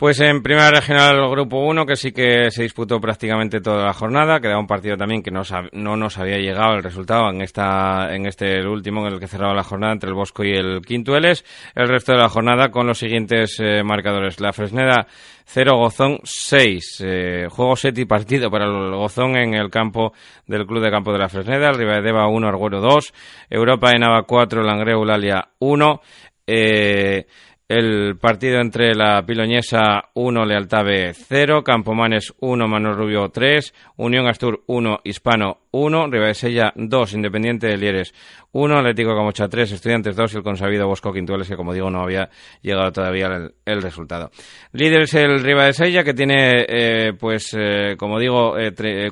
Pues 0.03 0.18
en 0.18 0.42
primera 0.42 0.68
regional 0.72 1.30
grupo 1.30 1.61
1, 1.61 1.86
que 1.86 1.94
sí 1.94 2.11
que 2.11 2.50
se 2.50 2.64
disputó 2.64 3.00
prácticamente 3.00 3.61
toda 3.61 3.84
la 3.84 3.92
jornada, 3.92 4.40
quedaba 4.40 4.59
un 4.59 4.66
partido 4.66 4.96
también 4.96 5.22
que 5.22 5.30
no, 5.30 5.42
no 5.70 5.96
nos 5.96 6.18
había 6.18 6.38
llegado 6.38 6.74
el 6.74 6.82
resultado 6.82 7.30
en 7.30 7.40
esta 7.40 8.12
en 8.12 8.26
este 8.26 8.66
último 8.66 9.07
en 9.07 9.12
el 9.12 9.20
que 9.20 9.28
cerraba 9.28 9.55
la 9.55 9.62
jornada 9.62 9.92
entre 9.92 10.09
el 10.09 10.16
Bosco 10.16 10.42
y 10.42 10.50
el 10.50 10.80
Quintueles. 10.84 11.44
El 11.76 11.86
resto 11.86 12.11
de 12.11 12.18
la 12.18 12.28
jornada 12.28 12.72
con 12.72 12.88
los 12.88 12.98
siguientes 12.98 13.61
eh, 13.61 13.84
marcadores. 13.84 14.40
La 14.40 14.53
Fresneda 14.53 15.07
0, 15.44 15.76
Gozón 15.76 16.18
6. 16.24 17.05
Eh, 17.07 17.46
juego 17.48 17.76
set 17.76 17.96
y 17.96 18.05
partido 18.05 18.50
para 18.50 18.64
el 18.64 18.90
Gozón 18.90 19.36
en 19.36 19.55
el 19.55 19.70
campo 19.70 20.14
del 20.48 20.66
Club 20.66 20.82
de 20.82 20.90
Campo 20.90 21.12
de 21.12 21.20
la 21.20 21.28
Fresneda. 21.28 21.70
El 21.70 22.03
Deva 22.03 22.26
1, 22.26 22.48
Arguero 22.48 22.80
2. 22.80 23.14
Europa 23.50 23.92
Enava 23.92 24.24
4, 24.24 24.64
Langreo 24.64 24.98
Ulalia 24.98 25.50
1. 25.61 26.00
Eh, 26.44 27.24
el 27.72 28.18
partido 28.18 28.60
entre 28.60 28.94
la 28.94 29.24
Piloñesa 29.24 30.10
1, 30.12 30.44
Lealtave 30.44 31.14
0, 31.14 31.64
Campomanes 31.64 32.34
1, 32.40 32.68
Manuel 32.68 32.96
Rubio 32.96 33.30
3, 33.30 33.72
Unión 33.96 34.26
Astur 34.28 34.62
1, 34.66 35.00
Hispano 35.04 35.62
1, 35.70 36.08
Ribadesella 36.08 36.74
2, 36.76 37.14
Independiente 37.14 37.68
de 37.68 37.78
Lieres 37.78 38.12
1, 38.52 38.76
Atlético 38.76 39.16
Camocha 39.16 39.48
3, 39.48 39.72
Estudiantes 39.72 40.14
2 40.14 40.34
y 40.34 40.36
el 40.36 40.42
consabido 40.42 40.86
Bosco 40.86 41.14
Quintuales 41.14 41.48
que 41.48 41.56
como 41.56 41.72
digo 41.72 41.88
no 41.88 42.02
había 42.02 42.28
llegado 42.60 42.92
todavía 42.92 43.28
el, 43.64 43.80
resultado. 43.80 44.30
Líder 44.72 45.02
es 45.02 45.14
el 45.14 45.42
Ribadesella 45.42 46.04
que 46.04 46.12
tiene 46.12 46.66
eh, 46.68 47.12
pues 47.18 47.56
eh, 47.58 47.96
como 47.96 48.18
digo 48.18 48.54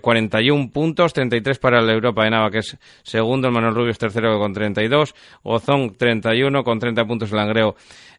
41 0.03 0.63
eh, 0.63 0.71
puntos, 0.71 1.15
33 1.15 1.59
para 1.59 1.81
el 1.81 1.89
Europa 1.89 2.25
de 2.25 2.31
Nava 2.31 2.51
que 2.51 2.59
es 2.59 2.77
segundo, 3.03 3.49
el 3.49 3.55
Manuel 3.55 3.75
Rubio 3.75 3.93
es 3.93 3.99
tercero 3.99 4.39
con 4.39 4.53
32, 4.53 5.15
Gozón 5.43 5.95
31 5.97 6.63
con 6.63 6.79
30 6.79 7.07
puntos 7.07 7.31
el 7.31 7.39
Langreo 7.39 7.75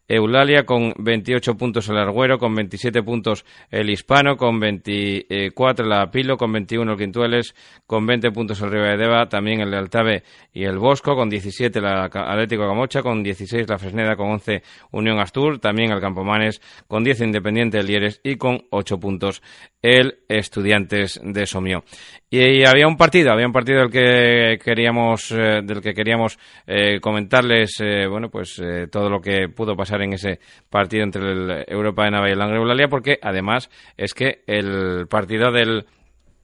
Eulalia 0.08 0.64
con 0.64 0.92
28 0.98 1.56
puntos 1.56 1.88
el 1.88 1.96
Argüero, 1.96 2.38
con 2.38 2.54
27 2.54 3.02
puntos 3.02 3.44
el 3.70 3.88
Hispano, 3.90 4.36
con 4.36 4.58
24 4.58 5.86
la 5.86 6.10
Pilo, 6.10 6.36
con 6.36 6.52
21 6.52 6.92
el 6.92 6.98
Quintueles, 6.98 7.54
con 7.86 8.06
20 8.06 8.30
puntos 8.32 8.60
el 8.60 8.70
Deva, 8.70 9.28
también 9.28 9.60
el 9.60 9.70
de 9.70 9.78
Altave 9.78 10.22
y 10.52 10.64
el 10.64 10.78
Bosco, 10.78 11.14
con 11.14 11.30
17 11.30 11.80
la 11.80 12.04
Atlético 12.04 12.66
Camocha, 12.66 13.02
con 13.02 13.22
16 13.22 13.68
la 13.68 13.78
Fresneda, 13.78 14.16
con 14.16 14.30
11 14.30 14.62
Unión 14.90 15.18
Astur, 15.18 15.58
también 15.58 15.92
el 15.92 16.00
Campomanes, 16.00 16.60
con 16.86 17.04
10 17.04 17.22
Independiente 17.22 17.78
el 17.78 17.86
Lieres 17.86 18.20
y 18.22 18.36
con 18.36 18.62
8 18.70 18.98
puntos 18.98 19.42
el 19.82 20.20
Estudiantes 20.28 21.20
de 21.22 21.46
Somio. 21.46 21.84
Y, 22.30 22.64
había 22.64 22.86
un 22.86 22.96
partido, 22.96 23.32
había 23.32 23.46
un 23.46 23.52
partido 23.52 23.80
del 23.80 23.90
que 23.90 24.58
queríamos, 24.64 25.30
eh, 25.32 25.60
del 25.62 25.82
que 25.82 25.92
queríamos 25.92 26.38
eh, 26.66 26.98
comentarles, 27.00 27.78
eh, 27.80 28.06
bueno, 28.06 28.30
pues 28.30 28.62
todo 28.90 29.10
lo 29.10 29.20
que 29.20 29.48
pudo 29.48 29.76
pasar 29.76 29.91
en 30.00 30.14
ese 30.14 30.40
partido 30.70 31.04
entre 31.04 31.22
el 31.22 31.64
Europa 31.66 32.04
de 32.04 32.10
Nava 32.12 32.28
y 32.28 32.32
el 32.32 32.40
Anglo 32.40 32.88
porque 32.88 33.18
además 33.20 33.70
es 33.96 34.14
que 34.14 34.42
el 34.46 35.06
partido 35.08 35.52
del 35.52 35.86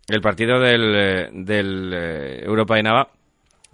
el 0.09 0.21
partido 0.21 0.59
del, 0.61 1.45
del 1.45 2.43
Europa 2.45 2.77
de 2.77 2.83
Nava 2.83 3.09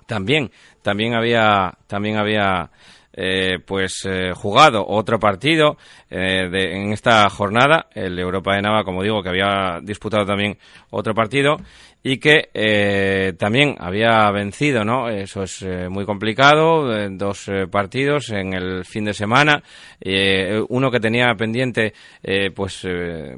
también 0.06 0.50
también 0.82 1.14
había 1.14 1.72
también 1.86 2.16
había 2.16 2.70
eh, 3.16 3.60
pues 3.64 4.04
eh, 4.06 4.32
jugado 4.34 4.84
otro 4.84 5.20
partido 5.20 5.76
eh, 6.10 6.48
en 6.50 6.92
esta 6.92 7.30
jornada, 7.30 7.86
el 7.94 8.18
Europa 8.18 8.56
de 8.56 8.62
Nava, 8.62 8.82
como 8.82 9.04
digo, 9.04 9.22
que 9.22 9.28
había 9.28 9.78
disputado 9.82 10.26
también 10.26 10.58
otro 10.90 11.14
partido 11.14 11.58
y 12.06 12.18
que 12.18 12.50
eh, 12.52 13.32
también 13.38 13.76
había 13.78 14.30
vencido, 14.30 14.84
¿no? 14.84 15.08
Eso 15.08 15.42
es 15.42 15.62
eh, 15.62 15.88
muy 15.88 16.04
complicado, 16.04 16.94
eh, 16.94 17.08
dos 17.10 17.50
partidos 17.70 18.28
en 18.28 18.52
el 18.52 18.84
fin 18.84 19.06
de 19.06 19.14
semana, 19.14 19.62
uno 20.68 20.90
que 20.90 21.00
tenía 21.00 21.34
pendiente, 21.34 21.94
pues 22.54 22.86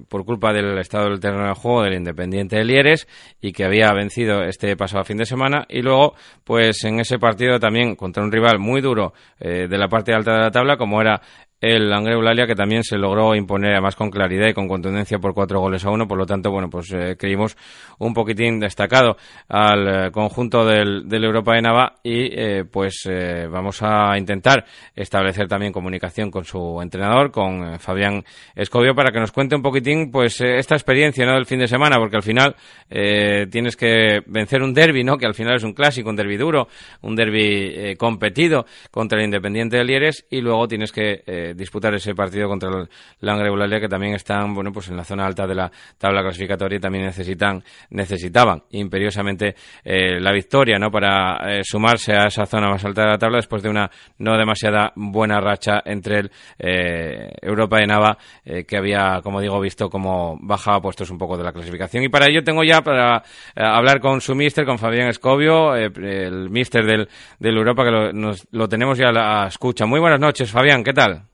por 0.09 0.25
culpa 0.25 0.53
del 0.53 0.77
estado 0.79 1.11
del 1.11 1.21
terreno 1.21 1.47
de 1.47 1.55
juego 1.55 1.83
del 1.83 1.95
Independiente 1.95 2.57
de 2.57 2.65
Lieres 2.65 3.07
y 3.41 3.53
que 3.53 3.65
había 3.65 3.93
vencido 3.93 4.43
este 4.43 4.77
pasado 4.77 5.05
fin 5.05 5.19
de 5.19 5.27
semana 5.27 5.65
y 5.69 5.83
luego, 5.83 6.15
pues 6.43 6.83
en 6.85 6.99
ese 6.99 7.19
partido 7.21 7.61
también 7.61 7.95
contra 7.95 8.25
un 8.25 8.33
rival 8.33 8.59
muy 8.59 8.81
duro 8.81 9.13
de 9.39 9.79
la 9.79 9.89
parte 9.89 10.13
alta 10.13 10.33
de 10.33 10.41
la 10.41 10.51
tabla 10.51 10.77
como 10.77 11.01
era 11.01 11.21
el 11.61 11.91
Angre 11.93 12.15
Eulalia 12.15 12.47
que 12.47 12.55
también 12.55 12.85
se 12.85 12.99
logró 12.99 13.35
imponer 13.35 13.73
además 13.73 13.97
con 13.97 14.11
claridad 14.11 14.49
y 14.49 14.53
con 14.53 14.69
contundencia 14.69 15.19
por 15.19 15.33
cuatro 15.33 15.61
goles 15.61 15.85
a 15.85 15.91
uno, 15.91 16.07
por 16.07 16.19
lo 16.19 16.27
tanto, 16.27 16.51
bueno, 16.51 16.69
pues 16.69 16.93
eh, 16.93 17.17
creímos 17.19 17.57
un 17.99 18.13
poquitín 18.13 18.61
destacado 18.61 19.17
al 19.49 20.07
eh, 20.07 20.11
conjunto 20.11 20.67
del, 20.67 21.09
del, 21.09 21.25
Europa 21.25 21.55
de 21.55 21.63
Nava 21.63 21.95
y 22.03 22.29
eh, 22.31 22.65
pues 22.71 23.09
vamos 23.51 23.83
a 23.83 24.17
intentar 24.19 24.65
establecer 24.95 25.49
también 25.49 25.73
comunicación 25.73 26.31
con 26.31 26.45
su 26.45 26.81
entrenador, 26.83 27.31
con 27.31 27.79
Fabián 27.81 28.23
Escobio, 28.55 28.95
para 28.95 29.11
que 29.11 29.21
nos 29.21 29.33
cuente 29.33 29.57
un 29.57 29.63
poquitín 29.63 30.11
pues 30.11 30.41
esta 30.41 30.75
experiencia 30.75 31.25
¿no? 31.25 31.35
del 31.35 31.47
fin 31.47 31.59
de 31.59 31.69
semana, 31.69 31.97
porque 31.99 32.17
al 32.17 32.23
final 32.23 32.55
tienes 32.89 33.77
que 33.77 34.21
vencer 34.27 34.63
un 34.63 34.75
derby, 34.75 35.05
¿no? 35.05 35.17
que 35.17 35.27
al 35.27 35.35
final 35.35 35.57
es 35.57 35.65
un 35.65 35.73
clásico, 35.73 36.11
un 36.11 36.17
derby 36.17 36.37
duro, 36.37 36.69
un 37.03 37.17
derby 37.17 37.97
competido 37.97 38.67
contra 38.91 39.19
el 39.19 39.25
Independiente 39.25 39.77
de 39.77 39.85
Lieres 39.85 40.27
y 40.31 40.41
luego 40.41 40.69
tienes 40.69 40.93
que 40.93 41.46
disputar 41.55 41.95
ese 41.95 42.15
partido 42.15 42.49
contra 42.49 42.69
el 42.69 42.89
Langre 43.21 43.49
Eulalia, 43.49 43.81
que 43.81 43.89
también 43.89 44.15
están, 44.15 44.55
bueno, 44.55 44.73
pues 44.73 44.89
en 44.89 44.97
la 44.97 45.05
zona 45.05 45.27
alta 45.27 45.47
de 45.47 45.55
la 45.55 45.71
tabla 45.99 46.23
clasificatoria 46.23 46.77
y 46.77 46.81
también 46.81 47.05
necesitan, 47.05 47.63
necesitaban 47.91 48.63
imperiosamente 48.71 49.55
eh, 49.85 50.21
la 50.21 50.33
victoria, 50.33 50.79
¿no? 50.79 50.91
Para 50.91 51.59
eh, 51.59 51.63
sumarse 51.65 52.15
a 52.15 52.27
esa 52.27 52.47
zona 52.47 52.69
más 52.69 52.85
alta 52.85 53.03
de 53.03 53.09
la 53.09 53.19
tabla 53.19 53.37
después 53.37 53.63
de 53.63 53.69
una 53.69 53.91
no 54.19 54.37
demasiada 54.37 54.93
buena 54.97 55.41
racha 55.41 55.83
entre 55.85 56.19
el 56.19 56.31
eh, 56.59 57.31
Europa 57.43 57.79
de 57.79 57.87
Nava, 57.87 58.19
que 58.45 58.77
había, 58.77 59.21
como 59.23 59.41
digo, 59.41 59.61
visto 59.61 59.89
como 59.89 60.39
bajaba 60.41 60.81
puestos 60.81 61.11
un 61.11 61.19
poco 61.19 61.37
de 61.37 61.45
la 61.45 61.53
clasificación. 61.53 62.05
Y 62.05 62.09
para 62.09 62.27
ello 62.27 62.43
tengo 62.43 62.63
ya 62.65 62.81
para 62.83 63.23
hablar 63.55 64.01
con 64.01 64.21
su 64.21 64.35
mister, 64.35 64.65
con 64.65 64.79
Fabián 64.79 65.09
Escobio, 65.09 65.75
el 65.75 66.51
mister 66.51 66.85
del, 66.85 67.09
del 67.39 67.57
Europa, 67.57 67.85
que 67.85 67.91
lo, 67.91 68.13
nos, 68.13 68.47
lo 68.53 68.69
tenemos 68.69 68.99
ya 68.99 69.09
a 69.09 69.13
la 69.13 69.47
escucha. 69.47 69.87
Muy 69.87 70.01
buenas 70.01 70.21
noches, 70.21 70.51
Fabián, 70.51 70.83
¿qué 70.85 70.93
tal? 70.93 71.25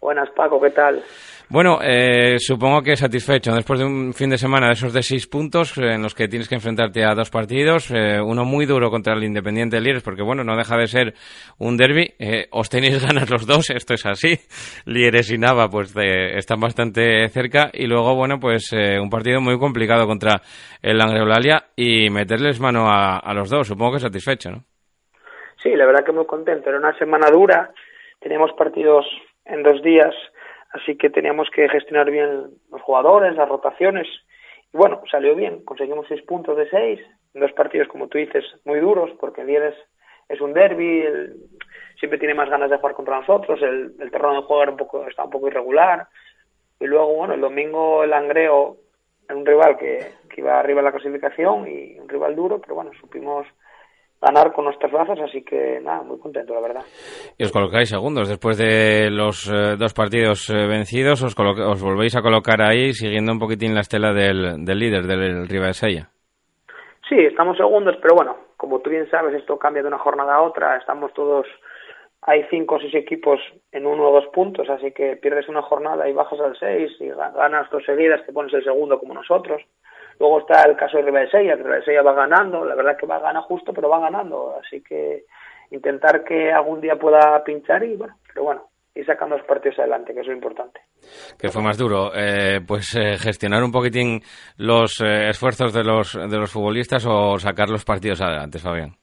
Buenas, 0.00 0.30
Paco, 0.30 0.60
¿qué 0.60 0.70
tal? 0.70 1.02
Bueno, 1.48 1.78
eh, 1.80 2.38
supongo 2.38 2.82
que 2.82 2.96
satisfecho. 2.96 3.54
Después 3.54 3.78
de 3.78 3.86
un 3.86 4.12
fin 4.12 4.28
de 4.28 4.36
semana 4.36 4.66
de 4.66 4.72
esos 4.72 4.92
de 4.92 5.02
seis 5.02 5.28
puntos, 5.28 5.78
eh, 5.78 5.94
en 5.94 6.02
los 6.02 6.12
que 6.12 6.26
tienes 6.26 6.48
que 6.48 6.56
enfrentarte 6.56 7.04
a 7.04 7.14
dos 7.14 7.30
partidos, 7.30 7.92
eh, 7.92 8.20
uno 8.20 8.44
muy 8.44 8.66
duro 8.66 8.90
contra 8.90 9.14
el 9.14 9.22
Independiente 9.22 9.76
de 9.76 9.82
Lieres, 9.82 10.02
porque 10.02 10.24
bueno, 10.24 10.42
no 10.42 10.56
deja 10.56 10.76
de 10.76 10.88
ser 10.88 11.14
un 11.58 11.76
derby. 11.76 12.14
os 12.50 12.68
tenéis 12.68 13.00
ganas 13.06 13.30
los 13.30 13.46
dos, 13.46 13.70
esto 13.70 13.94
es 13.94 14.04
así. 14.06 14.34
Lieres 14.86 15.30
y 15.30 15.38
Nava, 15.38 15.68
pues 15.68 15.94
están 15.96 16.58
bastante 16.58 17.28
cerca. 17.28 17.70
Y 17.72 17.86
luego, 17.86 18.16
bueno, 18.16 18.40
pues 18.40 18.72
un 18.72 19.08
partido 19.08 19.40
muy 19.40 19.56
complicado 19.58 20.06
contra 20.06 20.42
el 20.82 21.00
Angreolalia 21.00 21.66
y 21.76 22.10
meterles 22.10 22.58
mano 22.60 22.88
a, 22.90 23.18
a 23.18 23.34
los 23.34 23.48
dos. 23.48 23.68
Supongo 23.68 23.92
que 23.92 24.00
satisfecho, 24.00 24.50
¿no? 24.50 24.64
Sí, 25.62 25.70
la 25.76 25.86
verdad 25.86 26.04
que 26.04 26.12
muy 26.12 26.26
contento. 26.26 26.68
Era 26.68 26.78
una 26.78 26.98
semana 26.98 27.28
dura. 27.30 27.70
Teníamos 28.20 28.50
partidos 28.58 29.06
en 29.46 29.62
dos 29.62 29.82
días, 29.82 30.14
así 30.72 30.96
que 30.96 31.10
teníamos 31.10 31.48
que 31.50 31.68
gestionar 31.68 32.10
bien 32.10 32.50
los 32.70 32.82
jugadores, 32.82 33.36
las 33.36 33.48
rotaciones. 33.48 34.06
Y 34.72 34.76
bueno, 34.76 35.02
salió 35.10 35.34
bien, 35.34 35.64
conseguimos 35.64 36.06
seis 36.08 36.22
puntos 36.22 36.56
de 36.56 36.68
seis, 36.68 37.00
dos 37.34 37.52
partidos, 37.52 37.88
como 37.88 38.08
tú 38.08 38.18
dices, 38.18 38.44
muy 38.64 38.80
duros, 38.80 39.10
porque 39.20 39.42
el 39.42 39.46
Viernes 39.46 39.74
es 40.28 40.40
un 40.40 40.52
derby, 40.52 41.04
siempre 41.98 42.18
tiene 42.18 42.34
más 42.34 42.50
ganas 42.50 42.70
de 42.70 42.76
jugar 42.76 42.94
contra 42.94 43.20
nosotros, 43.20 43.60
el, 43.62 43.94
el 44.00 44.10
terreno 44.10 44.40
de 44.40 44.46
juego 44.46 44.62
era 44.62 44.72
un 44.72 44.78
poco, 44.78 45.06
está 45.06 45.24
un 45.24 45.30
poco 45.30 45.48
irregular. 45.48 46.08
Y 46.78 46.86
luego, 46.86 47.14
bueno, 47.14 47.34
el 47.34 47.40
domingo 47.40 48.04
el 48.04 48.12
Angreo, 48.12 48.76
un 49.30 49.46
rival 49.46 49.76
que, 49.78 50.12
que 50.28 50.40
iba 50.40 50.58
arriba 50.58 50.80
en 50.80 50.84
la 50.84 50.92
clasificación 50.92 51.66
y 51.68 51.98
un 51.98 52.08
rival 52.08 52.36
duro, 52.36 52.60
pero 52.60 52.74
bueno, 52.74 52.90
supimos 53.00 53.46
ganar 54.26 54.52
con 54.52 54.64
nuestras 54.64 54.90
bazas, 54.90 55.20
así 55.20 55.42
que 55.42 55.80
nada, 55.80 56.02
muy 56.02 56.18
contento, 56.18 56.52
la 56.54 56.60
verdad. 56.60 56.82
Y 57.38 57.44
os 57.44 57.52
colocáis 57.52 57.88
segundos, 57.88 58.28
después 58.28 58.58
de 58.58 59.08
los 59.10 59.46
eh, 59.48 59.76
dos 59.78 59.94
partidos 59.94 60.50
eh, 60.50 60.66
vencidos, 60.66 61.22
os, 61.22 61.34
os, 61.38 61.82
volvéis 61.82 62.16
a 62.16 62.22
colocar 62.22 62.60
ahí 62.60 62.92
siguiendo 62.92 63.32
un 63.32 63.38
poquitín 63.38 63.74
la 63.74 63.80
estela 63.80 64.12
del, 64.12 64.64
del 64.64 64.78
líder, 64.78 65.04
del 65.06 65.74
Sella. 65.74 66.08
Sí, 67.08 67.16
estamos 67.20 67.56
segundos, 67.56 67.96
pero 68.02 68.16
bueno, 68.16 68.36
como 68.56 68.80
tú 68.80 68.90
bien 68.90 69.08
sabes, 69.10 69.34
esto 69.34 69.58
cambia 69.58 69.82
de 69.82 69.88
una 69.88 69.98
jornada 69.98 70.34
a 70.34 70.42
otra, 70.42 70.76
estamos 70.76 71.12
todos, 71.14 71.46
hay 72.22 72.44
cinco 72.50 72.76
o 72.76 72.80
seis 72.80 72.94
equipos 72.96 73.38
en 73.70 73.86
uno 73.86 74.08
o 74.08 74.12
dos 74.12 74.26
puntos, 74.34 74.68
así 74.68 74.90
que 74.90 75.16
pierdes 75.16 75.48
una 75.48 75.62
jornada 75.62 76.08
y 76.08 76.12
bajas 76.12 76.40
al 76.40 76.58
seis 76.58 76.90
y 76.98 77.08
ganas 77.08 77.70
dos 77.70 77.84
seguidas, 77.84 78.26
te 78.26 78.32
pones 78.32 78.52
el 78.54 78.64
segundo 78.64 78.98
como 78.98 79.14
nosotros. 79.14 79.62
Luego 80.18 80.40
está 80.40 80.62
el 80.62 80.76
caso 80.76 80.96
de 80.96 81.04
Ribadesella, 81.04 81.56
que 81.56 81.62
Ribadesella 81.62 82.02
va 82.02 82.14
ganando, 82.14 82.64
la 82.64 82.74
verdad 82.74 82.92
es 82.92 82.98
que 82.98 83.06
va 83.06 83.16
a 83.16 83.20
ganar 83.20 83.42
justo, 83.42 83.72
pero 83.72 83.88
va 83.88 84.00
ganando, 84.00 84.58
así 84.62 84.82
que 84.82 85.24
intentar 85.70 86.24
que 86.24 86.52
algún 86.52 86.80
día 86.80 86.96
pueda 86.96 87.42
pinchar 87.44 87.84
y 87.84 87.96
bueno, 87.96 88.16
pero 88.26 88.44
bueno, 88.44 88.68
ir 88.94 89.04
sacando 89.04 89.36
los 89.36 89.46
partidos 89.46 89.78
adelante, 89.78 90.14
que 90.14 90.20
es 90.20 90.26
lo 90.26 90.32
importante. 90.32 90.80
¿Qué 91.38 91.48
fue 91.50 91.62
más 91.62 91.76
duro? 91.76 92.12
Eh, 92.14 92.60
pues 92.66 92.94
eh, 92.96 93.18
gestionar 93.18 93.62
un 93.62 93.72
poquitín 93.72 94.20
los 94.56 95.00
eh, 95.00 95.28
esfuerzos 95.28 95.72
de 95.72 95.84
los, 95.84 96.14
de 96.14 96.38
los 96.38 96.50
futbolistas 96.50 97.04
o 97.06 97.38
sacar 97.38 97.68
los 97.68 97.84
partidos 97.84 98.22
adelante, 98.22 98.58
Fabián. 98.58 98.96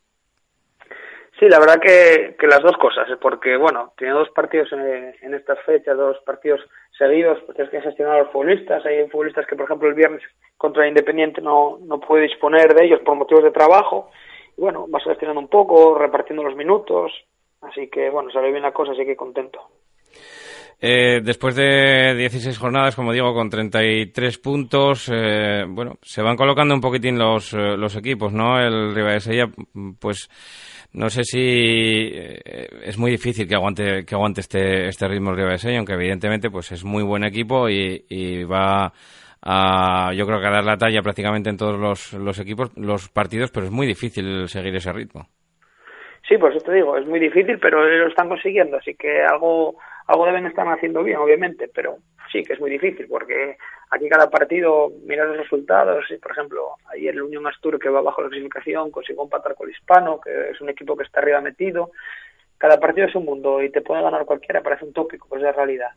Sí, 1.43 1.49
la 1.49 1.59
verdad 1.59 1.81
que, 1.81 2.37
que 2.39 2.47
las 2.47 2.61
dos 2.61 2.77
cosas, 2.77 3.05
porque 3.19 3.57
bueno, 3.57 3.91
tiene 3.97 4.13
dos 4.13 4.29
partidos 4.29 4.71
en, 4.71 5.13
en 5.21 5.33
estas 5.33 5.59
fechas, 5.65 5.97
dos 5.97 6.17
partidos 6.25 6.61
seguidos, 6.97 7.37
pues 7.45 7.57
tienes 7.57 7.69
que 7.69 7.81
gestionar 7.81 8.15
a 8.15 8.23
los 8.23 8.31
futbolistas. 8.31 8.85
Hay 8.85 9.09
futbolistas 9.09 9.45
que, 9.45 9.57
por 9.57 9.65
ejemplo, 9.65 9.89
el 9.89 9.93
viernes 9.93 10.21
contra 10.55 10.83
el 10.83 10.89
Independiente 10.91 11.41
no, 11.41 11.79
no 11.81 11.99
puede 11.99 12.23
disponer 12.23 12.73
de 12.73 12.85
ellos 12.85 13.01
por 13.01 13.17
motivos 13.17 13.43
de 13.43 13.51
trabajo. 13.51 14.09
Y 14.55 14.61
bueno, 14.61 14.85
vas 14.87 15.03
gestionando 15.03 15.41
un 15.41 15.49
poco, 15.49 15.97
repartiendo 15.97 16.43
los 16.43 16.55
minutos. 16.55 17.11
Así 17.59 17.89
que 17.89 18.09
bueno, 18.09 18.31
sale 18.31 18.49
bien 18.49 18.63
la 18.63 18.71
cosa, 18.71 18.93
así 18.93 19.05
que 19.05 19.17
contento. 19.17 19.59
Eh, 20.85 21.21
después 21.23 21.55
de 21.55 22.13
16 22.13 22.57
jornadas, 22.57 22.93
como 22.93 23.13
digo, 23.13 23.33
con 23.33 23.49
33 23.49 24.37
puntos, 24.39 25.09
eh, 25.09 25.63
bueno, 25.65 25.93
se 26.01 26.21
van 26.21 26.35
colocando 26.35 26.75
un 26.75 26.81
poquitín 26.81 27.17
los, 27.17 27.53
eh, 27.53 27.77
los 27.77 27.95
equipos, 27.95 28.33
¿no? 28.33 28.59
El 28.59 28.93
Ribadesella, 28.93 29.45
pues 29.97 30.27
no 30.91 31.09
sé 31.09 31.23
si 31.23 31.39
eh, 31.39 32.67
es 32.83 32.97
muy 32.97 33.11
difícil 33.11 33.47
que 33.47 33.55
aguante 33.55 34.03
que 34.05 34.13
aguante 34.13 34.41
este 34.41 34.89
este 34.89 35.07
ritmo 35.07 35.29
el 35.29 35.37
Ribadesella, 35.37 35.77
aunque 35.77 35.93
evidentemente 35.93 36.49
pues 36.49 36.73
es 36.73 36.83
muy 36.83 37.01
buen 37.01 37.23
equipo 37.23 37.69
y, 37.69 38.03
y 38.09 38.43
va 38.43 38.91
a, 39.41 40.11
yo 40.13 40.25
creo 40.25 40.41
que 40.41 40.47
a 40.47 40.51
dar 40.51 40.65
la 40.65 40.75
talla 40.75 41.01
prácticamente 41.01 41.49
en 41.49 41.55
todos 41.55 41.79
los, 41.79 42.11
los 42.11 42.37
equipos, 42.39 42.75
los 42.75 43.07
partidos, 43.07 43.51
pero 43.51 43.67
es 43.67 43.71
muy 43.71 43.87
difícil 43.87 44.49
seguir 44.49 44.75
ese 44.75 44.91
ritmo. 44.91 45.27
Sí, 46.27 46.37
por 46.37 46.51
eso 46.53 46.65
te 46.65 46.73
digo, 46.73 46.97
es 46.97 47.05
muy 47.05 47.21
difícil, 47.21 47.57
pero 47.59 47.85
lo 47.85 48.07
están 48.09 48.27
consiguiendo, 48.27 48.75
así 48.77 48.95
que 48.95 49.23
algo 49.23 49.77
algo 50.07 50.25
deben 50.25 50.45
estar 50.45 50.67
haciendo 50.67 51.03
bien, 51.03 51.17
obviamente, 51.17 51.69
pero 51.73 51.97
sí 52.31 52.43
que 52.43 52.53
es 52.53 52.59
muy 52.59 52.71
difícil 52.71 53.07
porque 53.07 53.57
aquí 53.89 54.09
cada 54.09 54.29
partido 54.29 54.91
mira 55.05 55.25
los 55.25 55.37
resultados 55.37 56.05
y, 56.09 56.17
por 56.17 56.31
ejemplo, 56.31 56.75
ayer 56.91 57.13
el 57.13 57.23
Unión 57.23 57.47
Astur 57.47 57.79
que 57.79 57.89
va 57.89 58.01
bajo 58.01 58.21
la 58.21 58.29
clasificación 58.29 58.91
consiguió 58.91 59.23
empatar 59.23 59.55
con 59.55 59.67
el 59.67 59.75
Hispano, 59.75 60.19
que 60.19 60.49
es 60.51 60.61
un 60.61 60.69
equipo 60.69 60.97
que 60.97 61.03
está 61.03 61.19
arriba 61.19 61.41
metido. 61.41 61.91
Cada 62.57 62.79
partido 62.79 63.07
es 63.07 63.15
un 63.15 63.25
mundo 63.25 63.61
y 63.61 63.69
te 63.69 63.81
puede 63.81 64.01
ganar 64.01 64.25
cualquiera, 64.25 64.61
parece 64.61 64.85
un 64.85 64.93
tópico, 64.93 65.27
pues 65.27 65.41
es 65.41 65.45
la 65.45 65.51
realidad. 65.51 65.91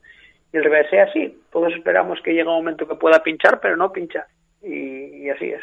Y 0.52 0.56
el 0.56 0.64
revés 0.64 0.88
sea 0.90 1.04
así, 1.04 1.42
todos 1.50 1.72
esperamos 1.72 2.20
que 2.22 2.32
llegue 2.32 2.48
un 2.48 2.56
momento 2.56 2.86
que 2.86 2.96
pueda 2.96 3.22
pinchar, 3.22 3.60
pero 3.60 3.76
no 3.76 3.92
pincha. 3.92 4.26
Y 4.62 5.28
así 5.30 5.50
es. 5.50 5.62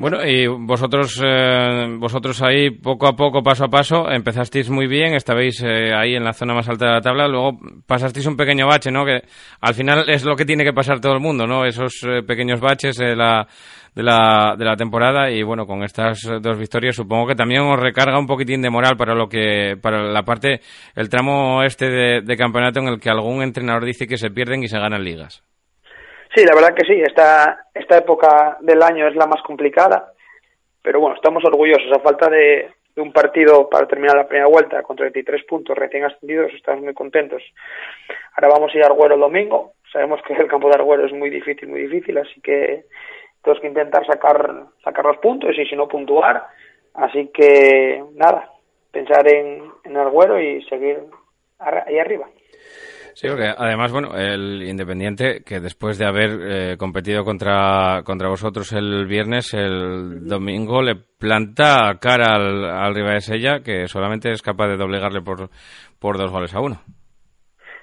Bueno, 0.00 0.24
y 0.24 0.46
vosotros, 0.46 1.20
eh, 1.24 1.96
vosotros 1.98 2.40
ahí 2.42 2.70
poco 2.70 3.08
a 3.08 3.16
poco, 3.16 3.42
paso 3.42 3.64
a 3.64 3.68
paso, 3.68 4.08
empezasteis 4.08 4.70
muy 4.70 4.86
bien, 4.86 5.14
estabais 5.14 5.60
eh, 5.64 5.92
ahí 5.92 6.14
en 6.14 6.22
la 6.22 6.32
zona 6.32 6.54
más 6.54 6.68
alta 6.68 6.86
de 6.86 6.92
la 6.92 7.00
tabla, 7.00 7.26
luego 7.26 7.58
pasasteis 7.84 8.24
un 8.26 8.36
pequeño 8.36 8.68
bache, 8.68 8.92
¿no? 8.92 9.04
Que 9.04 9.22
al 9.60 9.74
final 9.74 10.08
es 10.08 10.24
lo 10.24 10.36
que 10.36 10.44
tiene 10.44 10.62
que 10.62 10.72
pasar 10.72 11.00
todo 11.00 11.14
el 11.14 11.20
mundo, 11.20 11.48
¿no? 11.48 11.64
Esos 11.64 12.00
eh, 12.04 12.22
pequeños 12.22 12.60
baches 12.60 12.96
de 12.96 13.16
la, 13.16 13.48
de 13.92 14.04
la, 14.04 14.54
de 14.56 14.64
la 14.64 14.76
temporada 14.76 15.32
y 15.32 15.42
bueno, 15.42 15.66
con 15.66 15.82
estas 15.82 16.20
dos 16.40 16.56
victorias 16.56 16.94
supongo 16.94 17.26
que 17.26 17.34
también 17.34 17.62
os 17.62 17.80
recarga 17.80 18.20
un 18.20 18.28
poquitín 18.28 18.62
de 18.62 18.70
moral 18.70 18.96
para 18.96 19.16
lo 19.16 19.28
que, 19.28 19.76
para 19.82 20.04
la 20.04 20.22
parte, 20.22 20.60
el 20.94 21.08
tramo 21.08 21.64
este 21.64 21.90
de, 21.90 22.20
de 22.20 22.36
campeonato 22.36 22.78
en 22.78 22.86
el 22.86 23.00
que 23.00 23.10
algún 23.10 23.42
entrenador 23.42 23.84
dice 23.84 24.06
que 24.06 24.16
se 24.16 24.30
pierden 24.30 24.62
y 24.62 24.68
se 24.68 24.78
ganan 24.78 25.02
ligas. 25.02 25.42
Sí, 26.38 26.44
la 26.44 26.54
verdad 26.54 26.72
que 26.72 26.86
sí, 26.86 27.02
esta, 27.04 27.66
esta 27.74 27.96
época 27.98 28.58
del 28.60 28.80
año 28.80 29.08
es 29.08 29.16
la 29.16 29.26
más 29.26 29.42
complicada, 29.42 30.12
pero 30.80 31.00
bueno, 31.00 31.16
estamos 31.16 31.44
orgullosos. 31.44 31.90
A 31.90 31.98
falta 31.98 32.30
de, 32.30 32.70
un 32.94 33.12
partido 33.12 33.68
para 33.68 33.88
terminar 33.88 34.16
la 34.16 34.28
primera 34.28 34.46
vuelta 34.46 34.80
con 34.84 34.94
33 34.94 35.44
puntos 35.46 35.76
recién 35.76 36.04
ascendidos, 36.04 36.52
estamos 36.54 36.84
muy 36.84 36.94
contentos. 36.94 37.42
Ahora 38.36 38.54
vamos 38.54 38.72
a 38.72 38.78
ir 38.78 38.84
a 38.84 38.86
Arguero 38.86 39.14
el 39.16 39.20
domingo. 39.20 39.72
Sabemos 39.92 40.20
que 40.22 40.34
el 40.34 40.46
campo 40.46 40.68
de 40.68 40.76
Arguero 40.76 41.06
es 41.06 41.12
muy 41.12 41.28
difícil, 41.28 41.70
muy 41.70 41.80
difícil, 41.88 42.16
así 42.18 42.40
que 42.40 42.84
tenemos 43.42 43.60
que 43.60 43.66
intentar 43.66 44.06
sacar, 44.06 44.66
sacar 44.84 45.06
los 45.06 45.18
puntos 45.18 45.58
y 45.58 45.66
si 45.66 45.74
no 45.74 45.88
puntuar. 45.88 46.46
Así 46.94 47.32
que 47.34 48.00
nada, 48.14 48.48
pensar 48.92 49.26
en, 49.26 49.72
en 49.82 49.96
Arguero 49.96 50.40
y 50.40 50.62
seguir 50.66 51.00
ahí 51.58 51.98
arriba. 51.98 52.28
Sí, 53.18 53.26
porque 53.26 53.50
además, 53.58 53.90
bueno, 53.90 54.14
el 54.16 54.62
Independiente, 54.62 55.42
que 55.44 55.58
después 55.58 55.98
de 55.98 56.06
haber 56.06 56.30
eh, 56.40 56.76
competido 56.78 57.24
contra, 57.24 58.02
contra 58.04 58.28
vosotros 58.28 58.72
el 58.72 59.06
viernes, 59.08 59.54
el 59.54 60.24
domingo 60.28 60.80
le 60.82 60.94
planta 60.94 61.98
cara 62.00 62.36
al, 62.36 62.64
al 62.64 62.94
Ribadesella, 62.94 63.58
que 63.58 63.88
solamente 63.88 64.30
es 64.30 64.40
capaz 64.40 64.68
de 64.68 64.76
doblegarle 64.76 65.20
por, 65.20 65.50
por 65.98 66.16
dos 66.16 66.30
goles 66.30 66.54
a 66.54 66.60
uno. 66.60 66.76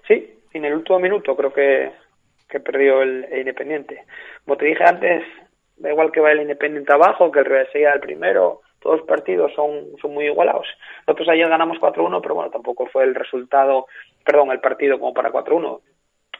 Sí, 0.07 0.39
en 0.53 0.63
el 0.63 0.73
último 0.73 0.99
minuto 0.99 1.35
creo 1.35 1.51
que, 1.51 1.91
que 2.47 2.61
perdió 2.61 3.01
el, 3.01 3.25
el 3.25 3.39
Independiente. 3.39 4.05
Como 4.45 4.55
te 4.55 4.67
dije 4.67 4.85
antes, 4.85 5.21
da 5.75 5.89
igual 5.89 6.13
que 6.13 6.21
vaya 6.21 6.35
el 6.35 6.43
Independiente 6.43 6.93
abajo, 6.93 7.29
que 7.29 7.39
el 7.39 7.45
Ribadesella 7.45 7.91
el 7.91 7.99
primero, 7.99 8.61
todos 8.85 8.99
los 8.99 9.07
partidos 9.07 9.51
son, 9.55 9.97
son 9.99 10.13
muy 10.13 10.25
igualados. 10.25 10.67
Nosotros 11.07 11.29
ayer 11.29 11.49
ganamos 11.49 11.79
4-1, 11.79 12.21
pero 12.21 12.35
bueno, 12.35 12.51
tampoco 12.51 12.85
fue 12.85 13.03
el 13.03 13.15
resultado, 13.15 13.87
perdón, 14.23 14.51
el 14.51 14.59
partido 14.59 14.99
como 14.99 15.11
para 15.11 15.31
4-1. 15.31 15.79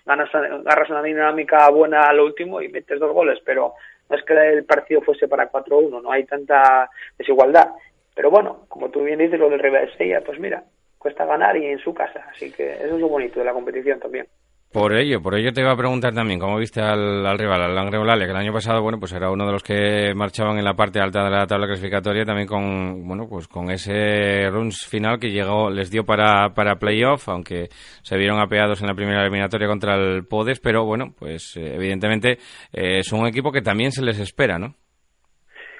Ganas, 0.06 0.30
agarras 0.36 0.91
una 0.91 1.02
dinámica 1.02 1.68
buena 1.72 2.08
al 2.08 2.20
último 2.20 2.62
y 2.62 2.70
metes 2.70 3.00
dos 3.00 3.12
goles, 3.12 3.39
pero 3.43 3.74
no 4.08 4.16
es 4.16 4.24
que 4.24 4.34
el 4.34 4.64
partido 4.64 5.02
fuese 5.02 5.28
para 5.28 5.52
4-1, 5.52 6.04
no 6.04 6.12
hay 6.12 6.26
tanta 6.26 6.88
desigualdad. 7.18 7.70
Pero 8.14 8.30
bueno, 8.30 8.68
como 8.70 8.91
tú 8.91 9.02
bien 9.02 9.18
dices, 9.18 9.39
lo 9.39 9.50
del 9.50 9.60
Real 9.60 9.91
Sella, 9.98 10.22
pues 10.22 10.39
mira, 10.39 10.64
cuesta 11.00 11.26
ganar 11.26 11.58
y 11.58 11.66
en 11.66 11.80
su 11.80 11.96
casa, 11.96 12.28
así 12.30 12.52
que 12.52 12.74
eso 12.74 12.93
es 12.93 13.02
lo 13.02 13.10
bonito 13.10 13.39
de 13.39 13.46
la 13.48 13.54
competición 13.54 14.00
también. 14.00 14.28
Por 14.76 14.93
ello, 14.93 15.21
por 15.21 15.36
ello 15.36 15.53
te 15.53 15.61
iba 15.61 15.71
a 15.71 15.78
preguntar 15.78 16.13
también, 16.13 16.38
¿cómo 16.38 16.57
viste 16.57 16.82
al, 16.82 17.26
al 17.26 17.39
rival, 17.39 17.61
al 17.61 17.73
Langreolalia, 17.73 18.26
que 18.26 18.34
el 18.34 18.38
año 18.38 18.51
pasado, 18.51 18.82
bueno, 18.82 18.99
pues 18.99 19.13
era 19.13 19.32
uno 19.32 19.45
de 19.45 19.53
los 19.53 19.63
que 19.63 20.13
marchaban 20.13 20.57
en 20.57 20.65
la 20.65 20.73
parte 20.73 20.99
alta 20.99 21.23
de 21.23 21.30
la 21.30 21.47
tabla 21.47 21.67
clasificatoria, 21.67 22.26
también 22.26 22.45
con, 22.45 23.07
bueno, 23.07 23.26
pues 23.30 23.47
con 23.47 23.71
ese 23.71 24.49
runs 24.49 24.86
final 24.86 25.17
que 25.17 25.30
llegó, 25.32 25.69
les 25.69 25.89
dio 25.89 26.03
para, 26.03 26.49
para 26.53 26.76
playoff, 26.76 27.30
aunque 27.30 27.69
se 28.03 28.17
vieron 28.17 28.38
apeados 28.41 28.82
en 28.82 28.88
la 28.88 28.95
primera 28.95 29.21
eliminatoria 29.21 29.65
contra 29.65 29.95
el 29.95 30.28
Podes, 30.28 30.59
pero 30.59 30.84
bueno, 30.84 31.15
pues 31.17 31.55
eh, 31.55 31.76
evidentemente 31.76 32.32
eh, 32.73 32.97
es 32.99 33.13
un 33.13 33.26
equipo 33.28 33.53
que 33.53 33.61
también 33.61 33.93
se 33.93 34.03
les 34.03 34.19
espera, 34.19 34.59
¿no? 34.59 34.76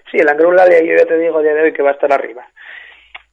Sí, 0.10 0.20
el 0.20 0.26
Langreolalia, 0.26 0.80
yo 0.80 0.96
ya 0.98 1.06
te 1.06 1.18
digo 1.18 1.40
a 1.40 1.42
día 1.42 1.54
de 1.54 1.64
hoy 1.64 1.74
que 1.74 1.84
va 1.84 1.90
a 1.90 1.96
estar 1.96 2.14
arriba. 2.14 2.48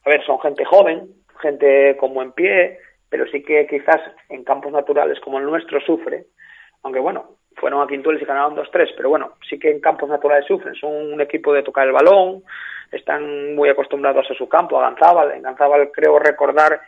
A 0.03 0.09
ver, 0.09 0.25
son 0.25 0.41
gente 0.41 0.65
joven, 0.65 1.07
gente 1.41 1.95
como 2.01 2.21
en 2.21 2.33
pie, 2.33 2.79
pero 3.13 3.27
sí 3.27 3.43
que 3.43 3.67
quizás 3.67 4.01
en 4.27 4.43
campos 4.43 4.71
naturales 4.71 5.19
como 5.19 5.37
el 5.37 5.45
nuestro 5.45 5.79
sufre, 5.81 6.25
aunque 6.81 6.99
bueno, 6.99 7.35
fueron 7.57 7.83
a 7.83 7.85
Quintueles 7.85 8.23
y 8.23 8.25
ganaron 8.25 8.55
2-3, 8.55 8.95
pero 8.97 9.09
bueno, 9.09 9.33
sí 9.47 9.59
que 9.59 9.69
en 9.69 9.81
campos 9.81 10.09
naturales 10.09 10.47
sufren, 10.47 10.73
son 10.73 11.13
un 11.13 11.21
equipo 11.21 11.53
de 11.53 11.61
tocar 11.61 11.85
el 11.85 11.93
balón, 11.93 12.41
están 12.91 13.53
muy 13.53 13.69
acostumbrados 13.69 14.25
a 14.31 14.33
su 14.33 14.49
campo, 14.49 14.79
a 14.79 14.89
Ganzábal, 14.89 15.33
en 15.33 15.43
Ganzábal 15.43 15.91
creo 15.91 16.17
recordar 16.17 16.81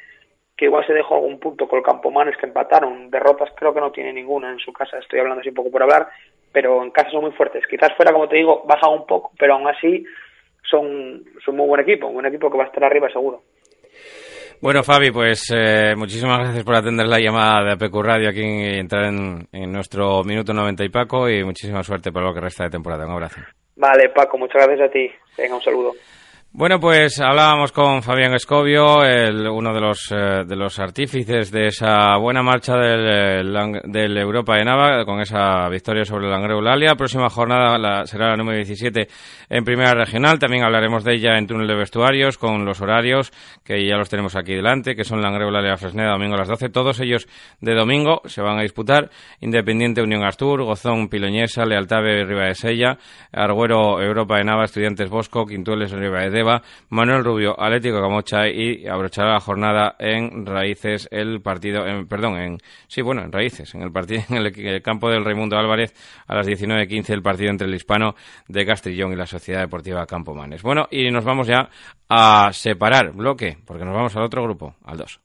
que 0.58 0.66
igual 0.66 0.84
se 0.88 0.94
dejó 0.94 1.14
algún 1.14 1.40
punto 1.40 1.68
con 1.68 1.78
el 1.78 1.86
Campomanes 1.86 2.36
que 2.38 2.48
empataron, 2.48 3.12
derrotas 3.12 3.52
creo 3.56 3.76
que 3.76 3.82
no 3.82 3.92
tiene 3.92 4.12
ninguna 4.12 4.50
en 4.50 4.58
su 4.58 4.74
casa, 4.74 4.98
estoy 4.98 5.20
hablando 5.20 5.42
así 5.42 5.50
un 5.50 5.56
poco 5.56 5.70
por 5.70 5.84
hablar, 5.84 6.08
pero 6.52 6.82
en 6.82 6.90
casa 6.90 7.12
son 7.12 7.22
muy 7.22 7.34
fuertes, 7.34 7.68
quizás 7.68 7.94
fuera 7.96 8.12
como 8.12 8.28
te 8.28 8.38
digo, 8.38 8.64
bajan 8.66 8.94
un 8.94 9.06
poco, 9.06 9.32
pero 9.38 9.54
aún 9.54 9.68
así 9.68 10.04
son, 10.64 11.24
son 11.46 11.56
muy 11.56 11.68
buen 11.68 11.82
equipo, 11.82 12.08
un 12.08 12.16
buen 12.16 12.26
equipo 12.26 12.50
que 12.50 12.58
va 12.58 12.64
a 12.64 12.68
estar 12.68 12.84
arriba 12.84 13.12
seguro. 13.12 13.44
Bueno, 14.62 14.84
Fabi, 14.84 15.12
pues 15.12 15.52
eh, 15.54 15.94
muchísimas 15.96 16.40
gracias 16.40 16.64
por 16.64 16.76
atender 16.76 17.08
la 17.08 17.20
llamada 17.20 17.64
de 17.64 17.72
APQ 17.74 17.96
Radio 18.02 18.30
aquí 18.30 18.42
y 18.42 18.80
entrar 18.80 19.06
en, 19.06 19.48
en, 19.52 19.72
nuestro 19.72 20.24
minuto 20.24 20.54
90 20.54 20.84
y 20.84 20.90
Paco 20.90 21.30
y 21.30 21.44
muchísima 21.44 21.84
suerte 21.84 22.12
para 22.12 22.28
lo 22.28 22.34
que 22.34 22.42
resta 22.42 22.64
de 22.64 22.70
temporada. 22.72 23.06
Un 23.06 23.14
abrazo. 23.14 23.42
Vale, 23.76 24.10
Paco, 24.10 24.38
muchas 24.38 24.66
gracias 24.66 24.90
a 24.90 24.92
ti. 24.92 25.12
Venga, 25.38 25.56
un 25.56 25.62
saludo. 25.62 25.94
Bueno, 26.58 26.80
pues 26.80 27.20
hablábamos 27.20 27.74
con 27.74 28.02
Fabián 28.02 28.34
Escobio, 28.34 29.04
el, 29.04 29.46
uno 29.46 29.74
de 29.74 29.82
los, 29.82 30.10
eh, 30.10 30.46
de 30.48 30.56
los 30.56 30.80
artífices 30.80 31.52
de 31.52 31.68
esa 31.68 32.16
buena 32.16 32.44
marcha 32.44 32.78
del, 32.78 33.82
del 33.84 34.18
Europa 34.18 34.56
de 34.56 34.64
Nava, 34.64 35.04
con 35.04 35.20
esa 35.20 35.68
victoria 35.68 36.06
sobre 36.06 36.28
el 36.28 36.32
Langreo 36.32 36.62
Lalia. 36.62 36.96
Próxima 36.96 37.30
jornada 37.30 37.78
la, 37.78 38.06
será 38.06 38.30
la 38.30 38.38
número 38.38 38.56
17 38.56 39.06
en 39.50 39.66
Primera 39.66 39.96
Regional. 39.96 40.40
También 40.40 40.64
hablaremos 40.64 41.04
de 41.04 41.16
ella 41.16 41.38
en 41.38 41.46
túnel 41.46 41.68
de 41.68 41.76
vestuarios, 41.76 42.38
con 42.38 42.64
los 42.64 42.80
horarios, 42.80 43.34
que 43.66 43.86
ya 43.86 43.98
los 43.98 44.08
tenemos 44.08 44.38
aquí 44.38 44.54
delante, 44.54 44.96
que 44.96 45.04
son 45.04 45.22
Langreo 45.22 45.52
Lalia 45.52 45.76
Fresneda, 45.76 46.14
domingo 46.14 46.36
a 46.36 46.38
las 46.38 46.48
12. 46.48 46.70
Todos 46.70 47.02
ellos 47.02 47.28
de 47.60 47.76
domingo 47.76 48.22
se 48.28 48.42
van 48.42 48.60
a 48.60 48.62
disputar. 48.62 49.10
Independiente 49.42 50.02
Unión 50.02 50.24
Astur, 50.24 50.64
Gozón 50.64 51.10
Piloñesa, 51.10 51.66
Lealtave 51.66 52.24
Riva 52.24 52.46
de 52.46 52.56
Sella, 52.56 52.98
Arguero 53.34 54.02
Europa 54.02 54.38
de 54.38 54.46
Nava, 54.46 54.64
Estudiantes 54.64 55.10
Bosco, 55.10 55.46
Quintueles 55.46 55.92
Riva 55.92 56.22
de 56.22 56.30
Deva, 56.30 56.45
Manuel 56.90 57.24
Rubio, 57.24 57.60
Atlético 57.60 58.02
Camocha 58.02 58.48
y 58.48 58.88
abrochará 58.88 59.34
la 59.34 59.40
jornada 59.40 59.96
en 60.00 60.46
Raíces 60.46 61.08
el 61.12 61.42
partido, 61.42 61.86
en, 61.86 62.08
perdón, 62.08 62.38
en 62.38 62.58
sí, 62.88 63.02
bueno, 63.02 63.24
en 63.24 63.32
Raíces, 63.32 63.74
en 63.76 63.82
el 63.82 63.92
partido 63.92 64.24
en 64.30 64.38
el, 64.38 64.82
campo 64.82 65.10
del 65.10 65.26
Raimundo 65.26 65.58
Álvarez 65.58 65.94
a 66.28 66.36
las 66.36 66.48
19:15 66.48 67.10
el 67.10 67.22
partido 67.22 67.50
entre 67.50 67.68
el 67.68 67.76
Hispano 67.76 68.16
de 68.48 68.66
Castrillón 68.66 69.12
y 69.14 69.16
la 69.16 69.26
Sociedad 69.26 69.62
Deportiva 69.62 70.06
Campomanes. 70.06 70.62
Bueno, 70.62 70.88
y 70.92 71.10
nos 71.12 71.24
vamos 71.24 71.48
ya 71.48 71.70
a 72.10 72.52
separar 72.54 73.12
bloque, 73.14 73.58
porque 73.66 73.86
nos 73.86 73.96
vamos 73.96 74.16
al 74.16 74.24
otro 74.24 74.44
grupo, 74.44 74.76
al 74.84 74.98
2. 74.98 75.25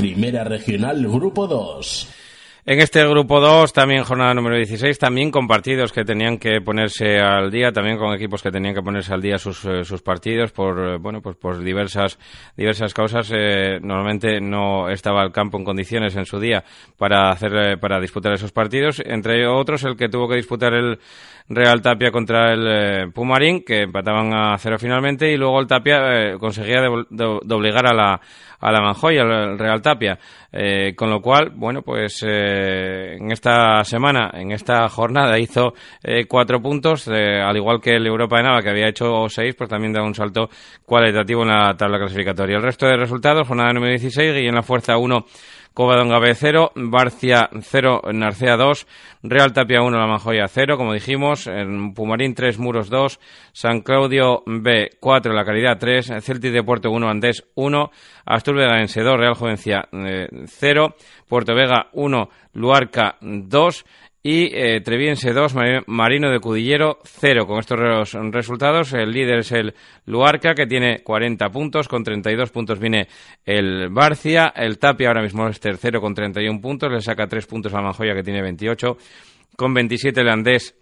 Primera 0.00 0.44
Regional 0.44 1.02
Grupo 1.02 1.46
2. 1.46 2.19
En 2.66 2.78
este 2.78 3.02
grupo 3.08 3.40
2, 3.40 3.72
también 3.72 4.04
jornada 4.04 4.34
número 4.34 4.54
16, 4.54 4.98
también 4.98 5.30
con 5.30 5.48
partidos 5.48 5.92
que 5.92 6.04
tenían 6.04 6.36
que 6.36 6.60
ponerse 6.60 7.18
al 7.18 7.50
día, 7.50 7.72
también 7.72 7.96
con 7.96 8.12
equipos 8.12 8.42
que 8.42 8.50
tenían 8.50 8.74
que 8.74 8.82
ponerse 8.82 9.14
al 9.14 9.22
día 9.22 9.38
sus, 9.38 9.64
eh, 9.64 9.82
sus 9.82 10.02
partidos 10.02 10.52
por, 10.52 10.78
eh, 10.78 10.98
bueno, 10.98 11.22
pues 11.22 11.36
por 11.36 11.58
diversas, 11.64 12.18
diversas 12.58 12.92
causas. 12.92 13.32
Eh, 13.34 13.78
normalmente 13.80 14.42
no 14.42 14.90
estaba 14.90 15.22
el 15.22 15.32
campo 15.32 15.56
en 15.56 15.64
condiciones 15.64 16.14
en 16.16 16.26
su 16.26 16.38
día 16.38 16.62
para 16.98 17.30
hacer, 17.30 17.80
para 17.80 17.98
disputar 17.98 18.34
esos 18.34 18.52
partidos. 18.52 19.00
Entre 19.06 19.46
otros, 19.46 19.82
el 19.84 19.96
que 19.96 20.10
tuvo 20.10 20.28
que 20.28 20.36
disputar 20.36 20.74
el 20.74 20.98
Real 21.48 21.80
Tapia 21.80 22.10
contra 22.10 22.52
el 22.52 23.10
Pumarín, 23.12 23.64
que 23.64 23.84
empataban 23.84 24.34
a 24.34 24.58
cero 24.58 24.76
finalmente, 24.78 25.32
y 25.32 25.38
luego 25.38 25.58
el 25.60 25.66
Tapia 25.66 26.36
conseguía 26.38 26.82
de, 26.82 26.86
a 26.86 27.94
la, 27.94 28.20
a 28.60 28.70
la 28.70 28.80
Manjoya, 28.82 29.22
al 29.22 29.58
Real 29.58 29.80
Tapia. 29.80 30.18
con 30.94 31.08
lo 31.08 31.20
cual, 31.20 31.52
bueno, 31.56 31.82
pues 31.82 32.22
eh, 32.50 33.16
en 33.16 33.30
esta 33.30 33.84
semana, 33.84 34.30
en 34.34 34.52
esta 34.52 34.88
jornada, 34.88 35.38
hizo 35.38 35.74
eh, 36.02 36.26
cuatro 36.26 36.60
puntos, 36.60 37.08
eh, 37.08 37.40
al 37.40 37.56
igual 37.56 37.80
que 37.80 37.96
el 37.96 38.06
Europa 38.06 38.36
de 38.36 38.42
Nava, 38.42 38.62
que 38.62 38.70
había 38.70 38.88
hecho 38.88 39.28
seis, 39.28 39.54
pues 39.56 39.70
también 39.70 39.92
da 39.92 40.02
un 40.02 40.14
salto 40.14 40.48
cualitativo 40.84 41.42
en 41.42 41.48
la 41.48 41.74
tabla 41.76 41.98
clasificatoria. 41.98 42.56
El 42.56 42.62
resto 42.62 42.86
de 42.86 42.96
resultados, 42.96 43.46
jornada 43.46 43.72
número 43.72 43.90
16, 43.90 44.36
en 44.36 44.54
La 44.54 44.62
Fuerza 44.62 44.96
1, 44.96 45.24
Covadonga 45.74 46.18
0, 46.34 46.72
Barcia 46.74 47.48
0, 47.60 48.02
Narcea 48.12 48.56
2, 48.56 48.86
Real 49.22 49.52
Tapia 49.52 49.82
1, 49.82 49.98
La 49.98 50.06
Manjoya 50.06 50.48
0, 50.48 50.76
como 50.76 50.92
dijimos, 50.92 51.46
en 51.46 51.94
Pumarín 51.94 52.34
3, 52.34 52.58
Muros 52.58 52.90
2, 52.90 53.20
San 53.52 53.80
Claudio 53.80 54.42
B 54.46 54.90
4, 54.98 55.32
La 55.32 55.44
Caridad 55.44 55.78
3, 55.78 56.12
Celtic 56.22 56.52
de 56.52 56.62
Puerto 56.62 56.90
1, 56.90 57.08
Andés 57.08 57.44
1, 57.54 57.90
Astur 58.26 58.56
Vega 58.56 58.78
2, 58.80 58.94
Real 59.16 59.34
Jovencia 59.34 59.88
0, 59.90 60.94
Puerto 61.28 61.54
Vega 61.54 61.88
1, 61.92 62.28
Luarca 62.54 63.16
2 63.20 63.84
y 64.22 64.50
eh, 64.54 64.80
Treviense 64.82 65.32
2, 65.32 65.54
Marino 65.86 66.30
de 66.30 66.40
Cudillero 66.40 66.98
0. 67.04 67.46
Con 67.46 67.58
estos 67.58 67.78
resultados, 68.30 68.92
el 68.92 69.10
líder 69.10 69.38
es 69.38 69.52
el 69.52 69.74
Luarca, 70.06 70.54
que 70.54 70.66
tiene 70.66 71.02
40 71.02 71.48
puntos, 71.48 71.88
con 71.88 72.04
32 72.04 72.50
puntos 72.50 72.78
viene 72.78 73.08
el 73.46 73.88
Barcia, 73.88 74.52
el 74.54 74.78
Tapia 74.78 75.08
ahora 75.08 75.22
mismo 75.22 75.48
es 75.48 75.58
tercero 75.58 76.00
con 76.00 76.14
31 76.14 76.60
puntos, 76.60 76.92
le 76.92 77.00
saca 77.00 77.26
3 77.26 77.46
puntos 77.46 77.72
a 77.72 77.80
Manjoya, 77.80 78.14
que 78.14 78.22
tiene 78.22 78.42
28, 78.42 78.96
con 79.56 79.72
27 79.72 80.20
el 80.20 80.28
Andés 80.28 80.76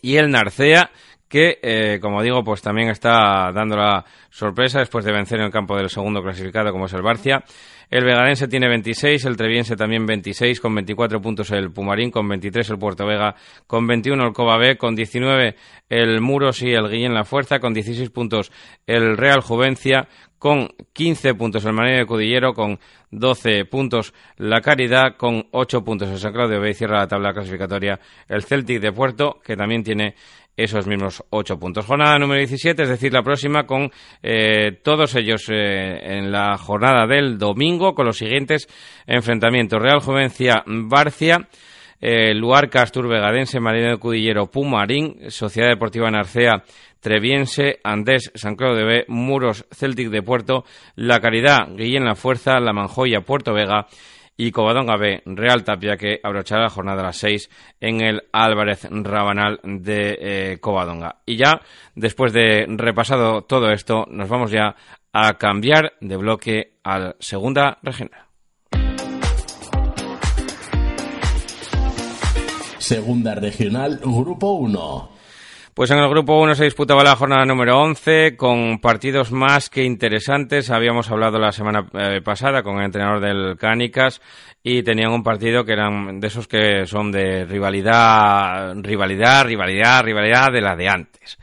y 0.00 0.16
el 0.16 0.30
Narcea, 0.30 0.90
que, 1.28 1.58
eh, 1.62 1.98
como 2.00 2.22
digo, 2.22 2.44
pues 2.44 2.60
también 2.60 2.90
está 2.90 3.50
dando 3.52 3.74
la 3.74 4.04
sorpresa 4.30 4.80
después 4.80 5.04
de 5.04 5.12
vencer 5.12 5.38
en 5.38 5.46
el 5.46 5.50
campo 5.50 5.76
del 5.76 5.88
segundo 5.88 6.22
clasificado, 6.22 6.70
como 6.72 6.84
es 6.84 6.92
el 6.92 7.02
Barcia. 7.02 7.42
El 7.92 8.06
Vegadense 8.06 8.48
tiene 8.48 8.68
26, 8.68 9.26
el 9.26 9.36
Treviense 9.36 9.76
también 9.76 10.06
26, 10.06 10.60
con 10.60 10.74
24 10.74 11.20
puntos 11.20 11.50
el 11.50 11.70
Pumarín, 11.70 12.10
con 12.10 12.26
23 12.26 12.70
el 12.70 12.78
Puerto 12.78 13.04
Vega, 13.04 13.34
con 13.66 13.86
21 13.86 14.28
el 14.28 14.32
Coba 14.32 14.56
B, 14.56 14.78
con 14.78 14.94
19 14.96 15.56
el 15.90 16.22
Muros 16.22 16.62
y 16.62 16.72
el 16.72 16.88
Guillén 16.88 17.12
La 17.12 17.24
Fuerza, 17.24 17.58
con 17.58 17.74
16 17.74 18.08
puntos 18.08 18.50
el 18.86 19.18
Real 19.18 19.42
Juvencia, 19.42 20.08
con 20.38 20.70
15 20.94 21.34
puntos 21.34 21.66
el 21.66 21.74
Marino 21.74 21.98
de 21.98 22.06
Cudillero, 22.06 22.54
con 22.54 22.80
12 23.10 23.66
puntos 23.66 24.14
la 24.38 24.62
Caridad, 24.62 25.18
con 25.18 25.48
8 25.50 25.84
puntos 25.84 26.08
el 26.08 26.18
San 26.18 26.32
Claudio 26.32 26.62
B 26.62 26.70
y 26.70 26.74
cierra 26.74 27.00
la 27.00 27.08
tabla 27.08 27.34
clasificatoria 27.34 28.00
el 28.26 28.42
Celtic 28.42 28.80
de 28.80 28.92
Puerto, 28.92 29.38
que 29.44 29.54
también 29.54 29.84
tiene 29.84 30.14
esos 30.56 30.86
mismos 30.86 31.22
ocho 31.30 31.58
puntos. 31.58 31.86
Jornada 31.86 32.18
número 32.18 32.38
17, 32.38 32.82
es 32.82 32.88
decir, 32.88 33.12
la 33.12 33.22
próxima 33.22 33.64
con 33.64 33.90
eh, 34.22 34.78
todos 34.82 35.14
ellos 35.14 35.48
eh, 35.48 36.18
en 36.18 36.30
la 36.30 36.56
jornada 36.58 37.06
del 37.06 37.38
domingo 37.38 37.94
con 37.94 38.06
los 38.06 38.18
siguientes 38.18 38.68
enfrentamientos. 39.06 39.80
Real 39.80 40.00
Juvencia 40.00 40.62
Barcia. 40.66 41.48
Eh, 42.04 42.34
Luarca, 42.34 42.82
Astur 42.82 43.06
Vegadense, 43.06 43.60
Marino 43.60 43.90
de 43.90 43.96
Cudillero, 43.96 44.50
Pumarín, 44.50 45.30
Sociedad 45.30 45.68
Deportiva 45.68 46.10
Narcea, 46.10 46.64
Treviense, 46.98 47.78
Andés, 47.84 48.32
San 48.34 48.56
Claudio 48.56 48.78
de 48.78 48.84
B, 48.84 49.04
Muros, 49.06 49.64
Celtic 49.70 50.08
de 50.08 50.20
Puerto, 50.20 50.64
La 50.96 51.20
Caridad, 51.20 51.68
Guillén 51.76 52.04
La 52.04 52.16
Fuerza, 52.16 52.58
La 52.58 52.72
Manjoya, 52.72 53.20
Puerto 53.20 53.54
Vega 53.54 53.86
y 54.44 54.50
Covadonga 54.50 54.96
B, 54.96 55.22
Real 55.24 55.62
Tapia, 55.62 55.96
que 55.96 56.18
abrochará 56.20 56.62
la 56.62 56.68
jornada 56.68 57.00
a 57.00 57.04
las 57.06 57.18
6 57.18 57.48
en 57.80 58.00
el 58.00 58.22
Álvarez 58.32 58.88
Rabanal 58.90 59.60
de 59.62 60.18
eh, 60.20 60.58
Covadonga. 60.58 61.20
Y 61.24 61.36
ya, 61.36 61.60
después 61.94 62.32
de 62.32 62.66
repasado 62.68 63.42
todo 63.42 63.70
esto, 63.70 64.04
nos 64.10 64.28
vamos 64.28 64.50
ya 64.50 64.74
a 65.12 65.34
cambiar 65.34 65.92
de 66.00 66.16
bloque 66.16 66.72
a 66.82 66.98
la 66.98 67.16
segunda 67.20 67.78
regional. 67.84 68.20
Segunda 72.78 73.36
regional, 73.36 74.00
Grupo 74.02 74.54
1. 74.54 75.11
Pues 75.74 75.90
en 75.90 75.96
el 75.96 76.10
grupo 76.10 76.38
1 76.38 76.54
se 76.54 76.64
disputaba 76.64 77.02
la 77.02 77.16
jornada 77.16 77.46
número 77.46 77.80
11 77.80 78.36
con 78.36 78.78
partidos 78.78 79.32
más 79.32 79.70
que 79.70 79.82
interesantes. 79.82 80.68
Habíamos 80.68 81.10
hablado 81.10 81.38
la 81.38 81.50
semana 81.50 81.86
eh, 81.94 82.20
pasada 82.22 82.62
con 82.62 82.76
el 82.76 82.84
entrenador 82.84 83.20
del 83.20 83.56
Cánicas 83.56 84.20
y 84.62 84.82
tenían 84.82 85.12
un 85.12 85.22
partido 85.22 85.64
que 85.64 85.72
eran 85.72 86.20
de 86.20 86.26
esos 86.26 86.46
que 86.46 86.84
son 86.84 87.10
de 87.10 87.46
rivalidad, 87.46 88.74
rivalidad, 88.82 89.46
rivalidad, 89.46 90.02
rivalidad 90.04 90.52
de 90.52 90.60
la 90.60 90.76
de 90.76 90.88
antes. 90.90 91.38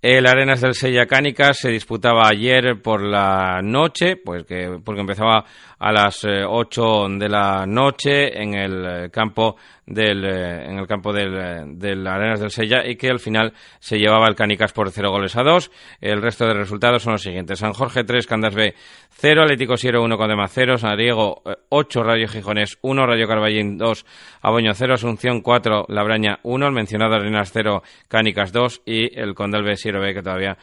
El 0.00 0.28
Arenas 0.28 0.60
del 0.60 0.74
Sella 0.74 1.06
Cánicas 1.06 1.58
se 1.58 1.70
disputaba 1.70 2.28
ayer 2.28 2.80
por 2.80 3.02
la 3.02 3.60
noche, 3.64 4.14
pues 4.14 4.44
que, 4.44 4.78
porque 4.84 5.00
empezaba 5.00 5.44
a 5.76 5.92
las 5.92 6.24
8 6.24 7.06
eh, 7.06 7.18
de 7.18 7.28
la 7.28 7.66
noche 7.66 8.40
en 8.40 8.54
el 8.54 8.86
eh, 8.86 9.10
campo 9.10 9.56
del, 9.84 10.24
eh, 10.24 10.66
en 10.66 10.78
el 10.78 10.86
campo 10.86 11.12
del, 11.12 11.76
del, 11.76 12.06
Arenas 12.06 12.38
del 12.38 12.52
Sella 12.52 12.86
y 12.86 12.94
que 12.94 13.08
al 13.08 13.18
final 13.18 13.52
se 13.80 13.98
llevaba 13.98 14.28
el 14.28 14.36
Canicas 14.36 14.72
por 14.72 14.88
0 14.88 15.10
goles 15.10 15.34
a 15.34 15.42
2. 15.42 15.68
El 16.00 16.22
resto 16.22 16.46
de 16.46 16.54
resultados 16.54 17.02
son 17.02 17.14
los 17.14 17.22
siguientes. 17.22 17.58
San 17.58 17.72
Jorge 17.72 18.04
3, 18.04 18.24
Candas 18.24 18.54
B 18.54 18.76
0, 19.20 19.42
Atlético 19.42 19.76
Siero 19.76 20.02
1, 20.04 20.16
Codema 20.16 20.46
0, 20.46 20.78
San 20.78 20.96
Diego 20.96 21.42
8, 21.70 22.02
Rayo 22.04 22.28
Gijones 22.28 22.78
1, 22.82 23.04
Rayo 23.04 23.26
Carballín 23.26 23.76
2, 23.76 24.06
Aboño 24.42 24.72
0, 24.72 24.94
Asunción 24.94 25.40
4, 25.40 25.86
Labraña 25.88 26.38
1, 26.44 26.66
el 26.66 26.72
mencionado 26.72 27.16
Arenas 27.16 27.50
0, 27.52 27.82
Cánicas 28.06 28.52
2 28.52 28.82
y 28.86 29.18
el 29.18 29.34
Condal 29.34 29.64
B 29.64 29.76
Siero 29.76 30.00
B 30.00 30.14
que 30.14 30.22
todavía, 30.22 30.56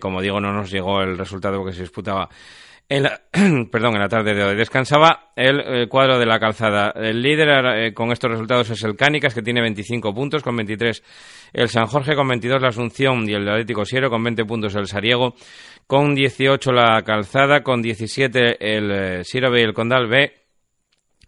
como 0.00 0.22
digo, 0.22 0.40
no 0.40 0.54
nos 0.54 0.70
llegó 0.70 1.02
el 1.02 1.18
resultado 1.18 1.58
porque 1.58 1.74
se 1.74 1.82
disputaba 1.82 2.30
en 2.88 3.02
la, 3.02 3.20
perdón, 3.70 3.94
en 3.94 4.00
la 4.00 4.08
tarde 4.08 4.34
de 4.34 4.42
hoy. 4.42 4.56
Descansaba 4.56 5.30
el, 5.36 5.60
eh, 5.60 5.88
cuadro 5.88 6.18
de 6.18 6.26
la 6.26 6.38
calzada. 6.38 6.92
El 6.96 7.20
líder 7.20 7.48
eh, 7.76 7.94
con 7.94 8.10
estos 8.12 8.30
resultados 8.30 8.70
es 8.70 8.82
el 8.82 8.96
Cánicas, 8.96 9.34
que 9.34 9.42
tiene 9.42 9.60
25 9.60 10.14
puntos, 10.14 10.42
con 10.42 10.56
23 10.56 11.02
el 11.52 11.68
San 11.68 11.86
Jorge, 11.86 12.14
con 12.14 12.28
22 12.28 12.62
la 12.62 12.68
Asunción 12.68 13.28
y 13.28 13.34
el 13.34 13.48
Atlético 13.48 13.84
Siero, 13.84 14.10
con 14.10 14.22
20 14.22 14.44
puntos 14.44 14.74
el 14.74 14.86
Sariego, 14.86 15.34
con 15.88 16.14
18 16.14 16.70
la 16.70 17.02
calzada, 17.02 17.62
con 17.62 17.80
17 17.80 18.76
el 18.76 18.90
eh, 18.90 19.24
Siero 19.24 19.50
B 19.50 19.60
y 19.60 19.64
el 19.64 19.72
Condal 19.72 20.06
B, 20.06 20.34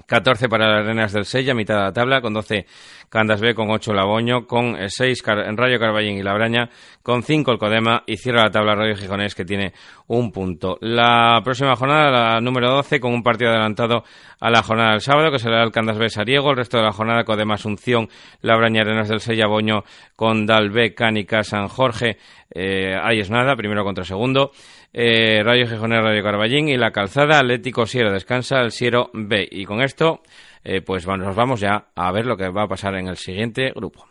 14 0.04 0.50
para 0.50 0.68
las 0.68 0.84
Arenas 0.84 1.14
del 1.14 1.24
Sella, 1.24 1.54
mitad 1.54 1.76
de 1.76 1.82
la 1.84 1.92
tabla, 1.94 2.20
con 2.20 2.34
12 2.34 2.66
Candas 3.10 3.40
B, 3.40 3.54
con 3.54 3.70
8 3.70 3.92
Laboño, 3.92 4.46
con 4.46 4.76
6 4.88 5.22
en 5.26 5.56
Rayo 5.56 5.80
Carballín 5.80 6.16
y 6.16 6.22
Labraña, 6.22 6.70
con 7.02 7.24
5 7.24 7.50
el 7.50 7.58
Codema 7.58 8.04
y 8.06 8.16
cierra 8.16 8.44
la 8.44 8.50
tabla 8.50 8.76
Rayo 8.76 8.94
Gijonés 8.94 9.34
que 9.34 9.44
tiene 9.44 9.72
un 10.06 10.30
punto. 10.30 10.78
La 10.80 11.40
próxima 11.42 11.74
jornada, 11.74 12.10
la 12.10 12.40
número 12.40 12.70
12, 12.70 13.00
con 13.00 13.12
un 13.12 13.24
partido 13.24 13.50
adelantado 13.50 14.04
a 14.38 14.48
la 14.48 14.62
jornada 14.62 14.92
del 14.92 15.00
sábado, 15.00 15.32
que 15.32 15.40
será 15.40 15.62
el 15.64 15.72
Candas 15.72 15.98
B 15.98 16.08
Sariego, 16.08 16.50
el 16.50 16.56
resto 16.56 16.78
de 16.78 16.84
la 16.84 16.92
jornada 16.92 17.24
Codema 17.24 17.54
Asunción, 17.54 18.08
Labraña 18.42 18.82
Arenas 18.82 19.08
del 19.08 19.20
Sella, 19.20 19.48
Boño, 19.48 19.82
con 20.14 20.46
Dalbe, 20.46 20.94
Cánica, 20.94 21.42
San 21.42 21.66
Jorge, 21.66 22.16
eh, 22.52 22.94
ahí 23.00 23.20
es 23.20 23.30
nada, 23.30 23.56
primero 23.56 23.84
contra 23.84 24.04
segundo. 24.04 24.52
Eh, 24.92 25.42
Rayo 25.44 25.66
Gijonés, 25.66 26.02
Radio 26.02 26.22
Carballín 26.22 26.68
y 26.68 26.76
la 26.76 26.90
calzada 26.90 27.38
Atlético 27.38 27.86
Siero. 27.86 28.12
Descansa 28.12 28.60
el 28.60 28.72
Siero 28.72 29.10
B. 29.12 29.46
Y 29.50 29.64
con 29.64 29.82
esto, 29.82 30.22
eh, 30.64 30.82
pues 30.82 31.06
nos 31.06 31.34
vamos 31.34 31.60
ya 31.60 31.86
a 31.94 32.12
ver 32.12 32.26
lo 32.26 32.36
que 32.36 32.48
va 32.48 32.64
a 32.64 32.68
pasar 32.68 32.94
en 32.96 33.08
el 33.08 33.16
siguiente 33.16 33.72
grupo. 33.74 34.06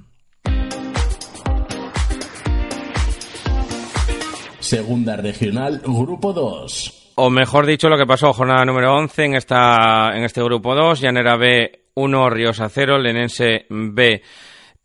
Segunda 4.60 5.16
regional, 5.16 5.82
grupo 5.84 6.34
2. 6.34 7.14
O 7.16 7.30
mejor 7.30 7.66
dicho, 7.66 7.90
lo 7.90 7.98
que 7.98 8.06
pasó, 8.06 8.32
jornada 8.34 8.64
número 8.66 8.96
11 8.96 9.26
en, 9.26 9.36
esta, 9.36 10.16
en 10.16 10.24
este 10.24 10.44
grupo 10.44 10.76
2, 10.76 11.02
Llanera 11.02 11.38
B 11.38 11.88
1, 11.96 12.30
Riosa 12.30 12.70
0, 12.70 13.00
Lenense 13.00 13.66
B 13.70 14.22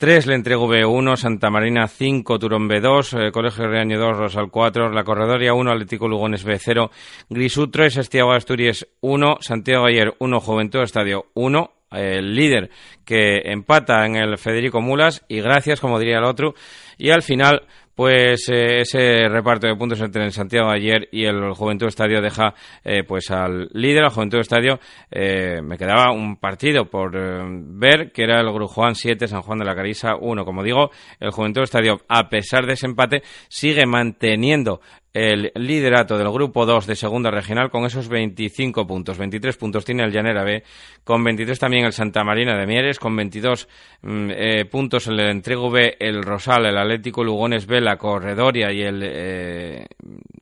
3, 0.05 0.27
Le 0.27 0.35
Entrego 0.35 0.69
B1, 0.69 1.17
Santa 1.17 1.49
Marina 1.49 1.89
5, 1.89 2.39
Turón 2.39 2.69
B2, 2.69 3.29
eh, 3.29 3.33
Colegio 3.33 3.67
Reaño 3.67 3.99
2, 3.99 4.19
Rosal 4.19 4.51
4, 4.51 4.91
La 4.91 5.03
Corredoria 5.03 5.55
1, 5.55 5.71
Atlético 5.73 6.09
Lugones 6.09 6.45
B0, 6.45 6.91
Grisú 7.31 7.71
3, 7.71 7.97
Estiago 7.97 8.35
Asturias 8.35 8.87
1, 9.01 9.39
Santiago 9.41 9.87
Ayer 9.87 10.15
1, 10.19 10.41
Juventud 10.41 10.83
Estadio 10.83 11.29
1, 11.33 11.71
el 11.93 12.35
líder 12.35 12.69
que 13.07 13.45
empata 13.47 14.05
en 14.05 14.17
el 14.17 14.37
Federico 14.37 14.83
Mulas 14.83 15.25
y 15.27 15.41
gracias, 15.41 15.81
como 15.81 15.99
diría 15.99 16.19
el 16.19 16.25
otro, 16.25 16.55
y 16.99 17.09
al 17.09 17.23
final 17.23 17.63
pues 17.95 18.49
eh, 18.49 18.81
ese 18.81 19.29
reparto 19.29 19.67
de 19.67 19.77
puntos 19.77 20.01
entre 20.01 20.25
el 20.25 20.33
Santiago 20.33 20.71
ayer 20.71 21.09
y 21.13 21.25
el 21.25 21.53
Juventud 21.55 21.87
Estadio 21.87 22.21
deja 22.21 22.55
eh, 22.83 23.05
pues 23.05 23.31
al 23.31 23.69
líder, 23.73 24.05
al 24.05 24.11
Juventud 24.11 24.39
Estadio, 24.39 24.81
eh, 25.11 25.61
me 25.63 25.79
quedaba 25.79 26.13
un 26.13 26.37
partido 26.37 26.87
por 26.87 27.13
ver, 27.15 28.11
que 28.13 28.25
era 28.25 28.41
el 28.41 28.53
Grujuan 28.53 28.95
7, 28.95 29.29
San 29.29 29.43
Juan 29.43 29.59
de 29.59 29.65
la 29.65 29.75
Carisa 29.75 30.17
1. 30.21 30.45
Como 30.45 30.63
digo, 30.63 30.91
el 31.21 31.31
Juventud 31.31 31.63
Estadio, 31.63 32.01
a 32.09 32.29
pesar 32.29 32.67
de 32.67 32.75
ese 32.75 32.87
empate, 32.87 33.23
sigue 33.49 33.87
manteniendo 33.87 34.81
el 35.15 35.53
liderato 35.55 36.19
del 36.19 36.29
grupo 36.31 36.67
2 36.67 36.89
de 36.89 36.97
segunda 36.97 37.31
regional 37.31 37.71
con 37.71 37.87
esos 37.87 38.09
25 38.09 38.85
puntos. 38.85 39.17
23 39.17 39.57
puntos 39.57 39.85
tiene 39.85 40.03
el 40.03 40.11
Llanera 40.11 40.43
B, 40.43 40.65
con 41.05 41.23
23 41.23 41.57
también 41.57 41.85
el 41.85 41.93
Santa 41.93 42.25
Marina 42.25 42.59
de 42.59 42.67
Mieres, 42.67 42.99
con 42.99 43.15
22 43.15 43.69
mm, 44.03 44.31
eh, 44.31 44.65
puntos 44.65 45.07
el 45.07 45.21
Entrego 45.21 45.71
B, 45.71 45.97
el 46.01 46.25
Rosal, 46.25 46.67
el 46.67 46.77
Atlético 46.77 47.23
Lugones 47.23 47.65
B, 47.67 47.81
la 47.81 47.97
Corredoria 47.97 48.73
y 48.73 48.83
el... 48.83 49.03
Eh, 49.05 49.87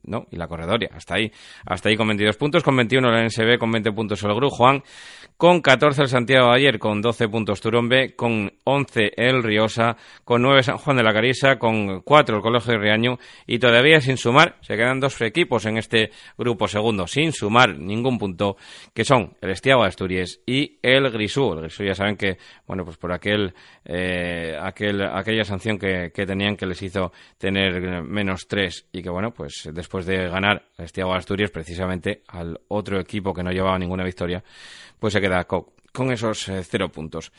no, 0.04 0.26
y 0.30 0.36
la 0.36 0.48
Corredoria, 0.48 0.88
hasta 0.94 1.16
ahí. 1.16 1.30
Hasta 1.66 1.90
ahí 1.90 1.96
con 1.96 2.08
22 2.08 2.36
puntos, 2.38 2.62
con 2.62 2.74
21 2.74 3.08
el 3.10 3.26
NSB, 3.26 3.58
con 3.58 3.70
20 3.70 3.92
puntos 3.92 4.22
el 4.22 4.34
Grupo 4.34 4.56
Juan, 4.56 4.82
con 5.36 5.60
14 5.60 6.02
el 6.02 6.08
Santiago 6.08 6.50
de 6.50 6.56
ayer, 6.56 6.78
con 6.78 7.00
12 7.00 7.28
puntos 7.28 7.60
Turón 7.60 7.88
B, 7.88 8.14
con 8.14 8.52
11 8.64 9.12
el 9.16 9.42
Riosa, 9.42 9.96
con 10.24 10.42
9 10.42 10.62
San 10.62 10.78
Juan 10.78 10.96
de 10.96 11.02
la 11.02 11.12
Carisa, 11.12 11.58
con 11.58 12.00
4 12.02 12.36
el 12.36 12.42
Colegio 12.42 12.72
de 12.72 12.78
Riaño 12.78 13.18
y 13.46 13.58
todavía 13.58 14.00
sin 14.00 14.16
sumar 14.16 14.56
se 14.60 14.76
quedan 14.76 15.00
dos 15.00 15.20
equipos 15.20 15.66
en 15.66 15.78
este 15.78 16.10
grupo 16.38 16.68
segundo, 16.68 17.06
sin 17.06 17.32
sumar 17.32 17.78
ningún 17.78 18.18
punto, 18.18 18.56
que 18.94 19.04
son 19.04 19.34
el 19.40 19.50
Estiago 19.50 19.82
de 19.82 19.88
Asturias 19.88 20.40
y 20.46 20.78
el 20.82 21.10
Grisú. 21.10 21.52
El 21.52 21.62
Grisú 21.62 21.84
ya 21.84 21.94
saben 21.94 22.16
que, 22.16 22.38
bueno, 22.66 22.84
pues 22.84 22.96
por 22.96 23.12
aquel, 23.12 23.54
eh, 23.84 24.56
aquel 24.60 25.02
aquella 25.02 25.44
sanción 25.44 25.78
que, 25.78 26.10
tenían 26.10 26.56
que 26.56 26.66
les 26.66 26.80
hizo 26.82 27.12
tener 27.38 28.02
menos 28.02 28.46
tres 28.46 28.86
y 28.92 29.02
que, 29.02 29.10
bueno, 29.10 29.32
pues 29.32 29.68
después 29.72 30.06
de 30.06 30.28
ganar 30.28 30.66
el 30.78 30.84
Estiago 30.84 31.12
de 31.12 31.18
Asturias, 31.18 31.50
precisamente 31.50 32.22
al 32.28 32.60
otro 32.68 33.00
equipo 33.00 33.34
que 33.34 33.42
no 33.42 33.50
llevaba 33.50 33.78
ninguna 33.78 34.04
victoria, 34.04 34.42
pues 34.98 35.14
se 35.14 35.20
queda 35.22 35.44
con, 35.44 36.12
esos 36.12 36.48
eh, 36.48 36.62
cero 36.64 36.90
puntos. 36.90 37.32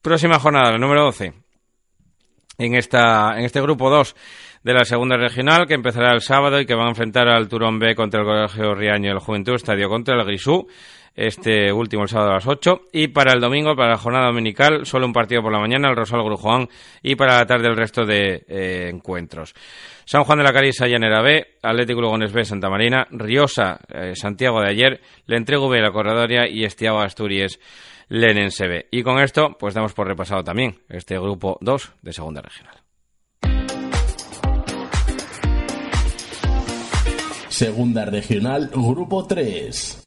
Próxima 0.00 0.38
jornada, 0.38 0.72
la 0.72 0.78
número 0.78 1.04
12. 1.04 1.32
En, 2.58 2.74
esta, 2.74 3.38
en 3.38 3.44
este 3.44 3.60
grupo 3.60 3.90
2 3.90 4.16
de 4.62 4.74
la 4.74 4.84
segunda 4.84 5.16
regional 5.16 5.66
que 5.66 5.74
empezará 5.74 6.12
el 6.12 6.20
sábado 6.20 6.60
y 6.60 6.66
que 6.66 6.74
va 6.74 6.86
a 6.86 6.88
enfrentar 6.88 7.28
al 7.28 7.48
Turón 7.48 7.78
B 7.78 7.94
contra 7.94 8.20
el 8.20 8.26
Colegio 8.26 8.74
Riaño 8.74 9.08
y 9.08 9.12
el 9.12 9.18
Juventud 9.18 9.54
Estadio 9.54 9.88
contra 9.88 10.16
el 10.16 10.24
Grisú 10.24 10.66
este 11.14 11.72
último 11.72 12.02
el 12.02 12.08
sábado 12.08 12.30
a 12.30 12.34
las 12.34 12.46
8 12.46 12.88
y 12.92 13.08
para 13.08 13.32
el 13.32 13.40
domingo, 13.40 13.76
para 13.76 13.90
la 13.90 13.98
jornada 13.98 14.26
dominical, 14.26 14.86
solo 14.86 15.06
un 15.06 15.12
partido 15.12 15.42
por 15.42 15.52
la 15.52 15.58
mañana, 15.58 15.90
el 15.90 15.96
Rosal 15.96 16.22
Grujuan 16.22 16.68
y 17.02 17.14
para 17.16 17.38
la 17.38 17.46
tarde 17.46 17.68
el 17.68 17.76
resto 17.76 18.04
de 18.04 18.44
eh, 18.48 18.88
encuentros. 18.88 19.54
San 20.04 20.24
Juan 20.24 20.38
de 20.38 20.44
la 20.44 20.52
Carisa, 20.52 20.86
Llanera 20.86 21.22
B, 21.22 21.58
Atlético 21.62 22.00
Lugones 22.00 22.32
B, 22.32 22.44
Santa 22.44 22.68
Marina, 22.68 23.06
Riosa, 23.10 23.78
eh, 23.88 24.12
Santiago 24.14 24.60
de 24.60 24.70
ayer, 24.70 25.00
Le 25.26 25.36
Entrego 25.36 25.68
B, 25.68 25.80
La 25.80 25.92
Corredoria 25.92 26.48
y 26.48 26.64
Estiago 26.64 27.00
Asturias, 27.00 27.58
Lenense 28.08 28.66
B. 28.66 28.86
Y 28.90 29.02
con 29.02 29.18
esto, 29.20 29.56
pues 29.58 29.74
damos 29.74 29.92
por 29.92 30.06
repasado 30.06 30.42
también 30.42 30.76
este 30.88 31.18
grupo 31.18 31.58
2 31.60 31.92
de 32.02 32.12
segunda 32.12 32.42
regional. 32.42 32.82
Segunda 37.48 38.06
Regional, 38.06 38.70
Grupo 38.72 39.26
3. 39.26 40.02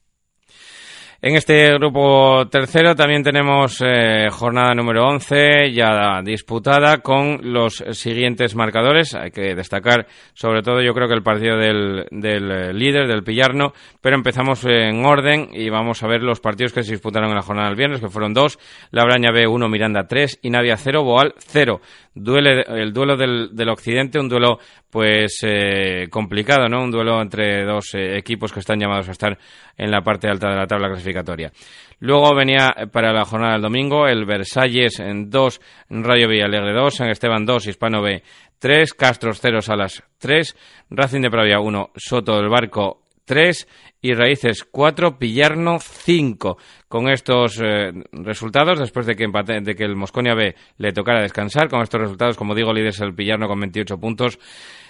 En 1.28 1.36
este 1.36 1.74
grupo 1.74 2.48
tercero 2.52 2.94
también 2.94 3.24
tenemos 3.24 3.82
eh, 3.84 4.28
jornada 4.30 4.76
número 4.76 5.08
11 5.08 5.74
ya 5.74 6.22
disputada 6.24 7.00
con 7.00 7.40
los 7.42 7.84
siguientes 7.94 8.54
marcadores. 8.54 9.16
Hay 9.16 9.32
que 9.32 9.56
destacar 9.56 10.06
sobre 10.36 10.62
todo 10.62 10.84
yo 10.84 10.94
creo 10.94 11.08
que 11.08 11.16
el 11.16 11.24
partido 11.24 11.58
del, 11.58 12.06
del 12.12 12.52
eh, 12.52 12.74
líder, 12.76 13.08
del 13.08 13.24
Pillarno, 13.24 13.74
pero 14.02 14.16
empezamos 14.16 14.66
en 14.66 15.04
orden 15.04 15.50
y 15.52 15.68
vamos 15.72 16.04
a 16.04 16.08
ver 16.08 16.22
los 16.22 16.42
partidos 16.42 16.74
que 16.74 16.84
se 16.84 16.92
disputaron 16.92 17.30
en 17.30 17.38
la 17.38 17.42
jornada 17.42 17.70
del 17.70 17.78
viernes, 17.78 18.02
que 18.02 18.10
fueron 18.10 18.36
dos, 18.36 18.60
Labraña 18.92 19.32
B 19.32 19.48
1, 19.48 19.68
Miranda 19.68 20.06
3 20.08 20.42
y 20.44 20.52
Navia 20.52 20.78
0, 20.78 21.04
Boal 21.04 21.34
0 21.40 21.82
duele 22.16 22.64
el 22.68 22.94
duelo 22.94 23.18
del, 23.18 23.50
del 23.54 23.70
occidente, 23.70 24.20
un 24.20 24.30
duelo 24.30 24.60
pues 24.90 25.40
eh, 25.44 26.08
complicado, 26.10 26.70
¿no? 26.70 26.84
Un 26.84 26.92
duelo 26.92 27.22
entre 27.22 27.66
dos 27.66 27.94
eh, 27.94 28.18
equipos 28.18 28.54
que 28.54 28.62
están 28.62 28.80
llamados 28.80 29.10
a 29.10 29.12
estar 29.12 29.38
en 29.78 29.92
la 29.92 30.02
parte 30.02 30.30
alta 30.30 30.50
de 30.50 30.56
la 30.56 30.66
tabla 30.66 30.88
clasificatoria. 31.16 31.52
Luego 32.00 32.36
venía 32.36 32.74
para 32.92 33.14
la 33.14 33.26
jornada 33.26 33.54
del 33.54 33.62
domingo 33.62 34.08
el 34.08 34.26
Versalles 34.26 35.00
en 35.00 35.30
2, 35.30 35.62
Rayo 35.90 36.28
Villalegre 36.28 36.74
2, 36.74 36.94
San 36.94 37.10
Esteban 37.10 37.46
2, 37.46 37.68
Hispano 37.68 38.02
B 38.02 38.22
3, 38.60 38.94
Castros 38.94 39.40
0, 39.42 39.62
Salas 39.62 40.04
3, 40.18 40.56
Racing 40.90 41.22
de 41.22 41.30
Pravia 41.30 41.60
1, 41.60 41.92
Soto 41.96 42.36
del 42.36 42.50
Barco 42.50 43.04
3 43.26 43.68
y 44.02 44.14
Raíces 44.14 44.64
4, 44.66 45.18
Pillarno 45.18 45.80
5. 45.80 46.58
Con 46.96 47.10
estos 47.10 47.60
eh, 47.62 47.92
resultados, 48.14 48.80
después 48.80 49.06
de 49.06 49.18
que, 49.18 49.26
empate, 49.26 49.60
de 49.60 49.76
que 49.76 49.84
el 49.84 49.98
Mosconia 49.98 50.34
B 50.34 50.56
le 50.78 50.94
tocara 50.94 51.22
descansar, 51.22 51.68
con 51.68 51.82
estos 51.82 52.00
resultados, 52.00 52.38
como 52.38 52.56
digo, 52.56 52.72
líder 52.72 52.88
es 52.88 53.02
el 53.02 53.14
Pillarno 53.14 53.50
con 53.50 53.60
28 53.60 53.98
puntos, 53.98 54.40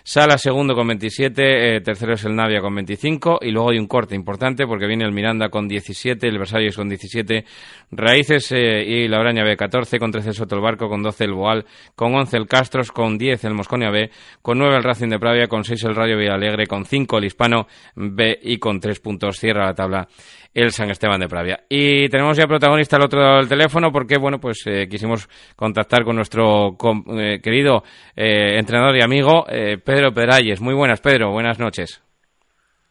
Sala 0.08 0.38
segundo 0.38 0.76
con 0.76 0.86
27, 0.86 1.78
eh, 1.78 1.82
tercero 1.82 2.14
es 2.14 2.24
el 2.26 2.36
Navia 2.36 2.62
con 2.62 2.76
25 2.76 3.40
y 3.42 3.50
luego 3.50 3.72
hay 3.72 3.80
un 3.80 3.88
corte 3.88 4.14
importante 4.14 4.68
porque 4.68 4.86
viene 4.86 5.04
el 5.04 5.12
Miranda 5.12 5.50
con 5.50 5.68
17, 5.68 6.28
el 6.28 6.38
Versalles 6.38 6.76
con 6.76 6.88
17, 6.88 7.44
Raíces 7.90 8.52
eh, 8.52 8.84
y 8.86 9.08
la 9.08 9.18
Braña 9.18 9.44
B 9.44 9.58
14, 9.58 9.98
con 9.98 10.12
13 10.12 10.34
Soto 10.34 10.58
el 10.58 10.62
Barco, 10.62 10.90
con 10.90 11.02
12 11.02 11.24
el 11.24 11.34
Boal, 11.34 11.66
con 11.96 12.14
11 12.14 12.38
el 12.38 12.46
Castros, 12.46 12.92
con 12.92 13.18
10 13.18 13.46
el 13.46 13.56
Mosconia 13.56 13.90
B, 13.90 14.12
con 14.44 14.60
9 14.60 14.76
el 14.78 14.84
Racing 14.84 15.10
de 15.10 15.18
Pravia, 15.18 15.48
con 15.48 15.64
6 15.64 15.86
el 15.86 15.96
Rayo 15.96 16.20
Villalegre, 16.20 16.68
con 16.68 16.86
5 16.86 17.18
el 17.18 17.26
Hispano 17.26 17.66
B 17.96 18.38
y 18.44 18.60
con 18.60 18.80
3 18.80 19.00
puntos 19.00 19.40
cierra 19.40 19.66
la 19.66 19.74
tabla 19.74 20.08
el 20.56 20.72
San 20.72 20.90
Esteban 20.90 21.20
de 21.20 21.28
Pravia. 21.28 21.60
Y 21.70 22.08
tenemos 22.08 22.38
ya 22.38 22.48
protagonista 22.48 22.96
al 22.96 23.04
otro 23.04 23.20
lado 23.20 23.38
del 23.38 23.50
teléfono 23.50 23.92
porque, 23.92 24.18
bueno, 24.18 24.40
pues 24.40 24.66
eh, 24.66 24.88
quisimos 24.90 25.28
contactar 25.56 26.04
con 26.06 26.16
nuestro 26.16 26.78
eh, 27.18 27.40
querido 27.44 27.84
eh, 28.16 28.58
entrenador 28.58 28.96
y 28.96 29.04
amigo 29.04 29.46
Pedro 29.46 30.14
Pedralles. 30.14 30.62
Muy 30.62 30.74
buenas, 30.74 31.02
Pedro, 31.02 31.32
buenas 31.32 31.60
noches. 31.60 32.02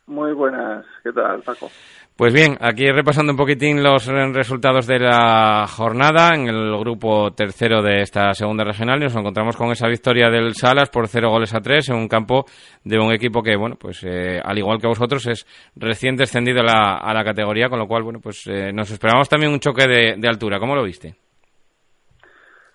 Muy 0.07 0.35
buenas, 0.35 0.85
¿qué 1.03 1.11
tal, 1.13 1.41
Paco? 1.41 1.71
Pues 2.17 2.33
bien, 2.33 2.57
aquí 2.61 2.89
repasando 2.93 3.33
un 3.33 3.37
poquitín 3.37 3.83
los 3.83 4.07
resultados 4.07 4.87
de 4.87 5.01
la 5.01 5.67
jornada 5.67 6.37
en 6.37 6.47
el 6.47 6.79
grupo 6.79 7.33
tercero 7.33 7.83
de 7.83 8.03
esta 8.03 8.33
segunda 8.35 8.63
regional 8.63 9.01
nos 9.01 9.17
encontramos 9.17 9.57
con 9.57 9.73
esa 9.73 9.89
victoria 9.89 10.31
del 10.31 10.55
Salas 10.55 10.91
por 10.91 11.09
cero 11.09 11.31
goles 11.31 11.53
a 11.57 11.61
tres 11.61 11.89
en 11.89 11.97
un 11.97 12.07
campo 12.07 12.45
de 12.85 13.01
un 13.01 13.13
equipo 13.13 13.43
que, 13.43 13.57
bueno, 13.57 13.75
pues 13.75 14.05
eh, 14.05 14.41
al 14.41 14.57
igual 14.57 14.81
que 14.81 14.87
vosotros 14.87 15.27
es 15.27 15.45
recién 15.75 16.15
descendido 16.15 16.61
a 16.61 16.63
la, 16.63 16.99
a 16.99 17.13
la 17.13 17.25
categoría, 17.25 17.69
con 17.69 17.81
lo 17.81 17.89
cual, 17.89 18.05
bueno, 18.05 18.21
pues 18.23 18.47
eh, 18.47 18.73
nos 18.73 18.93
esperamos 18.93 19.29
también 19.29 19.51
un 19.51 19.59
choque 19.59 19.89
de, 19.89 20.15
de 20.17 20.29
altura. 20.29 20.61
¿Cómo 20.61 20.77
lo 20.77 20.85
viste? 20.85 21.17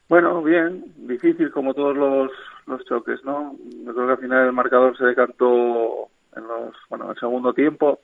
Bueno, 0.10 0.44
bien, 0.44 0.84
difícil 0.98 1.50
como 1.52 1.74
todos 1.74 1.96
los, 1.96 2.30
los 2.68 2.84
choques, 2.84 3.24
¿no? 3.24 3.56
Yo 3.86 3.94
creo 3.94 4.06
que 4.06 4.12
al 4.12 4.20
final 4.20 4.48
el 4.48 4.54
marcador 4.54 4.98
se 4.98 5.06
decantó 5.06 6.10
en 6.36 6.44
los, 6.46 6.76
bueno, 6.90 7.06
en 7.06 7.12
el 7.12 7.20
segundo 7.22 7.54
tiempo 7.54 8.02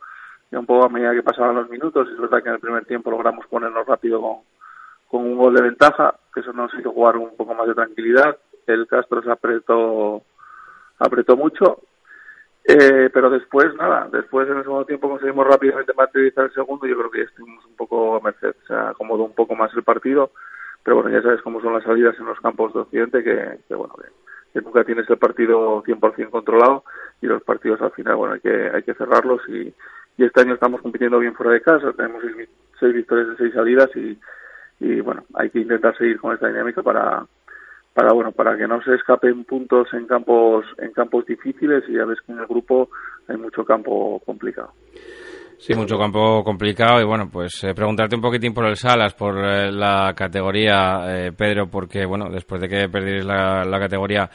y 0.51 0.55
un 0.55 0.65
poco 0.65 0.85
a 0.85 0.89
medida 0.89 1.13
que 1.13 1.23
pasaban 1.23 1.55
los 1.55 1.69
minutos, 1.69 2.07
es 2.09 2.19
verdad 2.19 2.41
que 2.43 2.49
en 2.49 2.55
el 2.55 2.61
primer 2.61 2.85
tiempo 2.85 3.11
logramos 3.11 3.45
ponernos 3.47 3.85
rápido 3.85 4.21
con, 4.21 4.37
con 5.07 5.23
un 5.23 5.37
gol 5.37 5.55
de 5.55 5.63
ventaja, 5.63 6.15
que 6.33 6.41
eso 6.41 6.53
nos 6.53 6.73
hizo 6.73 6.91
jugar 6.91 7.17
un 7.17 7.35
poco 7.35 7.53
más 7.53 7.67
de 7.67 7.73
tranquilidad. 7.73 8.37
El 8.67 8.87
Castro 8.87 9.21
se 9.21 9.31
apretó, 9.31 10.23
apretó 10.99 11.35
mucho, 11.35 11.79
eh, 12.63 13.09
pero 13.13 13.29
después, 13.29 13.67
nada, 13.75 14.09
después 14.11 14.49
en 14.49 14.57
el 14.57 14.63
segundo 14.63 14.85
tiempo 14.85 15.09
conseguimos 15.09 15.45
rápidamente 15.45 15.93
materializar 15.93 16.45
el 16.45 16.53
segundo, 16.53 16.87
yo 16.87 16.97
creo 16.97 17.11
que 17.11 17.19
ya 17.19 17.25
estuvimos 17.25 17.63
un 17.65 17.75
poco 17.75 18.15
a 18.15 18.21
merced, 18.21 18.55
se 18.67 18.73
acomodó 18.73 19.23
un 19.23 19.35
poco 19.35 19.55
más 19.55 19.71
el 19.75 19.83
partido, 19.83 20.31
pero 20.83 20.97
bueno, 20.97 21.11
ya 21.11 21.21
sabes 21.21 21.41
cómo 21.43 21.61
son 21.61 21.73
las 21.73 21.83
salidas 21.83 22.15
en 22.19 22.25
los 22.25 22.39
campos 22.39 22.73
de 22.73 22.79
Occidente, 22.79 23.23
que, 23.23 23.59
que 23.67 23.75
bueno, 23.75 23.93
que, 23.95 24.07
que 24.51 24.61
nunca 24.61 24.83
tienes 24.83 25.07
el 25.09 25.17
partido 25.17 25.83
100% 25.83 26.29
controlado 26.31 26.83
y 27.21 27.27
los 27.27 27.43
partidos 27.43 27.81
al 27.81 27.91
final, 27.91 28.15
bueno, 28.15 28.33
hay 28.33 28.39
que, 28.39 28.69
hay 28.73 28.81
que 28.81 28.95
cerrarlos 28.95 29.41
y, 29.47 29.71
y 30.17 30.23
este 30.23 30.41
año 30.41 30.53
estamos 30.53 30.81
compitiendo 30.81 31.19
bien 31.19 31.33
fuera 31.33 31.51
de 31.51 31.61
casa, 31.61 31.93
tenemos 31.93 32.23
seis, 32.79 32.93
victorias 32.93 33.29
de 33.29 33.37
seis 33.37 33.53
salidas 33.53 33.89
y, 33.95 34.17
y 34.79 35.01
bueno, 35.01 35.25
hay 35.33 35.49
que 35.49 35.59
intentar 35.59 35.97
seguir 35.97 36.19
con 36.19 36.33
esta 36.33 36.47
dinámica 36.47 36.81
para, 36.81 37.25
para 37.93 38.13
bueno 38.13 38.31
para 38.31 38.57
que 38.57 38.67
no 38.67 38.81
se 38.83 38.93
escapen 38.95 39.43
puntos 39.45 39.87
en 39.93 40.05
campos 40.05 40.65
en 40.77 40.91
campos 40.91 41.25
difíciles 41.25 41.83
y 41.87 41.93
ya 41.93 42.05
ves 42.05 42.19
que 42.21 42.33
en 42.33 42.39
el 42.39 42.47
grupo 42.47 42.89
hay 43.27 43.37
mucho 43.37 43.65
campo 43.65 44.21
complicado. 44.25 44.73
Sí, 45.57 45.73
mucho 45.73 45.97
campo 45.97 46.43
complicado 46.43 46.99
y 47.01 47.05
bueno, 47.05 47.29
pues 47.31 47.63
eh, 47.63 47.73
preguntarte 47.73 48.15
un 48.15 48.21
poquitín 48.21 48.53
por 48.53 48.65
el 48.65 48.75
Salas, 48.75 49.13
por 49.13 49.37
eh, 49.37 49.71
la 49.71 50.13
categoría, 50.15 51.01
eh, 51.07 51.31
Pedro, 51.35 51.67
porque 51.67 52.05
bueno, 52.05 52.29
después 52.29 52.61
de 52.61 52.67
que 52.67 52.89
perdiste 52.89 53.23
la, 53.23 53.79
categoría 53.79 54.29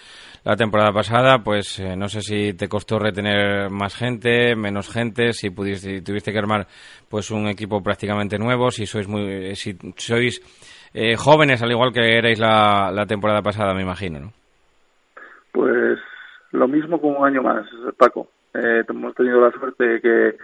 la 0.44 0.56
temporada 0.56 0.92
pasada, 0.92 1.38
pues 1.44 1.80
no 1.96 2.08
sé 2.08 2.22
si 2.22 2.54
te 2.54 2.68
costó 2.68 2.98
retener 2.98 3.70
más 3.70 3.94
gente, 3.94 4.56
menos 4.56 4.90
gente, 4.90 5.32
si 5.32 5.50
pudiste, 5.50 6.00
tuviste 6.00 6.32
que 6.32 6.38
armar 6.38 6.66
pues 7.08 7.30
un 7.30 7.46
equipo 7.48 7.82
prácticamente 7.82 8.38
nuevo, 8.38 8.70
si 8.70 8.86
sois 8.86 9.06
muy, 9.06 9.54
si 9.54 9.76
sois 9.96 10.40
jóvenes 11.18 11.62
al 11.62 11.70
igual 11.70 11.92
que 11.92 12.16
erais 12.16 12.38
la, 12.40 12.90
la 12.90 13.04
temporada 13.04 13.42
pasada, 13.42 13.74
me 13.74 13.82
imagino, 13.82 14.18
¿no? 14.18 14.32
Pues 15.52 15.98
lo 16.52 16.66
mismo 16.66 17.00
como 17.00 17.18
un 17.18 17.26
año 17.26 17.42
más, 17.42 17.66
Paco. 17.98 18.30
hemos 18.54 19.14
tenido 19.14 19.42
la 19.42 19.52
suerte 19.52 20.00
que 20.00 20.36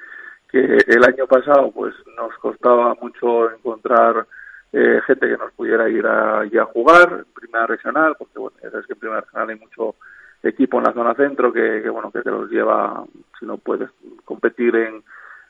que 0.56 0.92
el 0.92 1.04
año 1.04 1.26
pasado 1.26 1.70
pues 1.70 1.94
nos 2.16 2.34
costaba 2.38 2.96
mucho 3.00 3.50
encontrar 3.52 4.26
eh, 4.72 5.00
gente 5.06 5.28
que 5.28 5.36
nos 5.36 5.52
pudiera 5.52 5.88
ir 5.88 6.06
a, 6.06 6.40
a 6.40 6.64
jugar 6.66 7.24
en 7.26 7.32
primera 7.34 7.66
regional 7.66 8.14
porque 8.18 8.38
bueno 8.38 8.56
ya 8.62 8.70
sabes 8.70 8.86
que 8.86 8.94
en 8.94 8.98
primera 8.98 9.20
regional 9.20 9.50
hay 9.50 9.56
mucho 9.56 9.94
equipo 10.42 10.78
en 10.78 10.84
la 10.84 10.92
zona 10.92 11.14
centro 11.14 11.52
que, 11.52 11.88
bueno 11.90 12.10
que 12.10 12.22
te 12.22 12.30
los 12.30 12.50
lleva 12.50 13.04
si 13.38 13.46
no 13.46 13.58
puedes 13.58 13.90
competir 14.24 14.76
en, 14.76 15.02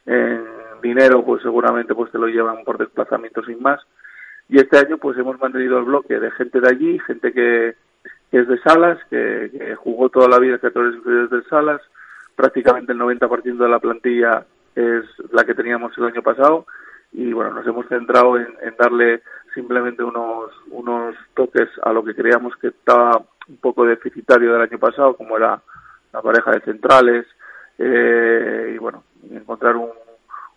en 0.07 0.45
dinero 0.83 1.25
pues 1.25 1.43
seguramente 1.43 1.95
pues 1.95 2.11
te 2.13 2.19
lo 2.19 2.27
llevan 2.27 2.65
por 2.65 2.79
desplazamiento 2.79 3.45
sin 3.45 3.61
más. 3.63 3.81
Y 4.49 4.59
este 4.59 4.79
año 4.79 4.99
pues 4.99 5.19
hemos 5.19 5.41
mantenido 5.41 5.79
el 5.79 5.85
bloque 5.85 6.21
de 6.21 6.31
gente 6.33 6.61
de 6.61 6.69
allí 6.69 6.99
gente 7.01 7.33
que, 7.33 7.75
es 8.33 8.49
de 8.49 8.59
Salas 8.61 8.99
que, 9.11 9.75
jugó 9.77 10.09
toda 10.09 10.29
la 10.29 10.39
vida 10.39 10.55
en 10.55 10.61
categorías 10.61 10.97
inferiores 10.97 11.31
de 11.31 11.43
Salas 11.45 11.81
prácticamente 12.35 12.93
el 12.93 12.99
90% 12.99 13.57
de 13.57 13.69
la 13.69 13.79
plantilla 13.79 14.45
es 14.77 15.05
la 15.33 15.45
que 15.45 15.55
teníamos 15.55 15.97
el 15.99 16.05
año 16.05 16.23
pasado 16.23 16.67
y 17.13 17.33
bueno, 17.33 17.55
nos 17.55 17.67
hemos 17.67 17.87
centrado 17.89 18.37
en, 18.39 18.47
darle 18.79 19.23
simplemente 19.55 20.05
unos, 20.05 20.53
unos 20.71 21.17
toques 21.35 21.69
a 21.83 21.93
lo 21.93 22.05
que 22.05 22.15
creíamos 22.15 22.55
que 22.57 22.69
estaba 22.69 23.23
un 23.49 23.57
poco 23.57 23.87
deficitario 23.87 24.53
del 24.53 24.63
año 24.63 24.79
pasado, 24.79 25.17
como 25.17 25.37
era 25.37 25.63
la 26.13 26.21
pareja 26.21 26.51
de 26.51 26.61
centrales, 26.61 27.27
eh, 27.79 28.73
y 28.75 28.79
bueno, 28.79 29.05
encontrar 29.31 29.77
un, 29.77 29.91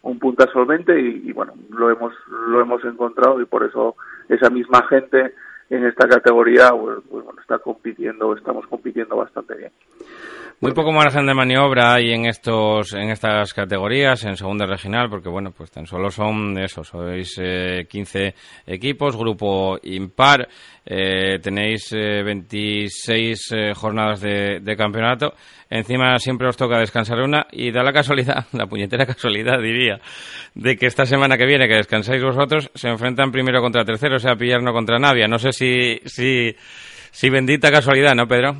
un 0.01 0.19
punta 0.19 0.51
solvente 0.51 0.99
y, 0.99 1.29
y, 1.29 1.31
bueno, 1.31 1.53
lo 1.69 1.89
hemos, 1.89 2.13
lo 2.27 2.59
hemos 2.59 2.83
encontrado 2.83 3.39
y 3.41 3.45
por 3.45 3.63
eso 3.63 3.95
esa 4.27 4.49
misma 4.49 4.85
gente 4.87 5.33
en 5.69 5.85
esta 5.85 6.07
categoría 6.07 6.69
pues, 6.71 6.99
pues 7.09 7.23
bueno, 7.23 7.41
está 7.41 7.59
compitiendo, 7.59 8.35
estamos 8.35 8.65
compitiendo 8.67 9.15
bastante 9.17 9.55
bien. 9.55 9.71
Muy 10.61 10.73
poco 10.73 10.91
margen 10.91 11.25
de 11.25 11.33
maniobra 11.33 11.93
hay 11.93 12.11
en 12.11 12.25
estos, 12.25 12.93
en 12.93 13.11
estas 13.11 13.53
categorías, 13.53 14.25
en 14.25 14.35
segunda 14.35 14.65
regional, 14.65 15.09
porque 15.09 15.29
bueno, 15.29 15.51
pues 15.51 15.71
tan 15.71 15.85
solo 15.85 16.11
son 16.11 16.57
eso, 16.57 16.83
sois 16.83 17.39
eh, 17.41 17.87
15 17.89 18.35
equipos, 18.67 19.15
grupo 19.15 19.77
impar, 19.83 20.49
eh, 20.85 21.37
tenéis 21.39 21.93
eh, 21.93 22.23
26 22.23 23.51
eh, 23.51 23.73
jornadas 23.75 24.21
de, 24.21 24.75
campeonato, 24.75 25.33
encima 25.69 26.17
siempre 26.17 26.47
os 26.47 26.57
toca 26.57 26.79
descansar 26.79 27.19
una 27.21 27.45
y 27.51 27.71
da 27.71 27.83
la 27.83 27.93
casualidad, 27.93 28.45
la 28.53 28.65
puñetera 28.65 29.05
casualidad 29.05 29.59
diría, 29.61 30.01
de 30.55 30.75
que 30.75 30.87
esta 30.87 31.05
semana 31.05 31.37
que 31.37 31.45
viene 31.45 31.67
que 31.67 31.75
descansáis 31.75 32.23
vosotros 32.23 32.71
se 32.73 32.89
enfrentan 32.89 33.31
primero 33.31 33.61
contra 33.61 33.85
tercero, 33.85 34.15
o 34.15 34.19
sea, 34.19 34.35
pillarno 34.35 34.73
contra 34.73 34.97
Navia. 34.97 35.27
No 35.27 35.37
sé 35.37 35.51
si, 35.51 35.58
si, 35.59 36.55
si 37.11 37.29
bendita 37.29 37.71
casualidad, 37.71 38.15
¿no, 38.15 38.27
Pedro? 38.27 38.55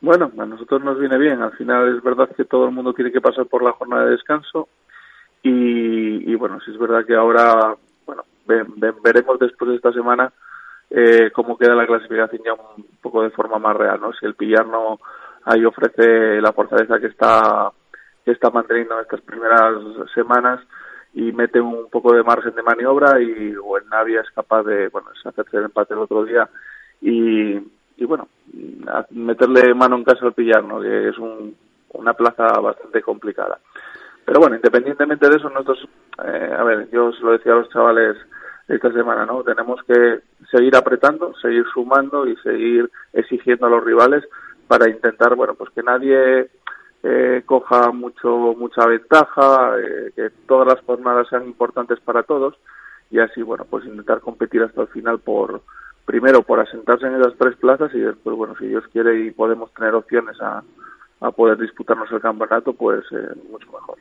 Bueno, 0.00 0.30
a 0.38 0.46
nosotros 0.46 0.82
nos 0.84 0.98
viene 0.98 1.18
bien. 1.18 1.42
Al 1.42 1.52
final 1.52 1.96
es 1.96 2.02
verdad 2.02 2.28
que 2.36 2.44
todo 2.44 2.66
el 2.66 2.72
mundo 2.72 2.92
tiene 2.92 3.12
que 3.12 3.20
pasar 3.20 3.46
por 3.46 3.62
la 3.62 3.72
jornada 3.72 4.04
de 4.04 4.12
descanso 4.12 4.68
y, 5.42 6.34
bueno, 6.34 6.58
si 6.60 6.72
es 6.72 6.78
verdad 6.78 7.04
que 7.06 7.14
ahora, 7.14 7.76
bueno, 8.04 8.24
veremos 8.46 9.38
después 9.38 9.70
de 9.70 9.76
esta 9.76 9.92
semana 9.92 10.32
eh, 10.90 11.30
cómo 11.32 11.56
queda 11.56 11.74
la 11.74 11.86
clasificación 11.86 12.42
ya 12.44 12.54
un 12.54 12.84
poco 13.00 13.22
de 13.22 13.30
forma 13.30 13.58
más 13.58 13.76
real, 13.76 14.00
¿no? 14.00 14.12
Si 14.12 14.26
el 14.26 14.34
pillar 14.34 14.66
no 14.66 14.98
ahí 15.44 15.64
ofrece 15.64 16.40
la 16.40 16.52
fortaleza 16.52 16.98
que 16.98 17.06
está 17.06 17.70
que 18.24 18.32
está 18.32 18.50
manteniendo 18.50 18.94
en 18.94 19.02
estas 19.02 19.20
primeras 19.20 19.74
semanas 20.14 20.60
y 21.16 21.32
mete 21.32 21.60
un 21.60 21.88
poco 21.90 22.14
de 22.14 22.22
margen 22.22 22.54
de 22.54 22.62
maniobra 22.62 23.20
y 23.20 23.54
o 23.56 23.76
el 23.76 23.88
Navia 23.88 24.20
es 24.20 24.30
capaz 24.30 24.62
de, 24.62 24.88
bueno, 24.88 25.08
hacerse 25.24 25.56
el 25.56 25.64
empate 25.64 25.94
el 25.94 26.00
otro 26.00 26.24
día 26.24 26.48
y 27.00 27.58
y 27.98 28.04
bueno, 28.04 28.28
meterle 29.10 29.74
mano 29.74 29.96
en 29.96 30.04
casa 30.04 30.26
al 30.26 30.34
pillar, 30.34 30.62
¿no? 30.64 30.80
que 30.80 31.08
es 31.08 31.18
un, 31.18 31.56
una 31.94 32.12
plaza 32.12 32.44
bastante 32.60 33.00
complicada. 33.02 33.58
Pero 34.24 34.40
bueno, 34.40 34.56
independientemente 34.56 35.28
de 35.28 35.36
eso, 35.36 35.48
nosotros, 35.48 35.88
eh, 36.24 36.54
a 36.56 36.62
ver, 36.64 36.90
yo 36.90 37.12
se 37.12 37.22
lo 37.22 37.32
decía 37.32 37.52
a 37.52 37.56
los 37.56 37.70
chavales 37.70 38.16
esta 38.68 38.92
semana, 38.92 39.24
¿no? 39.24 39.44
Tenemos 39.44 39.80
que 39.84 40.20
seguir 40.50 40.74
apretando, 40.76 41.32
seguir 41.40 41.64
sumando 41.72 42.26
y 42.26 42.36
seguir 42.38 42.90
exigiendo 43.12 43.66
a 43.66 43.70
los 43.70 43.84
rivales 43.84 44.24
para 44.66 44.90
intentar, 44.90 45.36
bueno, 45.36 45.54
pues 45.54 45.70
que 45.70 45.82
nadie 45.82 46.50
eh, 47.08 47.42
coja 47.46 47.92
mucho 47.92 48.56
mucha 48.58 48.84
ventaja, 48.84 49.78
eh, 49.78 50.10
que 50.16 50.30
todas 50.48 50.66
las 50.66 50.84
jornadas 50.84 51.28
sean 51.28 51.46
importantes 51.46 52.00
para 52.00 52.24
todos 52.24 52.56
y 53.12 53.20
así, 53.20 53.42
bueno, 53.42 53.64
pues 53.70 53.84
intentar 53.84 54.20
competir 54.20 54.62
hasta 54.62 54.82
el 54.82 54.88
final 54.88 55.20
por 55.20 55.62
primero 56.04 56.42
por 56.42 56.58
asentarse 56.58 57.06
en 57.06 57.14
esas 57.14 57.34
tres 57.38 57.56
plazas 57.56 57.94
y 57.94 58.00
después, 58.00 58.36
bueno, 58.36 58.56
si 58.58 58.66
Dios 58.66 58.84
quiere 58.92 59.20
y 59.20 59.30
podemos 59.30 59.72
tener 59.74 59.94
opciones 59.94 60.36
a, 60.40 60.64
a 61.20 61.30
poder 61.30 61.58
disputarnos 61.58 62.10
el 62.10 62.20
campeonato, 62.20 62.72
pues 62.72 63.04
eh, 63.12 63.28
mucho 63.50 63.70
mejor. 63.70 63.98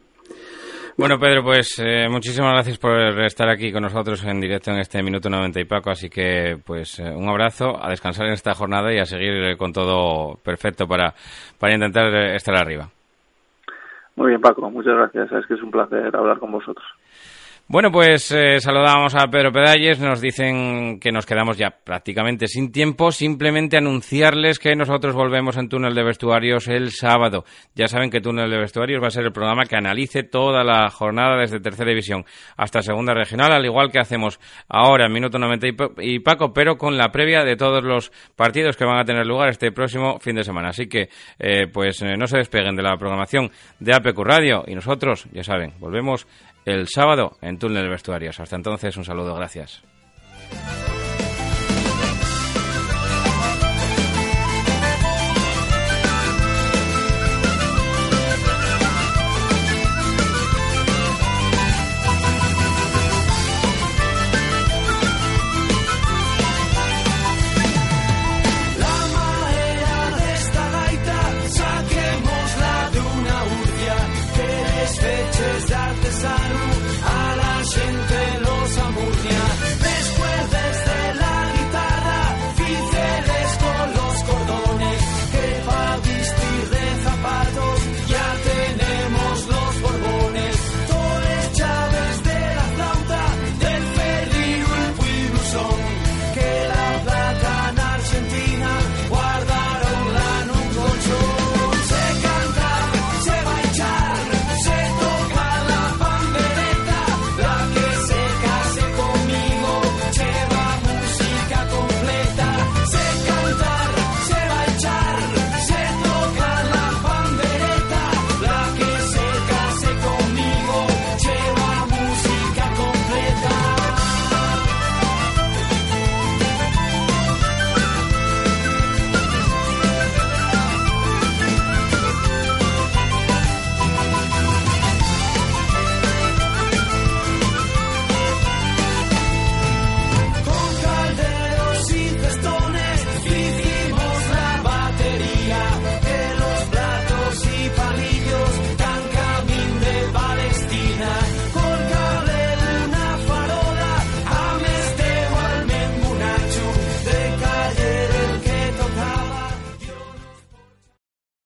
Bueno, 0.98 1.20
Pedro, 1.20 1.43
pues 1.43 1.78
eh, 1.84 2.08
muchísimas 2.10 2.54
gracias 2.54 2.78
por 2.78 2.98
estar 3.26 3.50
aquí 3.50 3.74
con 3.74 3.84
nosotros 3.84 4.24
en 4.24 4.39
directo 4.39 4.72
en 4.72 4.78
este 4.78 5.04
minuto 5.04 5.30
90 5.30 5.60
y 5.60 5.66
Paco. 5.66 5.89
Así 5.89 6.10
que, 6.10 6.56
pues, 6.66 7.00
eh, 7.00 7.14
un 7.14 7.28
abrazo, 7.28 7.76
a 7.84 7.89
descansar 7.89 8.28
en 8.28 8.34
esta 8.34 8.54
jornada 8.54 8.93
y 8.93 9.00
a 9.00 9.06
seguir 9.06 9.58
con 9.58 9.74
todo 9.74 10.36
perfecto 10.41 10.88
para, 10.88 11.14
para 11.60 11.74
intentar 11.74 12.14
estar 12.34 12.56
arriba. 12.56 12.88
Muy 14.16 14.30
bien, 14.30 14.39
Paco, 14.39 14.72
muchas 14.72 14.93
gracias. 14.96 15.34
Es 15.34 15.46
que 15.48 15.56
es 15.56 15.62
un 15.62 15.72
placer 15.72 16.16
hablar 16.16 16.39
con 16.39 16.54
vosotros. 16.54 16.86
Bueno, 17.68 17.91
pues 17.91 18.32
eh, 18.32 18.59
saludamos 18.59 19.16
a 19.16 19.28
Pedro 19.28 19.51
Pedalles. 19.51 19.99
Nos 19.99 20.22
dicen 20.22 20.99
que 20.99 21.11
nos 21.11 21.26
quedamos 21.26 21.57
ya 21.57 21.72
prácticamente 21.72 22.47
sin 22.47 22.72
tiempo. 22.72 23.11
Simplemente 23.11 23.76
anunciarles 23.76 24.59
que 24.59 24.76
nosotros 24.76 25.16
volvemos 25.16 25.57
en 25.57 25.68
Túnel 25.68 25.95
de 25.95 26.03
Vestuarios 26.03 26.68
el 26.68 26.91
sábado. 26.91 27.43
Ya 27.74 27.88
saben 27.88 28.11
que 28.11 28.22
Túnel 28.22 28.51
de 28.51 28.59
Vestuarios 28.59 29.01
va 29.01 29.07
a 29.07 29.09
ser 29.09 29.26
el 29.26 29.32
programa 29.32 29.66
que 29.66 29.76
analice 29.76 30.22
toda 30.22 30.63
la 30.63 30.91
jornada 30.91 31.39
desde 31.39 31.59
Tercera 31.59 31.89
División 31.89 32.24
hasta 32.55 32.84
Segunda 32.84 33.16
Regional, 33.16 33.51
al 33.51 33.66
igual 33.66 33.91
que 33.91 33.97
hacemos 33.97 34.39
ahora 34.70 35.09
Minuto 35.09 35.39
90 35.39 35.68
y 36.01 36.20
Paco, 36.20 36.53
pero 36.53 36.78
con 36.78 36.97
la 36.97 37.11
previa 37.11 37.43
de 37.43 37.55
todos 37.55 37.84
los 37.84 38.11
partidos 38.36 38.78
que 38.78 38.86
van 38.86 38.99
a 38.99 39.05
tener 39.05 39.26
lugar 39.26 39.49
este 39.49 39.72
próximo 39.72 40.20
fin 40.20 40.36
de 40.36 40.43
semana. 40.43 40.70
Así 40.70 40.86
que, 40.86 41.09
eh, 41.39 41.66
pues 41.74 41.99
eh, 42.03 42.16
no 42.16 42.28
se 42.28 42.38
despeguen 42.38 42.76
de 42.76 42.84
la 42.84 42.95
programación 42.95 43.49
de 43.80 43.95
APQ 43.95 44.20
Radio 44.20 44.63
y 44.68 44.76
nosotros, 44.76 45.28
ya 45.32 45.43
saben, 45.43 45.74
volvemos 45.80 46.28
el 46.66 46.88
sábado 46.88 47.38
en 47.41 47.57
Túnel 47.59 47.89
Vestuarios. 47.89 48.39
Hasta 48.39 48.55
entonces, 48.55 48.97
un 48.97 49.05
saludo, 49.05 49.36
gracias. 49.36 49.84